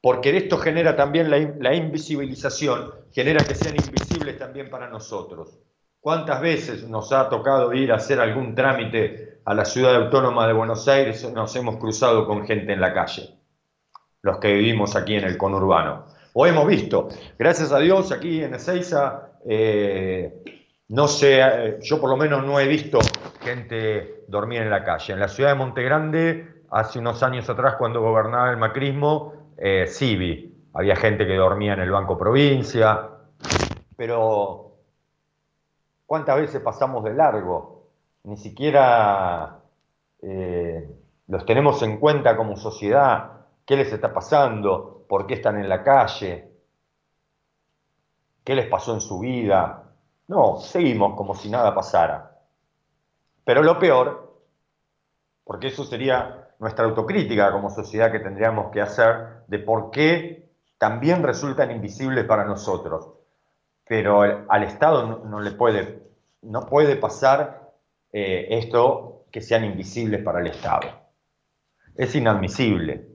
Porque 0.01 0.35
esto 0.37 0.57
genera 0.57 0.97
también 0.97 1.31
la, 1.31 1.39
la 1.59 1.75
invisibilización, 1.75 2.93
genera 3.13 3.45
que 3.45 3.55
sean 3.55 3.77
invisibles 3.77 4.39
también 4.39 4.71
para 4.71 4.89
nosotros. 4.89 5.59
¿Cuántas 6.01 6.41
veces 6.41 6.89
nos 6.89 7.13
ha 7.13 7.29
tocado 7.29 7.73
ir 7.75 7.93
a 7.93 7.97
hacer 7.97 8.21
algún 8.21 8.55
trámite 8.55 9.41
a 9.45 9.53
la 9.53 9.65
ciudad 9.65 9.97
autónoma 9.97 10.47
de 10.47 10.53
Buenos 10.55 10.89
Aires? 10.89 11.31
Nos 11.35 11.55
hemos 11.57 11.77
cruzado 11.77 12.27
con 12.27 12.47
gente 12.47 12.73
en 12.73 12.81
la 12.81 12.95
calle, 12.95 13.37
los 14.23 14.39
que 14.39 14.55
vivimos 14.55 14.95
aquí 14.97 15.17
en 15.17 15.25
el 15.25 15.37
conurbano 15.37 16.16
o 16.39 16.45
hemos 16.45 16.67
visto. 16.67 17.09
Gracias 17.39 17.73
a 17.73 17.79
Dios, 17.79 18.13
aquí 18.13 18.43
en 18.43 18.53
Ezeiza, 18.53 19.31
eh, 19.49 20.45
no 20.89 21.09
sé, 21.09 21.41
eh, 21.41 21.79
yo 21.81 21.99
por 21.99 22.11
lo 22.11 22.19
menos 22.19 22.45
no 22.45 22.61
he 22.61 22.69
visto 22.69 22.99
gente 23.41 24.25
dormir 24.29 24.61
en 24.61 24.69
la 24.69 24.85
calle. 24.85 25.15
En 25.15 25.21
la 25.21 25.29
ciudad 25.29 25.53
de 25.53 25.57
Montegrande, 25.57 26.65
hace 26.71 26.99
unos 26.99 27.23
años 27.23 27.49
atrás, 27.49 27.77
cuando 27.79 28.03
gobernaba 28.03 28.51
el 28.51 28.59
macrismo, 28.59 29.55
eh, 29.57 29.87
sí 29.87 30.15
vi. 30.15 30.55
Había 30.75 30.95
gente 30.95 31.27
que 31.27 31.37
dormía 31.37 31.73
en 31.73 31.81
el 31.81 31.91
Banco 31.91 32.19
Provincia, 32.19 33.09
pero 33.97 34.73
¿cuántas 36.05 36.37
veces 36.37 36.61
pasamos 36.61 37.03
de 37.03 37.15
largo? 37.15 37.89
Ni 38.25 38.37
siquiera 38.37 39.61
los 41.29 41.47
tenemos 41.47 41.83
en 41.83 41.97
cuenta 41.99 42.37
como 42.37 42.59
sociedad. 42.59 43.47
¿Qué 43.65 43.75
les 43.77 43.91
está 43.91 44.13
pasando? 44.13 44.95
Por 45.09 45.27
qué 45.27 45.35
están 45.35 45.59
en 45.59 45.69
la 45.69 45.83
calle, 45.83 46.51
qué 48.45 48.55
les 48.55 48.69
pasó 48.69 48.95
en 48.95 49.01
su 49.01 49.19
vida. 49.20 49.93
No, 50.28 50.59
seguimos 50.59 51.15
como 51.16 51.35
si 51.35 51.51
nada 51.51 51.74
pasara. 51.74 52.41
Pero 53.45 53.62
lo 53.62 53.78
peor, 53.78 54.43
porque 55.45 55.69
eso 55.69 55.85
sería 55.85 56.49
nuestra 56.59 56.85
autocrítica 56.85 57.53
como 57.53 57.70
sociedad 57.70 58.11
que 58.11 58.20
tendríamos 58.20 58.70
que 58.73 58.81
hacer 58.81 59.45
de 59.47 59.59
por 59.59 59.91
qué 59.91 60.49
también 60.78 61.23
resultan 61.23 61.70
invisibles 61.70 62.24
para 62.24 62.45
nosotros. 62.45 63.12
Pero 63.89 64.23
al 64.49 64.62
Estado 64.65 65.24
no, 65.24 65.41
le 65.41 65.53
puede, 65.53 66.03
no 66.43 66.66
puede 66.66 66.97
pasar 66.97 67.73
eh, 68.12 68.49
esto 68.51 69.27
que 69.31 69.41
sean 69.41 69.65
invisibles 69.65 70.23
para 70.23 70.41
el 70.41 70.49
Estado. 70.49 70.89
Es 71.95 72.15
inadmisible. 72.15 73.09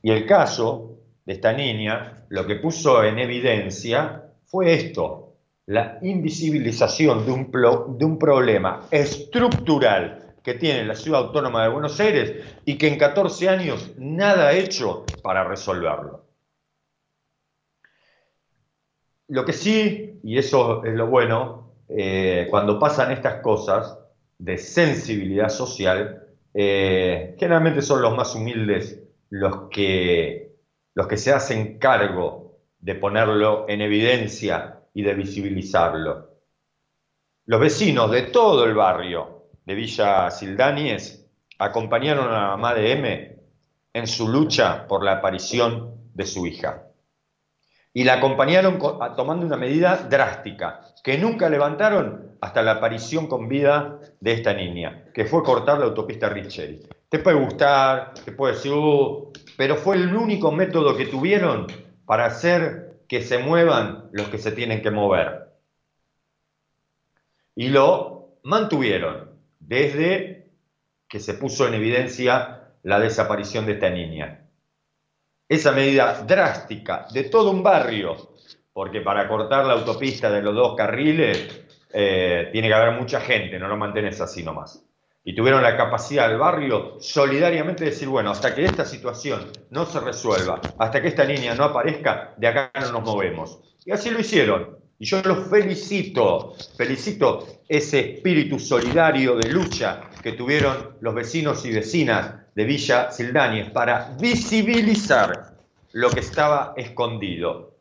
Y 0.00 0.12
el 0.12 0.26
caso 0.26 0.98
de 1.24 1.32
esta 1.32 1.52
niña, 1.52 2.24
lo 2.28 2.46
que 2.46 2.56
puso 2.56 3.04
en 3.04 3.18
evidencia 3.18 4.24
fue 4.44 4.74
esto, 4.74 5.36
la 5.66 5.98
invisibilización 6.02 7.24
de 7.24 7.32
un, 7.32 7.50
de 7.98 8.04
un 8.04 8.18
problema 8.18 8.86
estructural 8.90 10.34
que 10.42 10.54
tiene 10.54 10.84
la 10.84 10.94
ciudad 10.94 11.20
autónoma 11.20 11.62
de 11.62 11.68
Buenos 11.68 11.98
Aires 12.00 12.34
y 12.64 12.76
que 12.76 12.88
en 12.88 12.98
14 12.98 13.48
años 13.48 13.92
nada 13.96 14.48
ha 14.48 14.52
hecho 14.52 15.06
para 15.22 15.44
resolverlo. 15.44 16.26
Lo 19.28 19.44
que 19.44 19.52
sí, 19.52 20.20
y 20.24 20.36
eso 20.36 20.84
es 20.84 20.94
lo 20.94 21.06
bueno, 21.06 21.72
eh, 21.88 22.48
cuando 22.50 22.78
pasan 22.78 23.12
estas 23.12 23.40
cosas 23.40 23.98
de 24.38 24.58
sensibilidad 24.58 25.48
social, 25.48 26.26
eh, 26.52 27.36
generalmente 27.38 27.80
son 27.80 28.02
los 28.02 28.16
más 28.16 28.34
humildes 28.34 29.00
los 29.30 29.68
que 29.70 30.51
los 30.94 31.06
que 31.06 31.16
se 31.16 31.32
hacen 31.32 31.78
cargo 31.78 32.58
de 32.78 32.94
ponerlo 32.94 33.66
en 33.68 33.80
evidencia 33.80 34.80
y 34.94 35.02
de 35.02 35.14
visibilizarlo. 35.14 36.32
Los 37.46 37.60
vecinos 37.60 38.10
de 38.10 38.22
todo 38.22 38.64
el 38.64 38.74
barrio 38.74 39.48
de 39.64 39.74
Villa 39.74 40.30
Sildáñez 40.30 41.26
acompañaron 41.58 42.28
a 42.28 42.40
la 42.40 42.48
mamá 42.48 42.74
de 42.74 42.92
M 42.92 43.36
en 43.92 44.06
su 44.06 44.28
lucha 44.28 44.86
por 44.86 45.04
la 45.04 45.12
aparición 45.12 46.10
de 46.14 46.26
su 46.26 46.46
hija. 46.46 46.84
Y 47.94 48.04
la 48.04 48.14
acompañaron 48.14 48.78
tomando 49.16 49.44
una 49.44 49.56
medida 49.56 49.96
drástica, 49.96 50.80
que 51.04 51.18
nunca 51.18 51.48
levantaron 51.48 52.36
hasta 52.40 52.62
la 52.62 52.72
aparición 52.72 53.26
con 53.26 53.48
vida 53.48 53.98
de 54.18 54.32
esta 54.32 54.54
niña, 54.54 55.04
que 55.12 55.26
fue 55.26 55.42
cortar 55.42 55.78
la 55.78 55.84
autopista 55.84 56.28
Richeri. 56.28 56.80
Te 57.08 57.18
puede 57.18 57.36
gustar, 57.36 58.14
te 58.24 58.32
puede 58.32 58.54
decir, 58.54 58.72
uh", 58.72 59.30
pero 59.56 59.76
fue 59.76 59.96
el 59.96 60.14
único 60.14 60.52
método 60.52 60.96
que 60.96 61.06
tuvieron 61.06 61.66
para 62.06 62.26
hacer 62.26 63.00
que 63.08 63.22
se 63.22 63.38
muevan 63.38 64.08
los 64.12 64.28
que 64.28 64.38
se 64.38 64.52
tienen 64.52 64.82
que 64.82 64.90
mover. 64.90 65.48
Y 67.54 67.68
lo 67.68 68.38
mantuvieron 68.44 69.30
desde 69.60 70.50
que 71.08 71.20
se 71.20 71.34
puso 71.34 71.68
en 71.68 71.74
evidencia 71.74 72.72
la 72.82 72.98
desaparición 72.98 73.66
de 73.66 73.72
esta 73.72 73.90
niña. 73.90 74.46
Esa 75.48 75.72
medida 75.72 76.24
drástica 76.24 77.06
de 77.12 77.24
todo 77.24 77.50
un 77.50 77.62
barrio, 77.62 78.16
porque 78.72 79.02
para 79.02 79.28
cortar 79.28 79.66
la 79.66 79.74
autopista 79.74 80.30
de 80.30 80.40
los 80.40 80.54
dos 80.54 80.74
carriles 80.74 81.66
eh, 81.92 82.48
tiene 82.50 82.68
que 82.68 82.74
haber 82.74 82.98
mucha 82.98 83.20
gente, 83.20 83.58
no 83.58 83.68
lo 83.68 83.76
mantenés 83.76 84.20
así 84.20 84.42
nomás. 84.42 84.82
Y 85.24 85.34
tuvieron 85.34 85.62
la 85.62 85.76
capacidad 85.76 86.28
del 86.28 86.38
barrio 86.38 86.96
solidariamente 87.00 87.84
de 87.84 87.90
decir, 87.90 88.08
bueno, 88.08 88.30
hasta 88.30 88.54
que 88.54 88.64
esta 88.64 88.84
situación 88.84 89.46
no 89.70 89.86
se 89.86 90.00
resuelva, 90.00 90.60
hasta 90.78 91.00
que 91.00 91.08
esta 91.08 91.24
niña 91.24 91.54
no 91.54 91.64
aparezca, 91.64 92.34
de 92.36 92.48
acá 92.48 92.72
no 92.80 92.92
nos 92.92 93.02
movemos. 93.02 93.60
Y 93.84 93.92
así 93.92 94.10
lo 94.10 94.20
hicieron. 94.20 94.78
Y 94.98 95.04
yo 95.04 95.20
los 95.22 95.48
felicito, 95.48 96.54
felicito 96.76 97.46
ese 97.68 98.14
espíritu 98.14 98.58
solidario 98.58 99.36
de 99.36 99.50
lucha 99.50 100.02
que 100.22 100.32
tuvieron 100.32 100.96
los 101.00 101.14
vecinos 101.14 101.64
y 101.64 101.72
vecinas 101.72 102.34
de 102.54 102.64
Villa 102.64 103.10
Sildáñez 103.10 103.70
para 103.70 104.16
visibilizar 104.20 105.56
lo 105.92 106.10
que 106.10 106.20
estaba 106.20 106.74
escondido. 106.76 107.76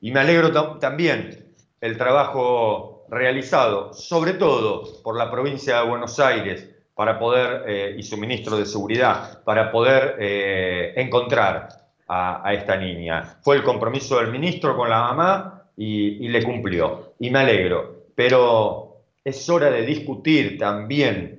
Y 0.00 0.10
me 0.10 0.20
alegro 0.20 0.78
también 0.78 1.54
el 1.80 1.96
trabajo 1.96 2.95
realizado, 3.08 3.92
sobre 3.92 4.34
todo 4.34 5.02
por 5.02 5.16
la 5.16 5.30
provincia 5.30 5.80
de 5.80 5.88
Buenos 5.88 6.18
Aires, 6.20 6.68
para 6.94 7.18
poder, 7.18 7.64
eh, 7.66 7.96
y 7.98 8.02
su 8.02 8.16
ministro 8.16 8.56
de 8.56 8.66
Seguridad, 8.66 9.42
para 9.44 9.70
poder 9.70 10.16
eh, 10.18 10.94
encontrar 10.96 11.68
a, 12.08 12.54
esta 12.54 12.76
niña. 12.76 13.38
Fue 13.42 13.56
el 13.56 13.64
compromiso 13.64 14.18
del 14.18 14.30
ministro 14.30 14.76
con 14.76 14.88
la 14.88 15.00
mamá 15.00 15.70
y 15.76 16.28
le 16.28 16.42
cumplió. 16.42 17.14
Y 17.18 17.30
me 17.30 17.40
alegro. 17.40 18.06
Pero 18.14 19.02
es 19.24 19.48
hora 19.50 19.70
de 19.70 19.82
discutir 19.82 20.56
también 20.56 21.36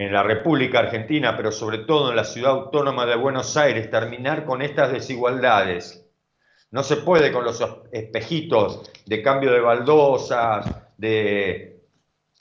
en 0.00 0.12
la 0.12 0.22
República 0.22 0.78
Argentina, 0.78 1.36
pero 1.36 1.52
sobre 1.52 1.78
todo 1.78 2.10
en 2.10 2.16
la 2.16 2.24
ciudad 2.24 2.52
autónoma 2.52 3.04
de 3.04 3.16
Buenos 3.16 3.54
Aires, 3.58 3.90
terminar 3.90 4.46
con 4.46 4.62
estas 4.62 4.92
desigualdades. 4.92 6.09
No 6.70 6.82
se 6.82 6.96
puede 6.98 7.32
con 7.32 7.44
los 7.44 7.62
espejitos 7.90 8.90
de 9.06 9.22
cambio 9.22 9.52
de 9.52 9.60
baldosas, 9.60 10.66
de 10.96 11.80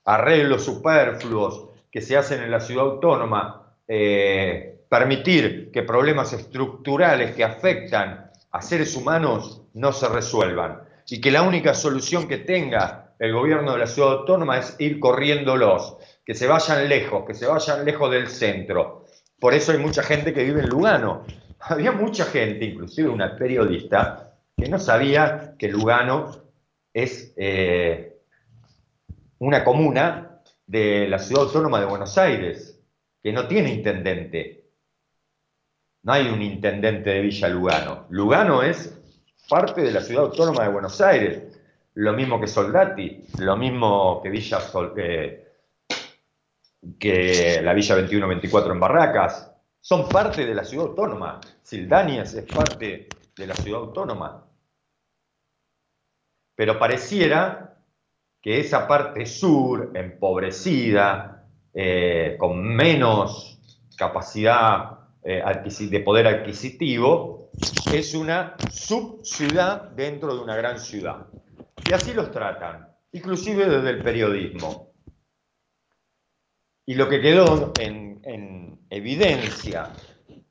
arreglos 0.05 0.63
superfluos 0.63 1.69
que 1.91 2.01
se 2.01 2.15
hacen 2.15 2.43
en 2.43 2.51
la 2.51 2.59
ciudad 2.59 2.85
autónoma, 2.85 3.73
eh, 3.87 4.81
permitir 4.87 5.71
que 5.71 5.83
problemas 5.83 6.33
estructurales 6.33 7.35
que 7.35 7.43
afectan 7.43 8.31
a 8.51 8.61
seres 8.61 8.95
humanos 8.95 9.63
no 9.73 9.91
se 9.91 10.07
resuelvan 10.07 10.81
y 11.07 11.21
que 11.21 11.31
la 11.31 11.41
única 11.41 11.73
solución 11.73 12.27
que 12.27 12.37
tenga 12.37 13.13
el 13.19 13.33
gobierno 13.33 13.73
de 13.73 13.79
la 13.79 13.87
ciudad 13.87 14.19
autónoma 14.19 14.57
es 14.57 14.75
ir 14.79 14.99
corriéndolos 14.99 15.97
que 16.25 16.35
se 16.35 16.47
vayan 16.47 16.87
lejos, 16.87 17.25
que 17.25 17.33
se 17.33 17.47
vayan 17.47 17.83
lejos 17.83 18.11
del 18.11 18.27
centro. 18.27 19.05
Por 19.39 19.53
eso 19.53 19.71
hay 19.71 19.79
mucha 19.79 20.03
gente 20.03 20.33
que 20.33 20.43
vive 20.43 20.61
en 20.61 20.69
Lugano. 20.69 21.25
Había 21.59 21.91
mucha 21.91 22.25
gente, 22.25 22.65
inclusive 22.65 23.09
una 23.09 23.35
periodista, 23.35 24.33
que 24.55 24.69
no 24.69 24.79
sabía 24.79 25.55
que 25.57 25.67
Lugano 25.67 26.31
es 26.93 27.33
eh, 27.37 28.17
una 29.39 29.63
comuna 29.63 30.41
de 30.65 31.07
la 31.07 31.19
ciudad 31.19 31.43
autónoma 31.45 31.79
de 31.79 31.85
Buenos 31.85 32.17
Aires, 32.17 32.79
que 33.21 33.31
no 33.31 33.47
tiene 33.47 33.73
intendente. 33.73 34.65
No 36.03 36.13
hay 36.13 36.27
un 36.27 36.41
intendente 36.41 37.09
de 37.09 37.21
Villa 37.21 37.49
Lugano. 37.49 38.05
Lugano 38.09 38.63
es 38.63 38.97
parte 39.49 39.81
de 39.81 39.91
la 39.91 40.01
ciudad 40.01 40.25
autónoma 40.25 40.63
de 40.63 40.71
Buenos 40.71 41.01
Aires. 41.01 41.43
Lo 41.95 42.13
mismo 42.13 42.39
que 42.39 42.47
Soldati, 42.47 43.25
lo 43.39 43.57
mismo 43.57 44.21
que 44.21 44.29
Villa 44.29 44.61
Sol, 44.61 44.93
eh, 44.97 45.47
que 46.97 47.59
la 47.61 47.73
Villa 47.73 47.97
21-24 47.97 48.71
en 48.71 48.79
Barracas, 48.79 49.48
son 49.81 50.07
parte 50.09 50.45
de 50.45 50.53
la 50.53 50.63
ciudad 50.63 50.87
autónoma. 50.87 51.39
Sildanias 51.61 52.33
es 52.33 52.45
parte 52.45 53.09
de 53.35 53.47
la 53.47 53.55
ciudad 53.55 53.81
autónoma. 53.81 54.45
Pero 56.55 56.77
pareciera 56.77 57.77
que 58.41 58.59
esa 58.59 58.87
parte 58.87 59.25
sur, 59.25 59.91
empobrecida, 59.93 61.47
eh, 61.73 62.35
con 62.39 62.63
menos 62.63 63.59
capacidad 63.97 64.99
eh, 65.23 65.43
de 65.89 65.99
poder 65.99 66.27
adquisitivo, 66.27 67.51
es 67.93 68.15
una 68.15 68.55
subciudad 68.71 69.91
dentro 69.91 70.35
de 70.35 70.41
una 70.41 70.55
gran 70.55 70.79
ciudad. 70.79 71.27
Y 71.89 71.93
así 71.93 72.13
los 72.13 72.31
tratan, 72.31 72.87
inclusive 73.11 73.67
desde 73.67 73.89
el 73.89 74.03
periodismo. 74.03 74.93
Y 76.85 76.95
lo 76.95 77.07
que 77.07 77.21
quedó 77.21 77.73
en, 77.79 78.78
evidencia 78.89 79.91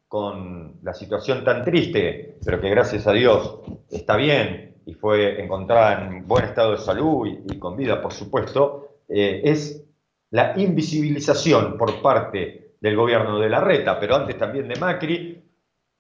con 0.06 0.78
la 0.82 0.94
situación 0.94 1.44
tan 1.44 1.64
triste, 1.64 2.38
pero 2.44 2.60
que 2.60 2.70
gracias 2.70 3.06
a 3.06 3.12
Dios 3.12 3.60
está 3.90 4.16
bien 4.16 4.76
y 4.86 4.94
fue 4.94 5.42
encontrada 5.42 6.06
en 6.06 6.26
buen 6.26 6.44
estado 6.44 6.72
de 6.72 6.78
salud 6.78 7.28
y, 7.46 7.58
con 7.58 7.76
vida, 7.76 8.00
por 8.00 8.12
supuesto, 8.12 9.02
eh, 9.08 9.42
es 9.44 9.84
la 10.30 10.54
invisibilización 10.56 11.76
por 11.76 12.00
parte 12.00 12.74
del 12.80 12.96
gobierno 12.96 13.38
de 13.38 13.50
la 13.50 13.60
Reta, 13.60 13.98
pero 14.00 14.16
antes 14.16 14.38
también 14.38 14.68
de 14.68 14.76
Macri, 14.76 15.44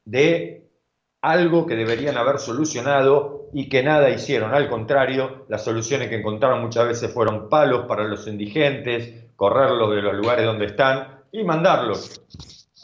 de 0.04 0.68
algo 1.20 1.66
que 1.66 1.74
deberían 1.74 2.16
haber 2.16 2.38
solucionado 2.38 3.50
y 3.52 3.68
que 3.68 3.82
nada 3.82 4.08
hicieron. 4.10 4.54
Al 4.54 4.68
contrario, 4.68 5.44
las 5.48 5.64
soluciones 5.64 6.08
que 6.08 6.16
encontraron 6.16 6.62
muchas 6.62 6.86
veces 6.86 7.12
fueron 7.12 7.48
palos 7.48 7.86
para 7.86 8.04
los 8.04 8.26
indigentes, 8.26 9.26
correrlos 9.36 9.94
de 9.94 10.02
los 10.02 10.14
lugares 10.14 10.46
donde 10.46 10.66
están 10.66 11.17
y 11.32 11.44
mandarlos 11.44 12.22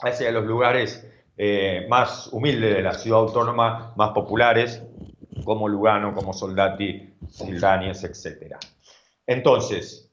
hacia 0.02 0.30
los 0.30 0.44
lugares 0.44 1.06
eh, 1.36 1.86
más 1.88 2.28
humildes 2.32 2.76
de 2.76 2.82
la 2.82 2.94
ciudad 2.94 3.20
autónoma, 3.20 3.92
más 3.96 4.10
populares, 4.10 4.82
como 5.44 5.68
Lugano, 5.68 6.14
como 6.14 6.32
Soldati, 6.32 7.14
Sildáñez, 7.28 8.04
etc. 8.04 8.56
Entonces, 9.26 10.10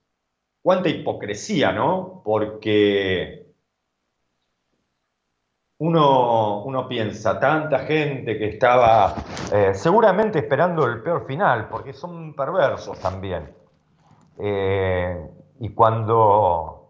cuánta 0.61 0.89
hipocresía, 0.89 1.71
¿no? 1.71 2.21
Porque 2.23 3.41
uno, 5.79 6.63
uno 6.63 6.87
piensa, 6.87 7.39
tanta 7.39 7.79
gente 7.79 8.37
que 8.37 8.49
estaba 8.49 9.15
eh, 9.51 9.73
seguramente 9.73 10.39
esperando 10.39 10.85
el 10.85 11.01
peor 11.01 11.25
final, 11.25 11.69
porque 11.69 11.93
son 11.93 12.35
perversos 12.35 12.99
también. 12.99 13.51
Eh, 14.37 15.27
y 15.59 15.69
cuando, 15.69 16.80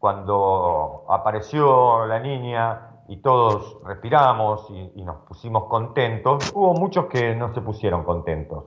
cuando 0.00 1.04
apareció 1.10 2.06
la 2.06 2.18
niña 2.18 3.02
y 3.06 3.18
todos 3.18 3.84
respiramos 3.84 4.66
y, 4.96 5.02
nos 5.02 5.26
pusimos 5.28 5.66
contentos, 5.68 6.50
hubo 6.54 6.72
muchos 6.72 7.04
que 7.06 7.34
no 7.36 7.52
se 7.52 7.60
pusieron 7.60 8.02
contentos. 8.02 8.64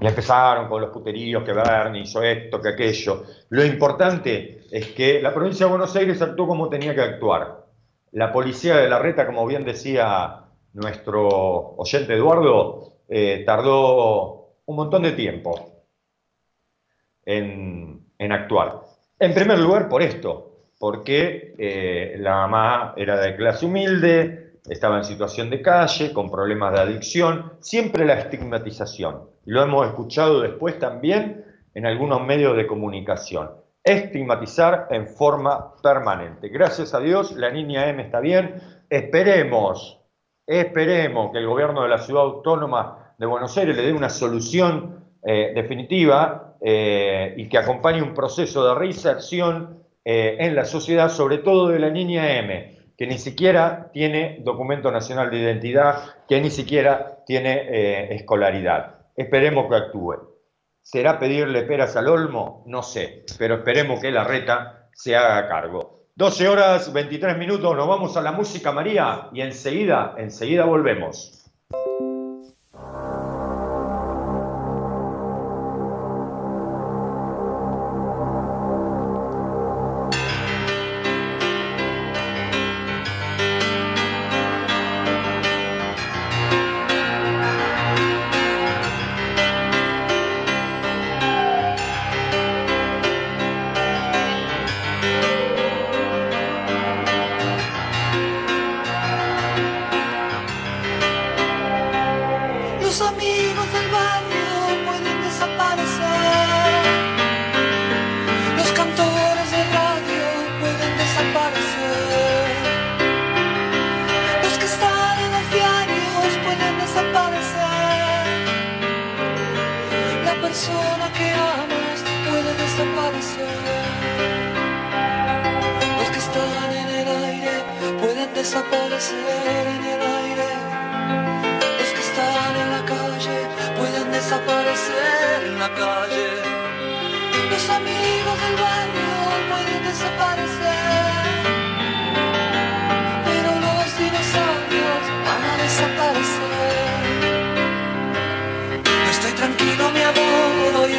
Y 0.00 0.06
empezaron 0.06 0.70
con 0.70 0.80
los 0.80 0.90
puteríos, 0.90 1.44
que 1.44 1.52
Bernie 1.52 2.02
hizo 2.02 2.22
esto, 2.22 2.62
que 2.62 2.70
aquello. 2.70 3.24
Lo 3.50 3.62
importante 3.62 4.62
es 4.70 4.92
que 4.92 5.20
la 5.20 5.34
provincia 5.34 5.66
de 5.66 5.70
Buenos 5.70 5.94
Aires 5.94 6.22
actuó 6.22 6.48
como 6.48 6.70
tenía 6.70 6.94
que 6.94 7.02
actuar. 7.02 7.66
La 8.12 8.32
policía 8.32 8.76
de 8.78 8.88
la 8.88 8.98
reta, 8.98 9.26
como 9.26 9.46
bien 9.46 9.66
decía 9.66 10.44
nuestro 10.72 11.28
oyente 11.76 12.14
Eduardo, 12.14 12.94
eh, 13.06 13.42
tardó 13.44 14.54
un 14.64 14.76
montón 14.76 15.02
de 15.02 15.12
tiempo 15.12 15.84
en, 17.26 18.06
en 18.16 18.32
actuar. 18.32 18.80
En 19.18 19.34
primer 19.34 19.58
lugar, 19.58 19.90
por 19.90 20.00
esto, 20.00 20.49
porque 20.80 21.54
eh, 21.58 22.16
la 22.20 22.36
mamá 22.36 22.94
era 22.96 23.20
de 23.20 23.36
clase 23.36 23.66
humilde, 23.66 24.54
estaba 24.66 24.96
en 24.96 25.04
situación 25.04 25.50
de 25.50 25.60
calle, 25.60 26.10
con 26.14 26.30
problemas 26.30 26.72
de 26.72 26.80
adicción, 26.80 27.52
siempre 27.60 28.06
la 28.06 28.14
estigmatización. 28.14 29.28
Lo 29.44 29.62
hemos 29.62 29.86
escuchado 29.86 30.40
después 30.40 30.78
también 30.78 31.44
en 31.74 31.84
algunos 31.84 32.24
medios 32.24 32.56
de 32.56 32.66
comunicación. 32.66 33.50
Estigmatizar 33.84 34.88
en 34.90 35.06
forma 35.06 35.76
permanente. 35.82 36.48
Gracias 36.48 36.94
a 36.94 37.00
Dios, 37.00 37.32
la 37.32 37.50
niña 37.50 37.86
M 37.90 38.02
está 38.02 38.20
bien. 38.20 38.54
Esperemos, 38.88 40.00
Esperemos 40.46 41.30
que 41.30 41.38
el 41.38 41.46
gobierno 41.46 41.82
de 41.82 41.90
la 41.90 41.98
ciudad 41.98 42.22
autónoma 42.22 43.14
de 43.18 43.26
Buenos 43.26 43.56
Aires 43.58 43.76
le 43.76 43.82
dé 43.82 43.92
una 43.92 44.08
solución 44.08 45.04
eh, 45.22 45.52
definitiva 45.54 46.56
eh, 46.62 47.34
y 47.36 47.48
que 47.50 47.58
acompañe 47.58 48.02
un 48.02 48.14
proceso 48.14 48.66
de 48.66 48.74
reinserción 48.74 49.79
eh, 50.04 50.36
en 50.40 50.54
la 50.54 50.64
sociedad, 50.64 51.08
sobre 51.10 51.38
todo 51.38 51.68
de 51.68 51.78
la 51.78 51.90
niña 51.90 52.38
M, 52.38 52.92
que 52.96 53.06
ni 53.06 53.18
siquiera 53.18 53.90
tiene 53.92 54.38
documento 54.44 54.90
nacional 54.90 55.30
de 55.30 55.38
identidad, 55.38 56.16
que 56.28 56.40
ni 56.40 56.50
siquiera 56.50 57.22
tiene 57.26 58.14
escolaridad. 58.14 59.06
Esperemos 59.16 59.68
que 59.68 59.76
actúe. 59.76 60.30
¿Será 60.82 61.18
pedirle 61.18 61.62
peras 61.62 61.96
al 61.96 62.08
olmo? 62.08 62.62
No 62.66 62.82
sé, 62.82 63.24
pero 63.38 63.56
esperemos 63.56 64.00
que 64.00 64.10
la 64.10 64.24
reta 64.24 64.88
se 64.92 65.16
haga 65.16 65.48
cargo. 65.48 66.00
12 66.16 66.48
horas 66.48 66.92
23 66.92 67.38
minutos, 67.38 67.74
nos 67.76 67.88
vamos 67.88 68.16
a 68.16 68.20
la 68.20 68.32
música 68.32 68.72
María 68.72 69.28
y 69.32 69.40
enseguida, 69.40 70.14
enseguida 70.18 70.64
volvemos. 70.64 71.39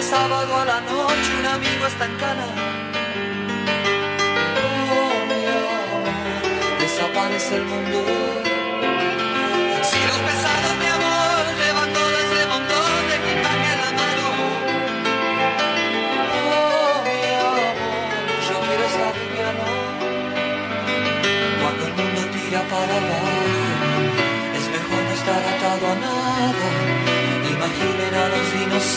sábado 0.02 0.56
a 0.58 0.66
la 0.66 0.82
noche 0.82 1.30
un 1.40 1.46
amigo 1.46 1.86
está 1.86 2.06
en 2.06 2.16
cana. 2.18 2.48
Oh, 4.64 5.26
mi 5.30 5.42
amor, 5.46 6.04
desaparece 6.80 7.56
el 7.58 7.66
mundo. 7.66 8.00
Si 9.90 10.00
los 10.10 10.20
pesados 10.28 10.76
de 10.82 10.88
amor 10.98 11.42
levantó 11.66 12.02
ese 12.24 12.42
montón 12.54 12.92
de 13.10 13.16
equipaje 13.22 13.72
la 13.84 13.92
mano. 14.00 14.28
Oh, 16.36 17.04
mi 17.06 17.20
amor, 17.46 17.76
yo 18.48 18.56
quiero 18.66 18.84
estar 18.92 19.14
liviano. 19.22 19.66
Cuando 21.62 21.82
el 21.88 21.94
mundo 21.94 22.22
tira 22.34 22.62
para 22.64 22.98
abajo. 22.98 23.31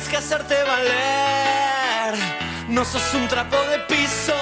Tienes 0.00 0.16
que 0.18 0.34
hacerte 0.34 0.54
valer, 0.62 2.18
no 2.70 2.86
sos 2.86 3.12
un 3.12 3.28
trapo 3.28 3.56
de 3.70 3.80
piso. 3.80 4.32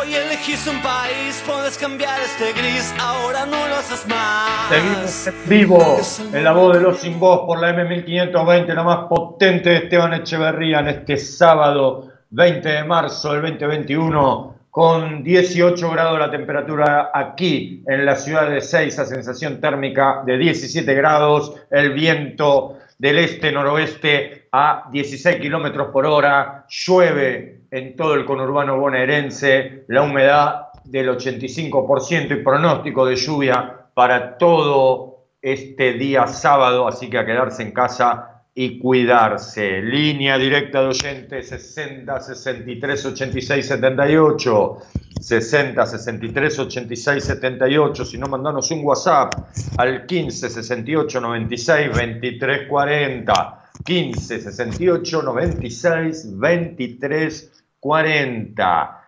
Hoy 0.00 0.14
elegís 0.14 0.68
un 0.68 0.80
país, 0.82 1.42
puedes 1.44 1.76
cambiar 1.76 2.20
este 2.20 2.52
gris, 2.52 2.94
ahora 3.00 3.44
no 3.44 3.66
lo 3.66 3.74
haces 3.74 4.06
más. 4.06 5.10
Seguimos 5.10 5.48
vivo 5.48 5.98
en 6.32 6.44
la 6.44 6.52
voz 6.52 6.76
de 6.76 6.82
los 6.82 7.00
sin 7.00 7.18
voz 7.18 7.40
por 7.44 7.58
la 7.58 7.74
M1520, 7.74 8.72
la 8.72 8.84
más 8.84 9.08
potente 9.08 9.70
de 9.70 9.76
Esteban 9.78 10.14
Echeverría 10.14 10.78
en 10.78 10.88
este 10.88 11.16
sábado 11.16 12.12
20 12.30 12.68
de 12.68 12.84
marzo 12.84 13.32
del 13.32 13.42
2021 13.58 14.54
con 14.74 15.22
18 15.22 15.90
grados 15.90 16.18
la 16.18 16.32
temperatura 16.32 17.10
aquí 17.14 17.84
en 17.86 18.04
la 18.04 18.16
ciudad 18.16 18.50
de 18.50 18.60
Seiza, 18.60 19.04
sensación 19.04 19.60
térmica 19.60 20.22
de 20.26 20.36
17 20.36 20.94
grados, 20.94 21.54
el 21.70 21.92
viento 21.92 22.78
del 22.98 23.18
este-noroeste 23.18 24.48
a 24.52 24.88
16 24.90 25.36
kilómetros 25.36 25.88
por 25.88 26.06
hora, 26.06 26.66
llueve 26.68 27.62
en 27.70 27.96
todo 27.96 28.14
el 28.14 28.24
conurbano 28.24 28.78
bonaerense, 28.78 29.84
la 29.88 30.02
humedad 30.02 30.68
del 30.84 31.08
85% 31.08 32.40
y 32.40 32.42
pronóstico 32.42 33.06
de 33.06 33.16
lluvia 33.16 33.88
para 33.94 34.38
todo 34.38 35.26
este 35.42 35.94
día 35.94 36.26
sábado, 36.26 36.86
así 36.86 37.10
que 37.10 37.18
a 37.18 37.26
quedarse 37.26 37.62
en 37.62 37.72
casa 37.72 38.33
y 38.54 38.78
cuidarse. 38.78 39.82
Línea 39.82 40.38
directa 40.38 40.80
de 40.80 40.88
oyentes 40.88 41.48
60 41.48 42.20
63 42.20 43.06
86 43.06 43.66
78. 43.66 44.78
60 45.18 45.86
63 45.86 46.58
86 46.58 47.24
78. 47.24 48.04
Si 48.04 48.18
no, 48.18 48.26
mandanos 48.26 48.70
un 48.70 48.84
WhatsApp 48.84 49.48
al 49.76 50.06
15 50.06 50.50
68 50.50 51.20
96 51.20 51.96
23 51.96 52.68
40. 52.68 53.60
15 53.84 54.40
68 54.40 55.22
96 55.22 56.38
23 56.38 57.64
40. 57.80 59.00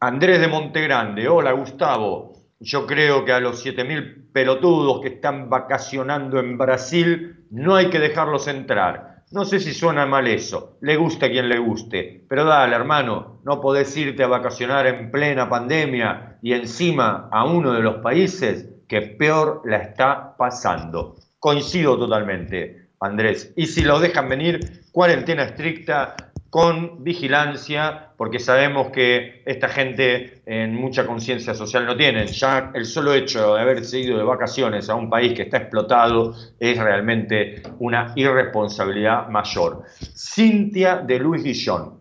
Andrés 0.00 0.40
de 0.40 0.48
Montegrande, 0.48 1.26
hola 1.28 1.52
Gustavo. 1.52 2.45
Yo 2.58 2.86
creo 2.86 3.24
que 3.24 3.32
a 3.32 3.40
los 3.40 3.64
7.000 3.64 4.32
pelotudos 4.32 5.02
que 5.02 5.08
están 5.08 5.50
vacacionando 5.50 6.38
en 6.38 6.56
Brasil 6.56 7.44
no 7.50 7.74
hay 7.74 7.90
que 7.90 7.98
dejarlos 7.98 8.48
entrar. 8.48 9.24
No 9.30 9.44
sé 9.44 9.60
si 9.60 9.74
suena 9.74 10.06
mal 10.06 10.26
eso, 10.26 10.78
le 10.80 10.96
gusta 10.96 11.26
a 11.26 11.30
quien 11.30 11.48
le 11.48 11.58
guste, 11.58 12.24
pero 12.28 12.44
dale 12.44 12.76
hermano, 12.76 13.40
no 13.44 13.60
podés 13.60 13.94
irte 13.96 14.22
a 14.22 14.28
vacacionar 14.28 14.86
en 14.86 15.10
plena 15.10 15.48
pandemia 15.48 16.38
y 16.40 16.52
encima 16.52 17.28
a 17.32 17.44
uno 17.44 17.72
de 17.72 17.80
los 17.80 17.96
países 17.96 18.70
que 18.88 19.02
peor 19.02 19.62
la 19.64 19.78
está 19.78 20.36
pasando. 20.36 21.16
Coincido 21.38 21.98
totalmente, 21.98 22.88
Andrés. 23.00 23.52
Y 23.56 23.66
si 23.66 23.82
lo 23.82 23.98
dejan 23.98 24.28
venir, 24.28 24.84
cuarentena 24.92 25.42
estricta, 25.42 26.14
con 26.56 27.04
vigilancia, 27.04 28.12
porque 28.16 28.38
sabemos 28.38 28.88
que 28.88 29.42
esta 29.44 29.68
gente 29.68 30.40
en 30.46 30.74
mucha 30.74 31.06
conciencia 31.06 31.52
social 31.54 31.84
no 31.84 31.94
tiene. 31.98 32.26
Ya 32.28 32.72
el 32.74 32.86
solo 32.86 33.12
hecho 33.12 33.56
de 33.56 33.60
haberse 33.60 34.00
ido 34.00 34.16
de 34.16 34.24
vacaciones 34.24 34.88
a 34.88 34.94
un 34.94 35.10
país 35.10 35.34
que 35.34 35.42
está 35.42 35.58
explotado 35.58 36.34
es 36.58 36.78
realmente 36.78 37.62
una 37.78 38.14
irresponsabilidad 38.16 39.28
mayor. 39.28 39.82
Cintia 40.00 40.96
de 40.96 41.18
Luis 41.18 41.42
Guillón. 41.42 42.00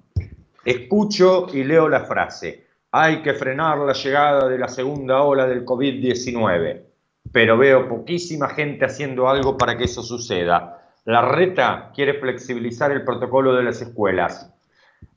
Escucho 0.63 1.47
y 1.51 1.65
leo 1.65 1.89
la 1.89 2.05
frase. 2.05 2.63
Hay 2.91 3.21
que 3.21 3.33
frenar 3.33 3.79
la 3.79 3.91
llegada 3.91 4.47
de 4.47 4.57
la 4.57 4.69
segunda 4.69 5.21
ola 5.21 5.47
del 5.47 5.65
COVID-19, 5.65 6.81
pero 7.29 7.57
veo 7.57 7.89
poquísima 7.89 8.47
gente 8.47 8.85
haciendo 8.85 9.27
algo 9.27 9.57
para 9.57 9.77
que 9.77 9.83
eso 9.83 10.01
suceda. 10.01 10.74
La 11.05 11.21
reta 11.21 11.91
quiere 11.93 12.15
flexibilizar 12.15 12.91
el 12.91 13.03
protocolo 13.03 13.53
de 13.55 13.63
las 13.63 13.79
escuelas. 13.79 14.51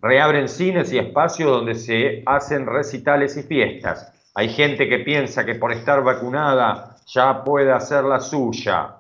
Reabren 0.03 0.49
cines 0.49 0.93
y 0.93 0.99
espacios 0.99 1.51
donde 1.51 1.75
se 1.75 2.23
hacen 2.27 2.67
recitales 2.67 3.39
y 3.39 3.43
fiestas. 3.43 4.13
Hay 4.35 4.51
gente 4.51 4.87
que 4.87 4.99
piensa 4.99 5.47
que 5.47 5.55
por 5.55 5.73
estar 5.73 6.05
vacunada 6.05 6.97
ya 7.07 7.43
puede 7.43 7.73
hacer 7.73 8.05
la 8.05 8.21
suya, 8.21 8.97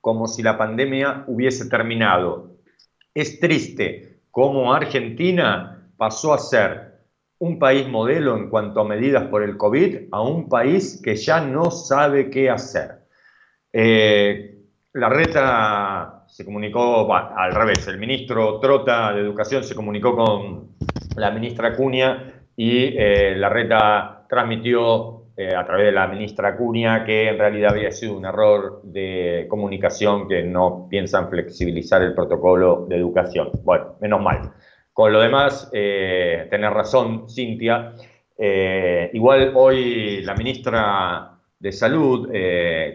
como 0.00 0.28
si 0.28 0.42
la 0.42 0.56
pandemia 0.56 1.24
hubiese 1.26 1.68
terminado. 1.68 2.58
Es 3.12 3.40
triste 3.40 4.20
cómo 4.30 4.72
Argentina 4.72 5.90
pasó 5.96 6.32
a 6.32 6.38
ser 6.38 6.94
un 7.38 7.58
país 7.58 7.88
modelo 7.88 8.36
en 8.36 8.50
cuanto 8.50 8.80
a 8.80 8.84
medidas 8.84 9.24
por 9.24 9.42
el 9.42 9.56
COVID 9.56 10.10
a 10.12 10.22
un 10.22 10.48
país 10.48 11.00
que 11.02 11.16
ya 11.16 11.40
no 11.40 11.72
sabe 11.72 12.30
qué 12.30 12.50
hacer. 12.50 13.00
Eh, 13.72 14.53
la 14.94 15.08
reta 15.08 16.24
se 16.28 16.44
comunicó, 16.44 17.12
al 17.12 17.52
revés, 17.52 17.86
el 17.88 17.98
ministro 17.98 18.60
Trota 18.60 19.12
de 19.12 19.20
Educación 19.20 19.64
se 19.64 19.74
comunicó 19.74 20.14
con 20.14 20.76
la 21.16 21.32
ministra 21.32 21.74
Cunha 21.74 22.44
y 22.56 22.96
eh, 22.96 23.34
la 23.36 23.48
reta 23.48 24.24
transmitió 24.28 25.32
eh, 25.36 25.52
a 25.52 25.66
través 25.66 25.86
de 25.86 25.92
la 25.92 26.06
ministra 26.06 26.56
Cunha 26.56 27.04
que 27.04 27.28
en 27.28 27.38
realidad 27.38 27.72
había 27.72 27.90
sido 27.90 28.16
un 28.16 28.24
error 28.24 28.82
de 28.84 29.46
comunicación 29.48 30.28
que 30.28 30.44
no 30.44 30.86
piensan 30.88 31.28
flexibilizar 31.28 32.00
el 32.02 32.14
protocolo 32.14 32.86
de 32.88 32.96
educación. 32.96 33.50
Bueno, 33.64 33.96
menos 34.00 34.22
mal. 34.22 34.52
Con 34.92 35.12
lo 35.12 35.20
demás, 35.20 35.70
eh, 35.72 36.46
tener 36.50 36.70
razón, 36.72 37.28
Cintia. 37.28 37.94
igual 39.12 39.52
hoy 39.56 40.22
la 40.22 40.34
ministra 40.34 41.32
de 41.58 41.72
Salud, 41.72 42.28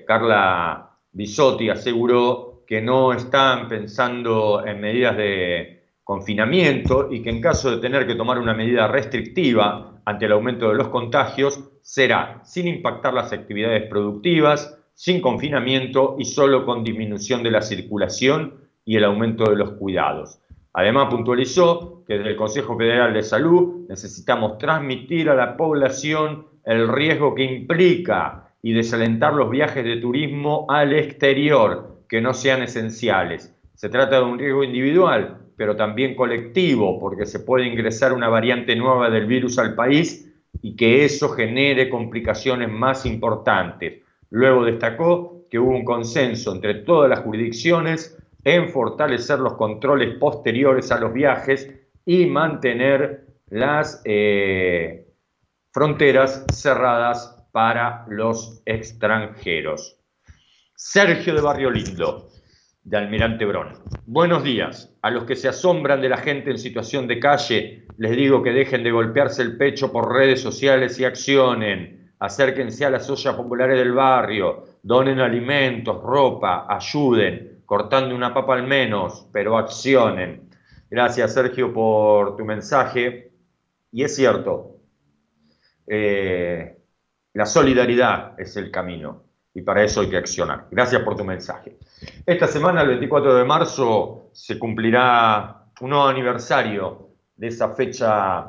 Carla 0.08 0.89
Bisotti 1.11 1.69
aseguró 1.69 2.64
que 2.68 2.81
no 2.81 3.14
están 3.14 3.68
pensando 3.68 4.65
en 4.65 4.80
medidas 4.80 5.18
de 5.18 5.80
confinamiento 6.03 7.11
y 7.11 7.22
que 7.22 7.30
en 7.30 7.41
caso 7.41 7.72
de 7.72 7.77
tener 7.77 8.06
que 8.07 8.15
tomar 8.15 8.40
una 8.40 8.53
medida 8.53 8.88
restrictiva 8.88 10.02
ante 10.06 10.26
el 10.26 10.31
aumento 10.31 10.69
de 10.69 10.76
los 10.76 10.90
contagios, 10.90 11.64
será 11.81 12.41
sin 12.44 12.68
impactar 12.68 13.14
las 13.14 13.31
actividades 13.31 13.88
productivas, 13.90 14.77
sin 14.94 15.22
confinamiento 15.22 16.15
y 16.19 16.26
solo 16.26 16.65
con 16.65 16.84
disminución 16.84 17.41
de 17.44 17.52
la 17.52 17.61
circulación 17.61 18.56
y 18.86 18.98
el 18.98 19.03
aumento 19.03 19.49
de 19.49 19.56
los 19.56 19.72
cuidados. 19.72 20.40
Además, 20.73 21.07
puntualizó 21.10 22.03
que 22.07 22.18
desde 22.18 22.31
el 22.31 22.36
Consejo 22.36 22.77
Federal 22.77 23.14
de 23.14 23.23
Salud 23.23 23.88
necesitamos 23.88 24.57
transmitir 24.57 25.30
a 25.30 25.36
la 25.36 25.57
población 25.57 26.48
el 26.64 26.88
riesgo 26.88 27.34
que 27.34 27.44
implica 27.44 28.49
y 28.61 28.73
desalentar 28.73 29.34
los 29.34 29.49
viajes 29.49 29.84
de 29.84 29.98
turismo 29.98 30.65
al 30.69 30.94
exterior 30.94 32.03
que 32.07 32.22
no 32.22 32.34
sean 32.34 32.64
esenciales. 32.64 33.56
Se 33.76 33.90
trata 33.90 34.18
de 34.18 34.26
un 34.26 34.40
riesgo 34.40 34.64
individual, 34.64 35.38
pero 35.56 35.76
también 35.76 36.15
colectivo, 36.15 36.99
porque 36.99 37.26
se 37.26 37.40
puede 37.40 37.68
ingresar 37.68 38.14
una 38.14 38.27
variante 38.27 38.76
nueva 38.76 39.10
del 39.10 39.26
virus 39.26 39.57
al 39.60 39.76
país 39.76 40.30
y 40.61 40.76
que 40.76 41.06
eso 41.06 41.30
genere 41.30 41.90
complicaciones 41.90 42.69
más 42.69 43.06
importantes. 43.06 44.02
Luego 44.30 44.65
destacó 44.65 45.45
que 45.49 45.60
hubo 45.60 45.72
un 45.72 45.86
consenso 45.86 46.53
entre 46.53 46.76
todas 46.76 47.10
las 47.10 47.19
jurisdicciones 47.19 48.18
en 48.44 48.69
fortalecer 48.69 49.40
los 49.40 49.53
controles 49.53 50.15
posteriores 50.15 50.91
a 50.91 50.99
los 50.99 51.14
viajes 51.14 51.69
y 52.06 52.26
mantener 52.26 53.26
las 53.49 54.02
eh, 54.06 55.07
fronteras 55.72 56.45
cerradas 56.53 57.39
para 57.52 58.06
los 58.08 58.62
extranjeros. 58.66 59.98
Sergio 60.76 61.34
de 61.36 61.42
Barrio 61.42 61.70
Lindo, 61.70 62.30
de 62.84 62.98
Almirante 62.98 63.46
Brón. 63.46 63.74
Buenos 64.06 64.44
días. 64.44 64.96
A 65.02 65.12
los 65.12 65.26
que 65.26 65.36
se 65.36 65.48
asombran 65.48 66.02
de 66.02 66.10
la 66.10 66.18
gente 66.18 66.52
en 66.52 66.58
situación 66.58 67.08
de 67.08 67.20
calle, 67.20 67.86
les 67.98 68.16
digo 68.16 68.42
que 68.42 68.52
dejen 68.52 68.84
de 68.84 68.92
golpearse 68.92 69.42
el 69.42 69.58
pecho 69.58 69.92
por 69.92 70.14
redes 70.14 70.42
sociales 70.42 71.00
y 71.00 71.06
accionen. 71.06 72.14
Acérquense 72.20 72.86
a 72.86 72.90
las 72.90 73.10
ollas 73.10 73.36
populares 73.36 73.78
del 73.78 73.94
barrio, 73.94 74.66
donen 74.82 75.20
alimentos, 75.20 76.02
ropa, 76.02 76.66
ayuden, 76.70 77.62
cortando 77.66 78.16
una 78.16 78.34
papa 78.34 78.56
al 78.56 78.68
menos, 78.68 79.28
pero 79.32 79.58
accionen. 79.58 80.50
Gracias, 80.90 81.34
Sergio, 81.34 81.72
por 81.74 82.36
tu 82.36 82.44
mensaje. 82.44 83.32
Y 83.92 84.04
es 84.04 84.16
cierto, 84.16 84.78
eh, 85.88 86.79
la 87.34 87.46
solidaridad 87.46 88.40
es 88.40 88.58
el 88.58 88.72
camino 88.72 89.24
y 89.54 89.62
para 89.62 89.84
eso 89.84 90.02
hay 90.02 90.10
que 90.10 90.18
accionar. 90.18 90.68
Gracias 90.72 91.02
por 91.04 91.16
tu 91.16 91.24
mensaje. 91.24 91.78
Esta 92.26 92.48
semana, 92.48 92.82
el 92.82 92.90
24 92.90 93.36
de 93.36 93.46
marzo, 93.46 94.30
se 94.34 94.58
cumplirá 94.58 95.66
un 95.82 95.90
nuevo 95.90 96.08
aniversario 96.08 97.10
de 97.36 97.48
esa 97.48 97.70
fecha 97.70 98.46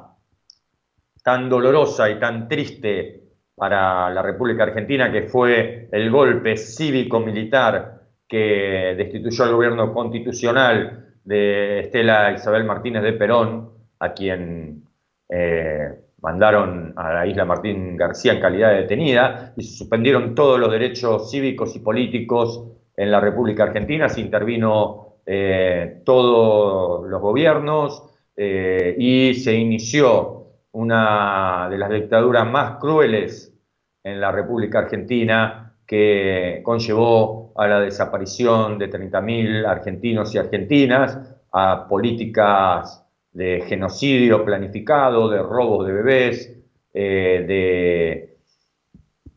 tan 1.23 1.48
dolorosa 1.48 2.11
y 2.11 2.19
tan 2.19 2.48
triste 2.48 3.23
para 3.55 4.11
la 4.11 4.23
República 4.23 4.62
Argentina, 4.62 5.12
que 5.12 5.24
fue 5.24 5.89
el 5.93 6.11
golpe 6.11 6.57
cívico-militar 6.57 8.01
que 8.27 8.94
destituyó 8.97 9.44
al 9.44 9.52
gobierno 9.52 9.93
constitucional 9.93 11.15
de 11.24 11.81
Estela 11.81 12.32
Isabel 12.32 12.65
Martínez 12.65 13.02
de 13.02 13.12
Perón, 13.12 13.70
a 13.98 14.12
quien 14.15 14.85
eh, 15.28 15.99
mandaron 16.22 16.92
a 16.97 17.12
la 17.12 17.26
isla 17.26 17.44
Martín 17.44 17.97
García 17.97 18.34
en 18.34 18.40
calidad 18.40 18.70
de 18.70 18.82
detenida 18.82 19.52
y 19.56 19.62
se 19.62 19.76
suspendieron 19.76 20.34
todos 20.34 20.59
los 20.59 20.70
derechos 20.70 21.30
cívicos 21.30 21.74
y 21.76 21.80
políticos 21.80 22.66
en 22.97 23.10
la 23.10 23.20
República 23.20 23.64
Argentina, 23.64 24.09
se 24.09 24.20
intervino 24.20 25.20
eh, 25.24 26.02
todos 26.05 27.09
los 27.09 27.20
gobiernos 27.20 28.02
eh, 28.36 28.94
y 28.98 29.34
se 29.34 29.55
inició 29.55 30.47
una 30.72 31.68
de 31.70 31.78
las 31.78 31.90
dictaduras 31.90 32.51
más 32.51 32.78
crueles 32.78 33.55
en 34.02 34.20
la 34.20 34.32
República 34.32 34.80
Argentina 34.80 35.76
que 35.86 36.60
conllevó 36.62 37.52
a 37.56 37.66
la 37.66 37.80
desaparición 37.80 38.78
de 38.78 38.90
30.000 38.90 39.66
argentinos 39.66 40.34
y 40.34 40.38
argentinas, 40.38 41.18
a 41.52 41.88
políticas 41.88 43.05
de 43.32 43.62
genocidio 43.66 44.44
planificado, 44.44 45.28
de 45.28 45.43
robos 45.43 45.86
de 45.86 45.93
bebés, 45.93 46.57
eh, 46.93 47.44
de 47.47 48.36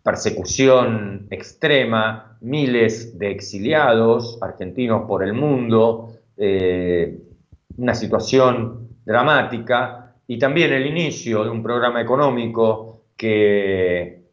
persecución 0.02 1.28
extrema, 1.30 2.38
miles 2.42 3.18
de 3.18 3.32
exiliados 3.32 4.38
argentinos 4.42 5.04
por 5.08 5.24
el 5.24 5.34
mundo, 5.34 6.18
eh, 6.36 7.18
una 7.78 7.96
situación 7.96 8.90
dramática 9.06 10.16
y 10.28 10.38
también 10.38 10.74
el 10.74 10.86
inicio 10.86 11.44
de 11.44 11.50
un 11.50 11.64
programa 11.64 12.02
económico 12.02 13.06
que 13.16 14.24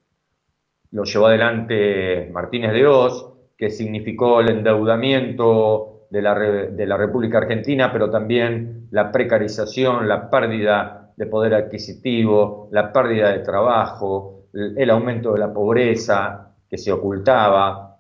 lo 0.93 1.05
llevó 1.05 1.27
adelante 1.27 2.29
Martínez 2.33 2.73
de 2.73 2.87
Oz, 2.87 3.33
que 3.57 3.71
significó 3.71 4.41
el 4.41 4.51
endeudamiento 4.51 5.90
de 6.11 6.23
la, 6.23 6.35
de 6.35 6.87
la 6.87 6.97
República 6.97 7.39
Argentina, 7.39 7.93
pero 7.93 8.11
también 8.11 8.89
la 8.91 9.13
precarización, 9.13 10.09
la 10.09 10.29
pérdida 10.29 11.13
de 11.17 11.27
poder 11.27 11.55
adquisitivo, 11.55 12.69
la 12.73 12.93
pérdida 12.93 13.31
de 13.31 13.41
trabajo, 13.41 14.47
el 14.53 14.91
aumento 14.91 15.33
de 15.33 15.39
la 15.39 15.53
pobreza 15.53 16.55
que 16.69 16.79
se 16.79 16.91
ocultaba 16.91 17.99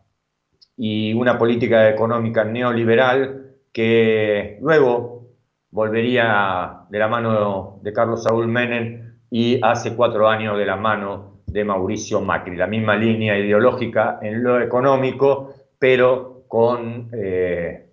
y 0.77 1.13
una 1.15 1.37
política 1.39 1.89
económica 1.89 2.45
neoliberal 2.45 3.57
que 3.73 4.59
luego 4.63 5.29
volvería 5.71 6.87
de 6.89 6.99
la 6.99 7.09
mano 7.09 7.79
de 7.83 7.93
Carlos 7.93 8.23
Saúl 8.23 8.49
Menem 8.49 9.19
y 9.31 9.61
hace 9.63 9.95
cuatro 9.95 10.29
años 10.29 10.59
de 10.59 10.67
la 10.67 10.77
mano 10.77 11.43
de 11.47 11.65
Mauricio 11.65 12.21
Macri. 12.21 12.57
La 12.57 12.67
misma 12.67 12.97
línea 12.97 13.39
ideológica 13.39 14.19
en 14.23 14.43
lo 14.43 14.61
económico, 14.61 15.55
pero 15.79 16.45
con 16.49 17.11
eh, 17.13 17.90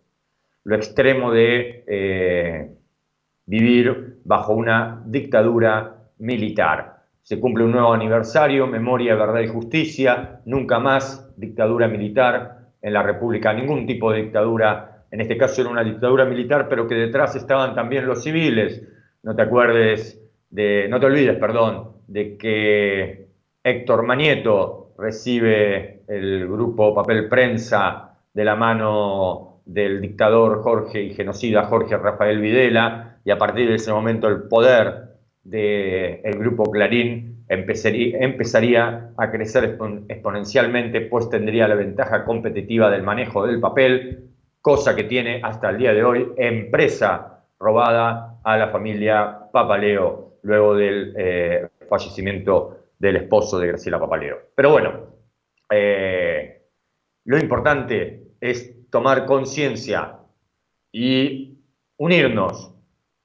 lo 0.67 0.75
extremo 0.75 1.31
de 1.31 1.85
eh, 1.87 2.69
vivir 3.45 4.17
bajo 4.25 4.53
una 4.53 5.01
dictadura 5.05 6.09
militar. 6.17 7.03
Se 7.21 7.39
cumple 7.39 7.63
un 7.63 7.71
nuevo 7.71 7.93
aniversario, 7.93 8.67
memoria, 8.67 9.15
verdad 9.15 9.39
y 9.39 9.47
justicia, 9.47 10.41
nunca 10.43 10.77
más 10.79 11.33
dictadura 11.37 11.87
militar 11.87 12.71
en 12.81 12.91
la 12.91 13.01
República, 13.01 13.53
ningún 13.53 13.85
tipo 13.85 14.11
de 14.11 14.23
dictadura, 14.23 15.05
en 15.09 15.21
este 15.21 15.37
caso 15.37 15.61
era 15.61 15.69
una 15.69 15.85
dictadura 15.85 16.25
militar, 16.25 16.67
pero 16.67 16.85
que 16.85 16.95
detrás 16.95 17.33
estaban 17.37 17.73
también 17.73 18.05
los 18.05 18.21
civiles. 18.21 18.85
No 19.23 19.37
te 19.37 19.43
acuerdes 19.43 20.21
de, 20.49 20.87
no 20.89 20.99
te 20.99 21.05
olvides, 21.05 21.37
perdón, 21.37 21.93
de 22.07 22.35
que 22.35 23.27
Héctor 23.63 24.05
Manieto 24.05 24.91
recibe 24.97 26.01
el 26.09 26.45
grupo 26.45 26.93
Papel 26.93 27.29
Prensa 27.29 28.17
de 28.33 28.43
la 28.43 28.57
mano 28.57 29.46
del 29.67 30.01
dictador 30.01 30.63
Jorge 30.63 31.03
y 31.03 31.13
genocida 31.13 31.65
Jorge 31.65 31.97
Rafael 31.97 32.39
Videla, 32.39 33.19
y 33.23 33.31
a 33.31 33.37
partir 33.37 33.67
de 33.67 33.75
ese 33.75 33.91
momento 33.91 34.27
el 34.27 34.43
poder 34.43 35.09
del 35.43 36.37
grupo 36.39 36.71
Clarín 36.71 37.43
empezaría, 37.49 38.19
empezaría 38.19 39.11
a 39.17 39.31
crecer 39.31 39.77
exponencialmente, 40.07 41.01
pues 41.01 41.29
tendría 41.29 41.67
la 41.67 41.75
ventaja 41.75 42.23
competitiva 42.25 42.89
del 42.89 43.03
manejo 43.03 43.45
del 43.45 43.59
papel, 43.59 44.29
cosa 44.61 44.95
que 44.95 45.03
tiene 45.03 45.41
hasta 45.43 45.69
el 45.69 45.77
día 45.77 45.93
de 45.93 46.03
hoy 46.03 46.27
empresa 46.37 47.43
robada 47.59 48.39
a 48.43 48.57
la 48.57 48.69
familia 48.69 49.39
Papaleo 49.51 50.37
luego 50.43 50.75
del 50.75 51.13
eh, 51.17 51.67
fallecimiento 51.89 52.77
del 52.97 53.17
esposo 53.17 53.59
de 53.59 53.67
Graciela 53.67 53.99
Papaleo. 53.99 54.37
Pero 54.55 54.71
bueno, 54.71 54.93
eh, 55.69 56.61
lo 57.25 57.37
importante 57.37 58.31
es 58.39 58.76
tomar 58.89 59.25
conciencia 59.25 60.15
y 60.91 61.59
unirnos 61.97 62.73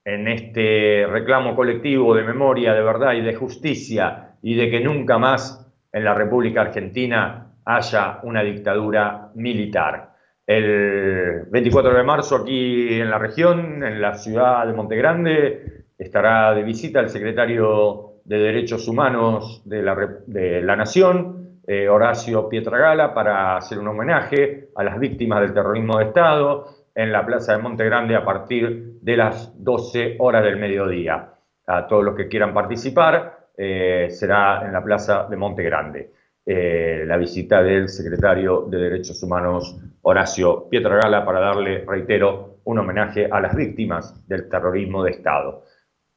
en 0.05 0.27
este 0.27 1.07
reclamo 1.07 1.55
colectivo 1.55 2.13
de 2.15 2.23
memoria, 2.23 2.73
de 2.73 2.83
verdad 2.83 3.13
y 3.13 3.21
de 3.21 3.35
justicia 3.35 4.35
y 4.41 4.55
de 4.55 4.69
que 4.69 4.81
nunca 4.81 5.17
más 5.17 5.71
en 5.91 6.03
la 6.03 6.13
República 6.13 6.61
Argentina 6.61 7.53
haya 7.65 8.19
una 8.23 8.43
dictadura 8.43 9.31
militar. 9.35 10.13
El 10.45 11.45
24 11.49 11.93
de 11.93 12.03
marzo 12.03 12.35
aquí 12.35 12.99
en 12.99 13.09
la 13.09 13.17
región, 13.17 13.83
en 13.83 14.01
la 14.01 14.15
ciudad 14.15 14.67
de 14.67 14.73
Montegrande, 14.73 15.85
estará 15.97 16.53
de 16.53 16.63
visita 16.63 16.99
el 16.99 17.09
secretario 17.09 18.15
de 18.25 18.37
Derechos 18.37 18.87
Humanos 18.87 19.61
de 19.65 19.81
la, 19.81 20.75
Nación, 20.75 21.42
eh, 21.65 21.87
Horacio 21.87 22.49
Pietragala, 22.49 23.13
para 23.13 23.57
hacer 23.57 23.79
un 23.79 23.87
homenaje 23.87 24.69
a 24.75 24.83
las 24.83 24.99
víctimas 24.99 25.41
del 25.41 25.53
terrorismo 25.53 25.97
de 25.97 26.05
Estado 26.05 26.67
en 26.95 27.11
la 27.11 27.25
Plaza 27.25 27.55
de 27.55 27.61
Monte 27.63 27.85
Grande 27.85 28.15
a 28.15 28.25
partir 28.25 28.99
de 29.01 29.17
las 29.17 29.51
12 29.63 30.17
horas 30.19 30.43
del 30.43 30.57
mediodía. 30.57 31.33
A 31.65 31.87
todos 31.87 32.03
los 32.03 32.15
que 32.15 32.27
quieran 32.27 32.53
participar, 32.53 33.47
eh, 33.57 34.07
será 34.09 34.65
en 34.65 34.73
la 34.73 34.83
Plaza 34.83 35.27
de 35.29 35.37
Monte 35.37 35.63
Grande. 35.63 36.11
Eh, 36.45 37.03
la 37.07 37.15
visita 37.15 37.63
del 37.63 37.87
secretario 37.87 38.65
de 38.69 38.77
Derechos 38.77 39.23
Humanos, 39.23 39.79
Horacio 40.01 40.67
Pietragala, 40.69 41.23
para 41.23 41.39
darle, 41.39 41.85
reitero, 41.85 42.59
un 42.65 42.79
homenaje 42.79 43.27
a 43.31 43.39
las 43.39 43.55
víctimas 43.55 44.27
del 44.27 44.49
terrorismo 44.49 45.03
de 45.03 45.11
Estado. 45.11 45.63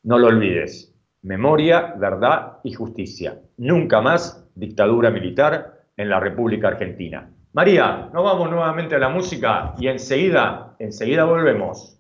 No 0.03 0.19
lo 0.19 0.29
olvides, 0.29 0.93
memoria, 1.23 1.95
verdad 1.97 2.59
y 2.65 2.73
justicia. 2.73 3.39
Nunca 3.57 4.01
más 4.01 4.46
dictadura 4.57 5.11
militar 5.11 5.85
en 5.97 6.11
la 6.11 6.19
República 6.19 6.69
Argentina. 6.69 7.31
María, 7.53 8.11
nos 8.13 8.25
vamos 8.25 8.51
nuevamente 8.51 8.97
a 8.97 8.99
la 8.99 9.09
música 9.09 9.75
y 9.79 9.89
enseguida, 9.89 10.75
enseguida 10.79 11.25
volvemos. 11.25 11.96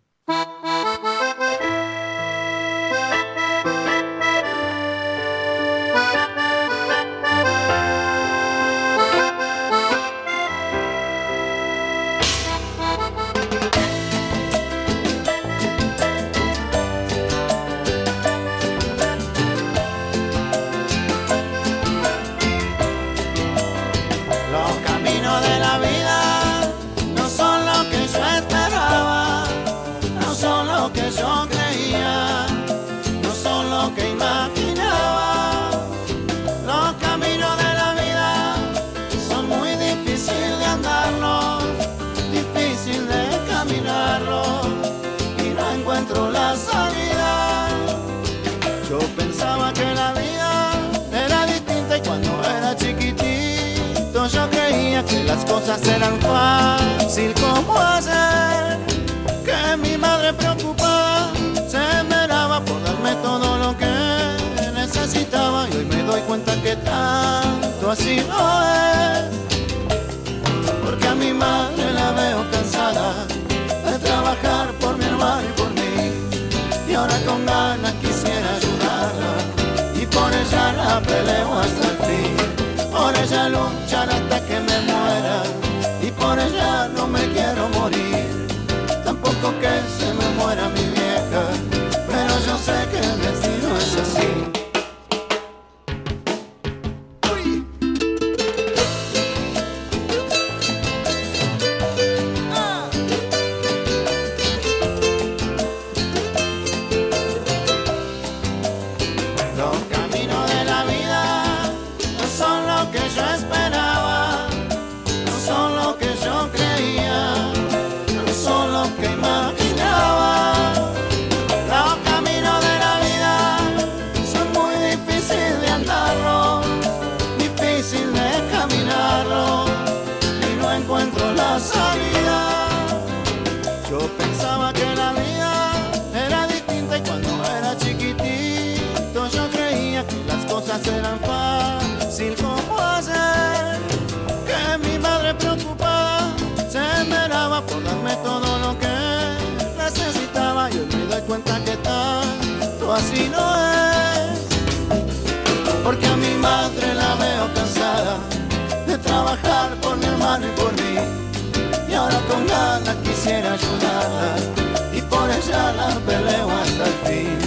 La 165.77 165.89
peleo 166.07 166.51
hasta 166.51 166.85
el 166.85 166.97
fin. 167.07 167.39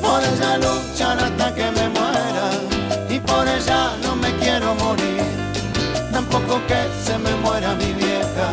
Por 0.00 0.20
ella 0.22 0.58
luchar 0.58 1.18
hasta 1.18 1.54
que 1.54 1.70
me 1.70 1.88
muera 1.88 2.46
y 3.08 3.18
por 3.20 3.46
ella 3.46 3.96
no 4.02 4.16
me 4.16 4.30
quiero 4.36 4.74
morir. 4.76 5.24
Tampoco 6.12 6.60
que 6.66 6.80
se 7.04 7.18
me 7.18 7.34
muera 7.36 7.74
mi 7.74 7.92
vieja, 7.92 8.48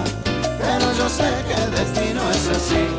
pero 0.60 0.86
yo 0.98 1.08
sé 1.10 1.30
que 1.48 1.56
el 1.64 1.72
destino 1.72 2.22
es 2.32 2.48
así. 2.48 2.99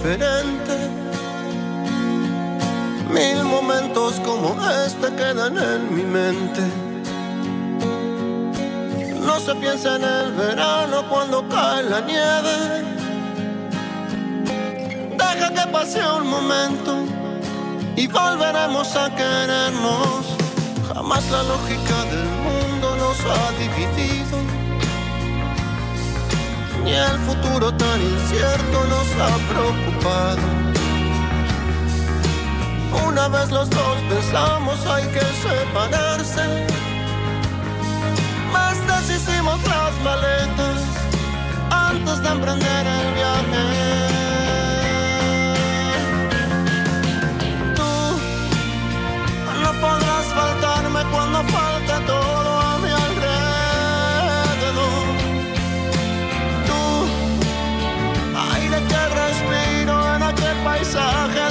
Diferente. 0.00 0.76
Mil 3.10 3.44
momentos 3.44 4.14
como 4.20 4.56
este 4.86 5.14
quedan 5.14 5.58
en 5.58 5.94
mi 5.94 6.02
mente. 6.02 6.62
No 9.20 9.38
se 9.40 9.54
piensa 9.56 9.96
en 9.96 10.04
el 10.04 10.32
verano 10.32 11.04
cuando 11.08 11.46
cae 11.48 11.82
la 11.82 12.00
nieve. 12.00 12.56
Deja 15.18 15.52
que 15.52 15.70
pase 15.70 16.00
un 16.18 16.26
momento 16.28 17.04
y 17.96 18.06
volveremos 18.06 18.96
a 18.96 19.14
querernos. 19.14 20.36
Jamás 20.94 21.30
la 21.30 21.42
lógica 21.42 22.04
del 22.04 22.28
mundo 22.46 22.96
nos 22.96 23.18
ha 23.34 23.50
dividido 23.58 24.39
ni 26.84 26.92
el 26.92 27.18
futuro 27.26 27.72
tan 27.72 28.00
incierto 28.00 28.84
nos 28.92 29.08
ha 29.24 29.32
preocupado. 29.50 30.42
Una 33.06 33.28
vez 33.28 33.50
los 33.50 33.68
dos 33.70 33.96
pensamos 34.08 34.86
hay 34.86 35.04
que 35.08 35.20
separarse, 35.20 36.66
más 38.52 38.76
deshicimos 38.86 39.60
las 39.68 39.94
maletas 40.02 40.80
antes 41.70 42.22
de 42.22 42.28
emprender 42.28 42.86
el 42.86 43.14
viaje. 43.14 44.09
paisajes. 60.80 61.49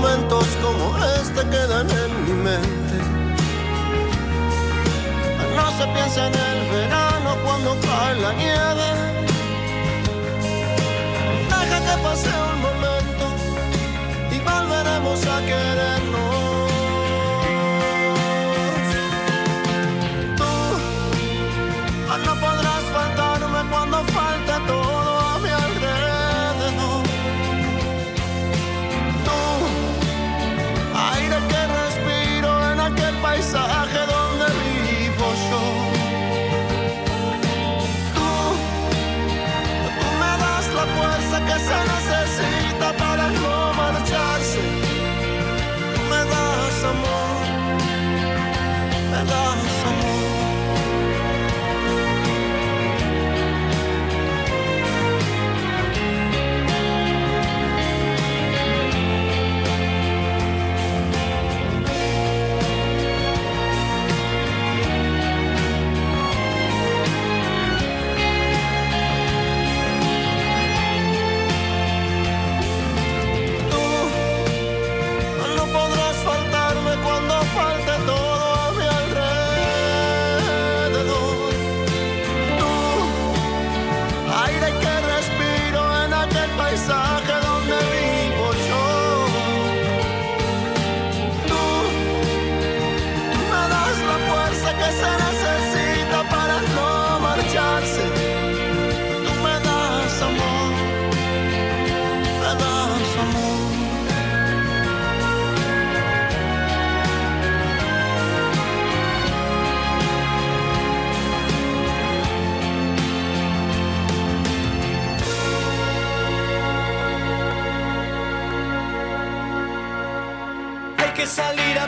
Momentos 0.00 0.46
como 0.62 0.96
este 1.20 1.40
quedan 1.50 1.86
en 1.90 2.10
mi 2.24 2.32
mente. 2.32 2.96
No 5.56 5.66
se 5.78 5.86
piensa 5.94 6.26
en 6.26 6.34
el 6.34 6.70
verano 6.70 7.36
cuando 7.44 7.76
cae 7.86 8.14
la 8.16 8.32
nieve. 8.32 8.88
Deja 11.50 11.78
que 11.86 12.02
pase 12.02 12.30
un 12.52 12.60
momento 12.66 13.24
y 14.34 14.38
volveremos 14.38 15.26
a 15.26 15.36
querernos. 15.50 16.49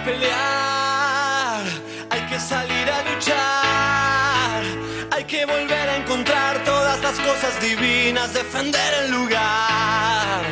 Pelear, 0.05 1.63
hay 2.11 2.21
que 2.29 2.39
salir 2.39 2.91
a 2.91 3.03
luchar, 3.11 4.63
hay 5.11 5.25
que 5.25 5.45
volver 5.47 5.89
a 5.89 5.97
encontrar 5.97 6.63
todas 6.65 7.01
las 7.01 7.19
cosas 7.21 7.61
divinas, 7.61 8.35
defender 8.35 8.93
el 9.05 9.13
lugar. 9.13 10.43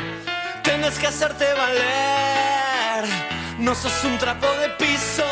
Tienes 0.63 0.99
que 0.99 1.07
hacerte 1.09 1.45
valer, 1.55 3.05
no 3.59 3.75
sos 3.75 4.05
un 4.05 4.19
trapo 4.19 4.47
de 4.61 4.69
piso. 4.71 5.25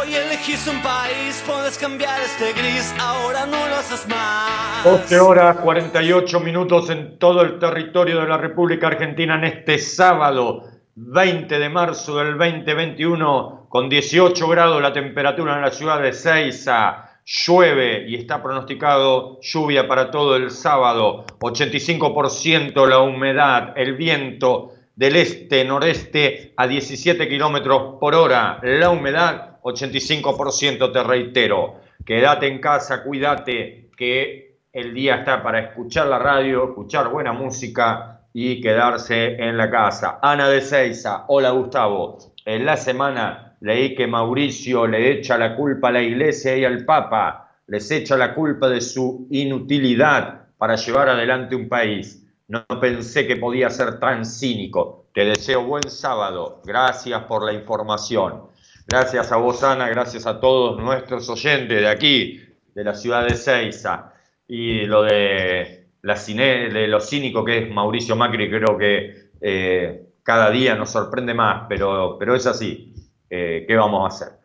Hoy 0.00 0.14
elegís 0.14 0.66
un 0.66 0.82
país, 0.82 1.42
puedes 1.46 1.78
cambiar 1.78 2.20
este 2.20 2.52
gris, 2.52 2.92
ahora 2.98 3.46
no 3.46 3.68
lo 3.68 3.76
haces 3.76 4.06
más. 4.08 4.84
12 4.84 5.20
horas 5.20 5.56
48 5.58 6.40
minutos 6.40 6.90
en 6.90 7.18
todo 7.18 7.42
el 7.42 7.58
territorio 7.58 8.20
de 8.20 8.28
la 8.28 8.36
República 8.36 8.88
Argentina 8.88 9.36
en 9.36 9.44
este 9.44 9.78
sábado 9.78 10.73
20 10.96 11.58
de 11.58 11.68
marzo 11.68 12.18
del 12.18 12.38
2021 12.38 13.66
con 13.68 13.88
18 13.88 14.48
grados 14.48 14.80
la 14.80 14.92
temperatura 14.92 15.56
en 15.56 15.62
la 15.62 15.72
ciudad 15.72 16.00
de 16.00 16.12
Ceiza. 16.12 17.10
Llueve 17.26 18.08
y 18.08 18.14
está 18.14 18.40
pronosticado 18.40 19.40
lluvia 19.40 19.88
para 19.88 20.10
todo 20.12 20.36
el 20.36 20.52
sábado. 20.52 21.24
85% 21.40 22.86
la 22.86 23.00
humedad, 23.00 23.72
el 23.76 23.94
viento 23.96 24.72
del 24.94 25.16
este-noreste 25.16 26.52
a 26.56 26.68
17 26.68 27.28
kilómetros 27.28 27.96
por 27.98 28.14
hora. 28.14 28.60
La 28.62 28.90
humedad 28.90 29.58
85%, 29.62 30.92
te 30.92 31.02
reitero. 31.02 31.80
Quédate 32.04 32.46
en 32.46 32.60
casa, 32.60 33.02
cuídate, 33.02 33.88
que 33.96 34.58
el 34.72 34.94
día 34.94 35.16
está 35.16 35.42
para 35.42 35.60
escuchar 35.60 36.06
la 36.06 36.18
radio, 36.20 36.68
escuchar 36.68 37.08
buena 37.08 37.32
música 37.32 38.13
y 38.36 38.60
quedarse 38.60 39.36
en 39.36 39.56
la 39.56 39.70
casa. 39.70 40.18
Ana 40.20 40.48
de 40.48 40.60
Seiza, 40.60 41.24
hola 41.28 41.50
Gustavo. 41.50 42.18
En 42.44 42.66
la 42.66 42.76
semana 42.76 43.56
leí 43.60 43.94
que 43.94 44.08
Mauricio 44.08 44.88
le 44.88 45.12
echa 45.12 45.38
la 45.38 45.54
culpa 45.54 45.88
a 45.88 45.92
la 45.92 46.02
iglesia 46.02 46.56
y 46.56 46.64
al 46.64 46.84
Papa, 46.84 47.52
les 47.68 47.88
echa 47.92 48.16
la 48.16 48.34
culpa 48.34 48.68
de 48.68 48.80
su 48.80 49.28
inutilidad 49.30 50.48
para 50.58 50.74
llevar 50.74 51.08
adelante 51.10 51.54
un 51.54 51.68
país. 51.68 52.26
No 52.48 52.66
pensé 52.80 53.26
que 53.26 53.36
podía 53.36 53.70
ser 53.70 54.00
tan 54.00 54.26
cínico. 54.26 55.06
Te 55.14 55.24
deseo 55.24 55.64
buen 55.64 55.88
sábado. 55.88 56.60
Gracias 56.64 57.22
por 57.22 57.44
la 57.44 57.52
información. 57.52 58.48
Gracias 58.88 59.30
a 59.30 59.36
vos, 59.36 59.62
Ana, 59.62 59.88
gracias 59.88 60.26
a 60.26 60.40
todos 60.40 60.82
nuestros 60.82 61.28
oyentes 61.30 61.80
de 61.80 61.88
aquí, 61.88 62.42
de 62.74 62.84
la 62.84 62.94
ciudad 62.94 63.24
de 63.26 63.36
Ceiza. 63.36 64.12
Y 64.48 64.86
lo 64.86 65.04
de, 65.04 65.83
la 66.04 66.16
cine, 66.16 66.68
de 66.68 66.86
lo 66.86 67.00
cínico 67.00 67.42
que 67.42 67.58
es 67.58 67.70
Mauricio 67.70 68.14
Macri, 68.14 68.50
creo 68.50 68.76
que 68.76 69.30
eh, 69.40 70.06
cada 70.22 70.50
día 70.50 70.74
nos 70.74 70.90
sorprende 70.90 71.32
más, 71.32 71.64
pero, 71.66 72.18
pero 72.18 72.34
es 72.34 72.46
así. 72.46 72.92
Eh, 73.30 73.64
¿Qué 73.66 73.74
vamos 73.74 74.04
a 74.04 74.14
hacer? 74.14 74.38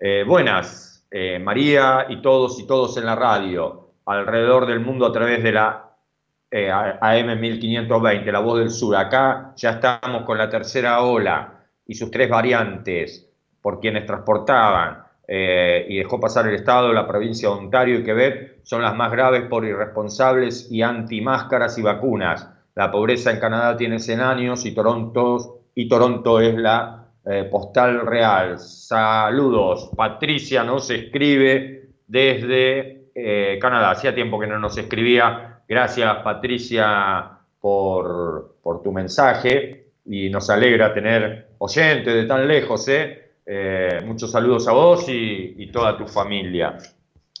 Eh, 0.00 0.24
buenas, 0.26 1.06
María 1.40 2.06
y 2.08 2.20
todos 2.22 2.58
y 2.60 2.66
todos 2.66 2.96
en 2.96 3.06
la 3.06 3.16
radio, 3.16 3.92
alrededor 4.06 4.66
del 4.66 4.80
mundo 4.80 5.06
a 5.06 5.12
través 5.12 5.42
de 5.42 5.52
la 5.52 5.96
AM 6.52 7.40
1520, 7.40 8.32
La 8.32 8.40
Voz 8.40 8.58
del 8.58 8.70
Sur. 8.70 8.96
Acá 8.96 9.52
ya 9.56 9.70
estamos 9.70 10.22
con 10.22 10.38
la 10.38 10.48
tercera 10.48 11.02
ola 11.02 11.66
y 11.86 11.94
sus 11.94 12.10
tres 12.10 12.28
variantes 12.28 13.28
por 13.60 13.80
quienes 13.80 14.06
transportaban 14.06 15.04
eh, 15.32 15.86
y 15.88 15.98
dejó 15.98 16.18
pasar 16.18 16.48
el 16.48 16.56
Estado, 16.56 16.92
la 16.92 17.06
provincia 17.06 17.48
de 17.48 17.54
Ontario 17.54 18.00
y 18.00 18.02
Quebec 18.02 18.56
son 18.64 18.82
las 18.82 18.96
más 18.96 19.12
graves 19.12 19.42
por 19.42 19.64
irresponsables 19.64 20.66
y 20.72 20.82
anti-máscaras 20.82 21.78
y 21.78 21.82
vacunas. 21.82 22.48
La 22.74 22.90
pobreza 22.90 23.30
en 23.30 23.38
Canadá 23.38 23.76
tiene 23.76 24.00
100 24.00 24.20
años 24.20 24.66
y 24.66 24.74
Toronto, 24.74 25.60
y 25.76 25.88
Toronto 25.88 26.40
es 26.40 26.56
la 26.56 27.06
eh, 27.24 27.44
postal 27.48 28.08
real. 28.08 28.58
Saludos. 28.58 29.92
Patricia 29.96 30.64
nos 30.64 30.90
escribe 30.90 31.90
desde 32.08 33.10
eh, 33.14 33.56
Canadá. 33.60 33.92
Hacía 33.92 34.12
tiempo 34.12 34.40
que 34.40 34.48
no 34.48 34.58
nos 34.58 34.76
escribía. 34.78 35.60
Gracias, 35.68 36.12
Patricia, 36.24 37.38
por, 37.60 38.56
por 38.64 38.82
tu 38.82 38.90
mensaje 38.90 39.92
y 40.04 40.28
nos 40.28 40.50
alegra 40.50 40.92
tener 40.92 41.50
oyentes 41.58 42.12
de 42.12 42.24
tan 42.24 42.48
lejos, 42.48 42.88
¿eh? 42.88 43.29
Eh, 43.52 44.00
muchos 44.06 44.30
saludos 44.30 44.68
a 44.68 44.72
vos 44.72 45.06
y, 45.08 45.68
toda 45.72 45.98
tu 45.98 46.06
familia. 46.06 46.78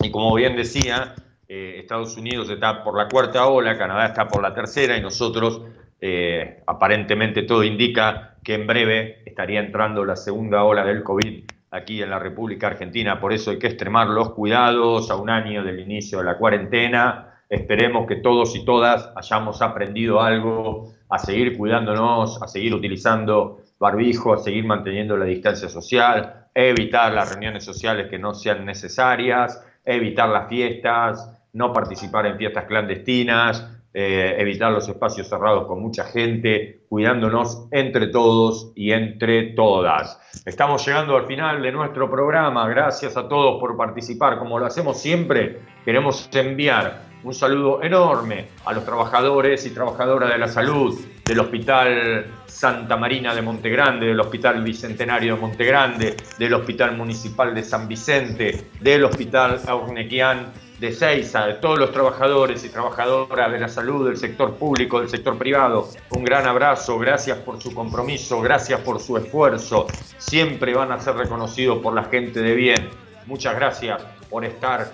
Y 0.02 0.10
como 0.10 0.34
bien 0.34 0.56
decía, 0.56 1.14
eh, 1.46 1.76
Estados 1.78 2.16
Unidos 2.16 2.50
está 2.50 2.82
por 2.82 2.98
la 2.98 3.08
cuarta 3.08 3.46
ola, 3.46 3.78
Canadá 3.78 4.06
está 4.06 4.26
por 4.26 4.42
la 4.42 4.52
tercera 4.52 4.96
y 4.96 5.00
nosotros 5.00 5.62
eh, 6.00 6.64
aparentemente 6.66 7.44
todo 7.44 7.62
indica 7.62 8.34
que 8.42 8.54
en 8.54 8.66
breve 8.66 9.22
estaría 9.24 9.60
entrando 9.60 10.04
la 10.04 10.16
segunda 10.16 10.64
ola 10.64 10.84
del 10.84 11.04
COVID 11.04 11.44
aquí 11.70 12.02
en 12.02 12.10
la 12.10 12.18
República 12.18 12.66
Argentina. 12.66 13.20
Por 13.20 13.32
eso 13.32 13.52
hay 13.52 13.60
que 13.60 13.68
extremar 13.68 14.08
los 14.08 14.30
cuidados 14.30 15.12
a 15.12 15.14
un 15.14 15.30
año 15.30 15.62
del 15.62 15.78
inicio 15.78 16.18
de 16.18 16.24
la 16.24 16.38
cuarentena. 16.38 17.44
Esperemos 17.48 18.08
que 18.08 18.16
todos 18.16 18.56
y 18.56 18.64
todas 18.64 19.12
hayamos 19.14 19.62
aprendido 19.62 20.20
algo 20.20 20.92
a 21.08 21.18
seguir 21.20 21.56
cuidándonos, 21.56 22.42
a 22.42 22.48
seguir 22.48 22.74
utilizando 22.74 23.60
barbijo, 23.80 24.36
seguir 24.36 24.66
manteniendo 24.66 25.16
la 25.16 25.24
distancia 25.24 25.68
social, 25.68 26.48
evitar 26.54 27.12
las 27.12 27.30
reuniones 27.30 27.64
sociales 27.64 28.08
que 28.08 28.18
no 28.18 28.34
sean 28.34 28.64
necesarias, 28.64 29.64
evitar 29.84 30.28
las 30.28 30.48
fiestas, 30.48 31.42
no 31.54 31.72
participar 31.72 32.26
en 32.26 32.36
fiestas 32.36 32.66
clandestinas, 32.66 33.68
eh, 33.92 34.36
evitar 34.38 34.70
los 34.70 34.88
espacios 34.88 35.28
cerrados 35.28 35.66
con 35.66 35.80
mucha 35.80 36.04
gente, 36.04 36.82
cuidándonos 36.88 37.66
entre 37.72 38.06
todos 38.08 38.70
y 38.76 38.92
entre 38.92 39.54
todas. 39.54 40.20
Estamos 40.44 40.86
llegando 40.86 41.16
al 41.16 41.26
final 41.26 41.60
de 41.62 41.72
nuestro 41.72 42.08
programa. 42.08 42.68
Gracias 42.68 43.16
a 43.16 43.28
todos 43.28 43.58
por 43.58 43.76
participar. 43.76 44.38
Como 44.38 44.58
lo 44.58 44.66
hacemos 44.66 45.00
siempre, 45.00 45.62
queremos 45.84 46.28
enviar 46.34 47.09
un 47.22 47.34
saludo 47.34 47.82
enorme 47.82 48.48
a 48.64 48.72
los 48.72 48.84
trabajadores 48.84 49.66
y 49.66 49.70
trabajadoras 49.70 50.30
de 50.30 50.38
la 50.38 50.48
salud 50.48 50.98
del 51.24 51.40
Hospital 51.40 52.26
Santa 52.46 52.96
Marina 52.96 53.34
de 53.34 53.42
Montegrande, 53.42 54.06
del 54.06 54.20
Hospital 54.20 54.62
Bicentenario 54.62 55.34
de 55.34 55.40
Montegrande, 55.40 56.16
del 56.38 56.54
Hospital 56.54 56.96
Municipal 56.96 57.54
de 57.54 57.62
San 57.62 57.86
Vicente, 57.86 58.68
del 58.80 59.04
Hospital 59.04 59.60
Aurnequian 59.66 60.52
de 60.78 60.92
Ceiza, 60.92 61.46
de 61.46 61.54
todos 61.54 61.78
los 61.78 61.92
trabajadores 61.92 62.64
y 62.64 62.70
trabajadoras 62.70 63.52
de 63.52 63.58
la 63.60 63.68
salud, 63.68 64.06
del 64.06 64.16
sector 64.16 64.54
público, 64.54 65.00
del 65.00 65.10
sector 65.10 65.36
privado. 65.36 65.90
Un 66.10 66.24
gran 66.24 66.46
abrazo, 66.46 66.98
gracias 66.98 67.36
por 67.38 67.60
su 67.62 67.74
compromiso, 67.74 68.40
gracias 68.40 68.80
por 68.80 68.98
su 68.98 69.18
esfuerzo. 69.18 69.86
Siempre 70.16 70.74
van 70.74 70.90
a 70.90 70.98
ser 70.98 71.16
reconocidos 71.16 71.80
por 71.82 71.92
la 71.94 72.04
gente 72.04 72.40
de 72.40 72.54
bien. 72.54 72.88
Muchas 73.26 73.54
gracias 73.54 74.02
por 74.30 74.44
estar 74.46 74.92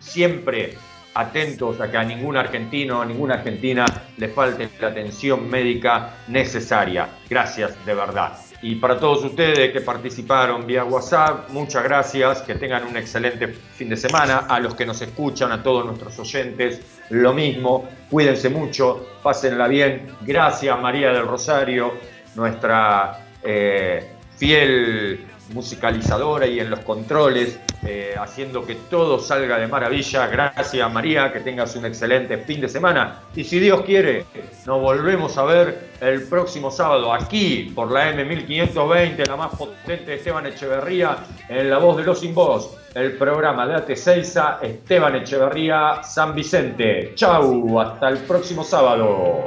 siempre 0.00 0.76
atentos 1.14 1.80
a 1.80 1.90
que 1.90 1.96
a 1.96 2.04
ningún 2.04 2.36
argentino, 2.36 3.00
a 3.00 3.06
ninguna 3.06 3.34
argentina 3.34 3.84
le 4.16 4.28
falte 4.28 4.68
la 4.80 4.88
atención 4.88 5.48
médica 5.48 6.16
necesaria. 6.28 7.08
Gracias 7.28 7.84
de 7.86 7.94
verdad. 7.94 8.38
Y 8.62 8.76
para 8.76 8.98
todos 8.98 9.22
ustedes 9.24 9.72
que 9.72 9.82
participaron 9.82 10.66
vía 10.66 10.84
WhatsApp, 10.84 11.50
muchas 11.50 11.84
gracias, 11.84 12.40
que 12.42 12.54
tengan 12.54 12.86
un 12.86 12.96
excelente 12.96 13.48
fin 13.48 13.90
de 13.90 13.96
semana. 13.96 14.46
A 14.48 14.58
los 14.58 14.74
que 14.74 14.86
nos 14.86 15.02
escuchan, 15.02 15.52
a 15.52 15.62
todos 15.62 15.84
nuestros 15.84 16.18
oyentes, 16.18 16.80
lo 17.10 17.34
mismo. 17.34 17.88
Cuídense 18.10 18.48
mucho, 18.48 19.18
pásenla 19.22 19.68
bien. 19.68 20.06
Gracias 20.22 20.80
María 20.80 21.12
del 21.12 21.26
Rosario, 21.26 21.92
nuestra 22.36 23.26
eh, 23.42 24.12
fiel 24.38 25.26
musicalizadora 25.52 26.46
y 26.46 26.60
en 26.60 26.70
los 26.70 26.80
controles, 26.80 27.60
eh, 27.86 28.14
haciendo 28.18 28.64
que 28.64 28.74
todo 28.74 29.18
salga 29.18 29.58
de 29.58 29.66
maravilla. 29.66 30.26
Gracias 30.26 30.92
María, 30.92 31.32
que 31.32 31.40
tengas 31.40 31.76
un 31.76 31.84
excelente 31.84 32.38
fin 32.38 32.60
de 32.60 32.68
semana. 32.68 33.20
Y 33.34 33.44
si 33.44 33.58
Dios 33.58 33.82
quiere, 33.82 34.24
nos 34.66 34.80
volvemos 34.80 35.36
a 35.36 35.44
ver 35.44 35.90
el 36.00 36.22
próximo 36.22 36.70
sábado 36.70 37.12
aquí 37.12 37.72
por 37.74 37.90
la 37.90 38.12
M1520, 38.12 39.26
la 39.26 39.36
más 39.36 39.54
potente 39.54 40.12
de 40.12 40.14
Esteban 40.14 40.46
Echeverría, 40.46 41.16
en 41.48 41.68
La 41.68 41.78
Voz 41.78 41.96
de 41.96 42.04
los 42.04 42.20
Sin 42.20 42.34
Voz, 42.34 42.76
el 42.94 43.16
programa 43.16 43.66
de 43.66 43.74
AT6 43.74 44.62
Esteban 44.62 45.16
Echeverría, 45.16 46.02
San 46.02 46.34
Vicente. 46.34 47.12
Chau, 47.14 47.80
hasta 47.80 48.08
el 48.08 48.18
próximo 48.18 48.64
sábado. 48.64 49.46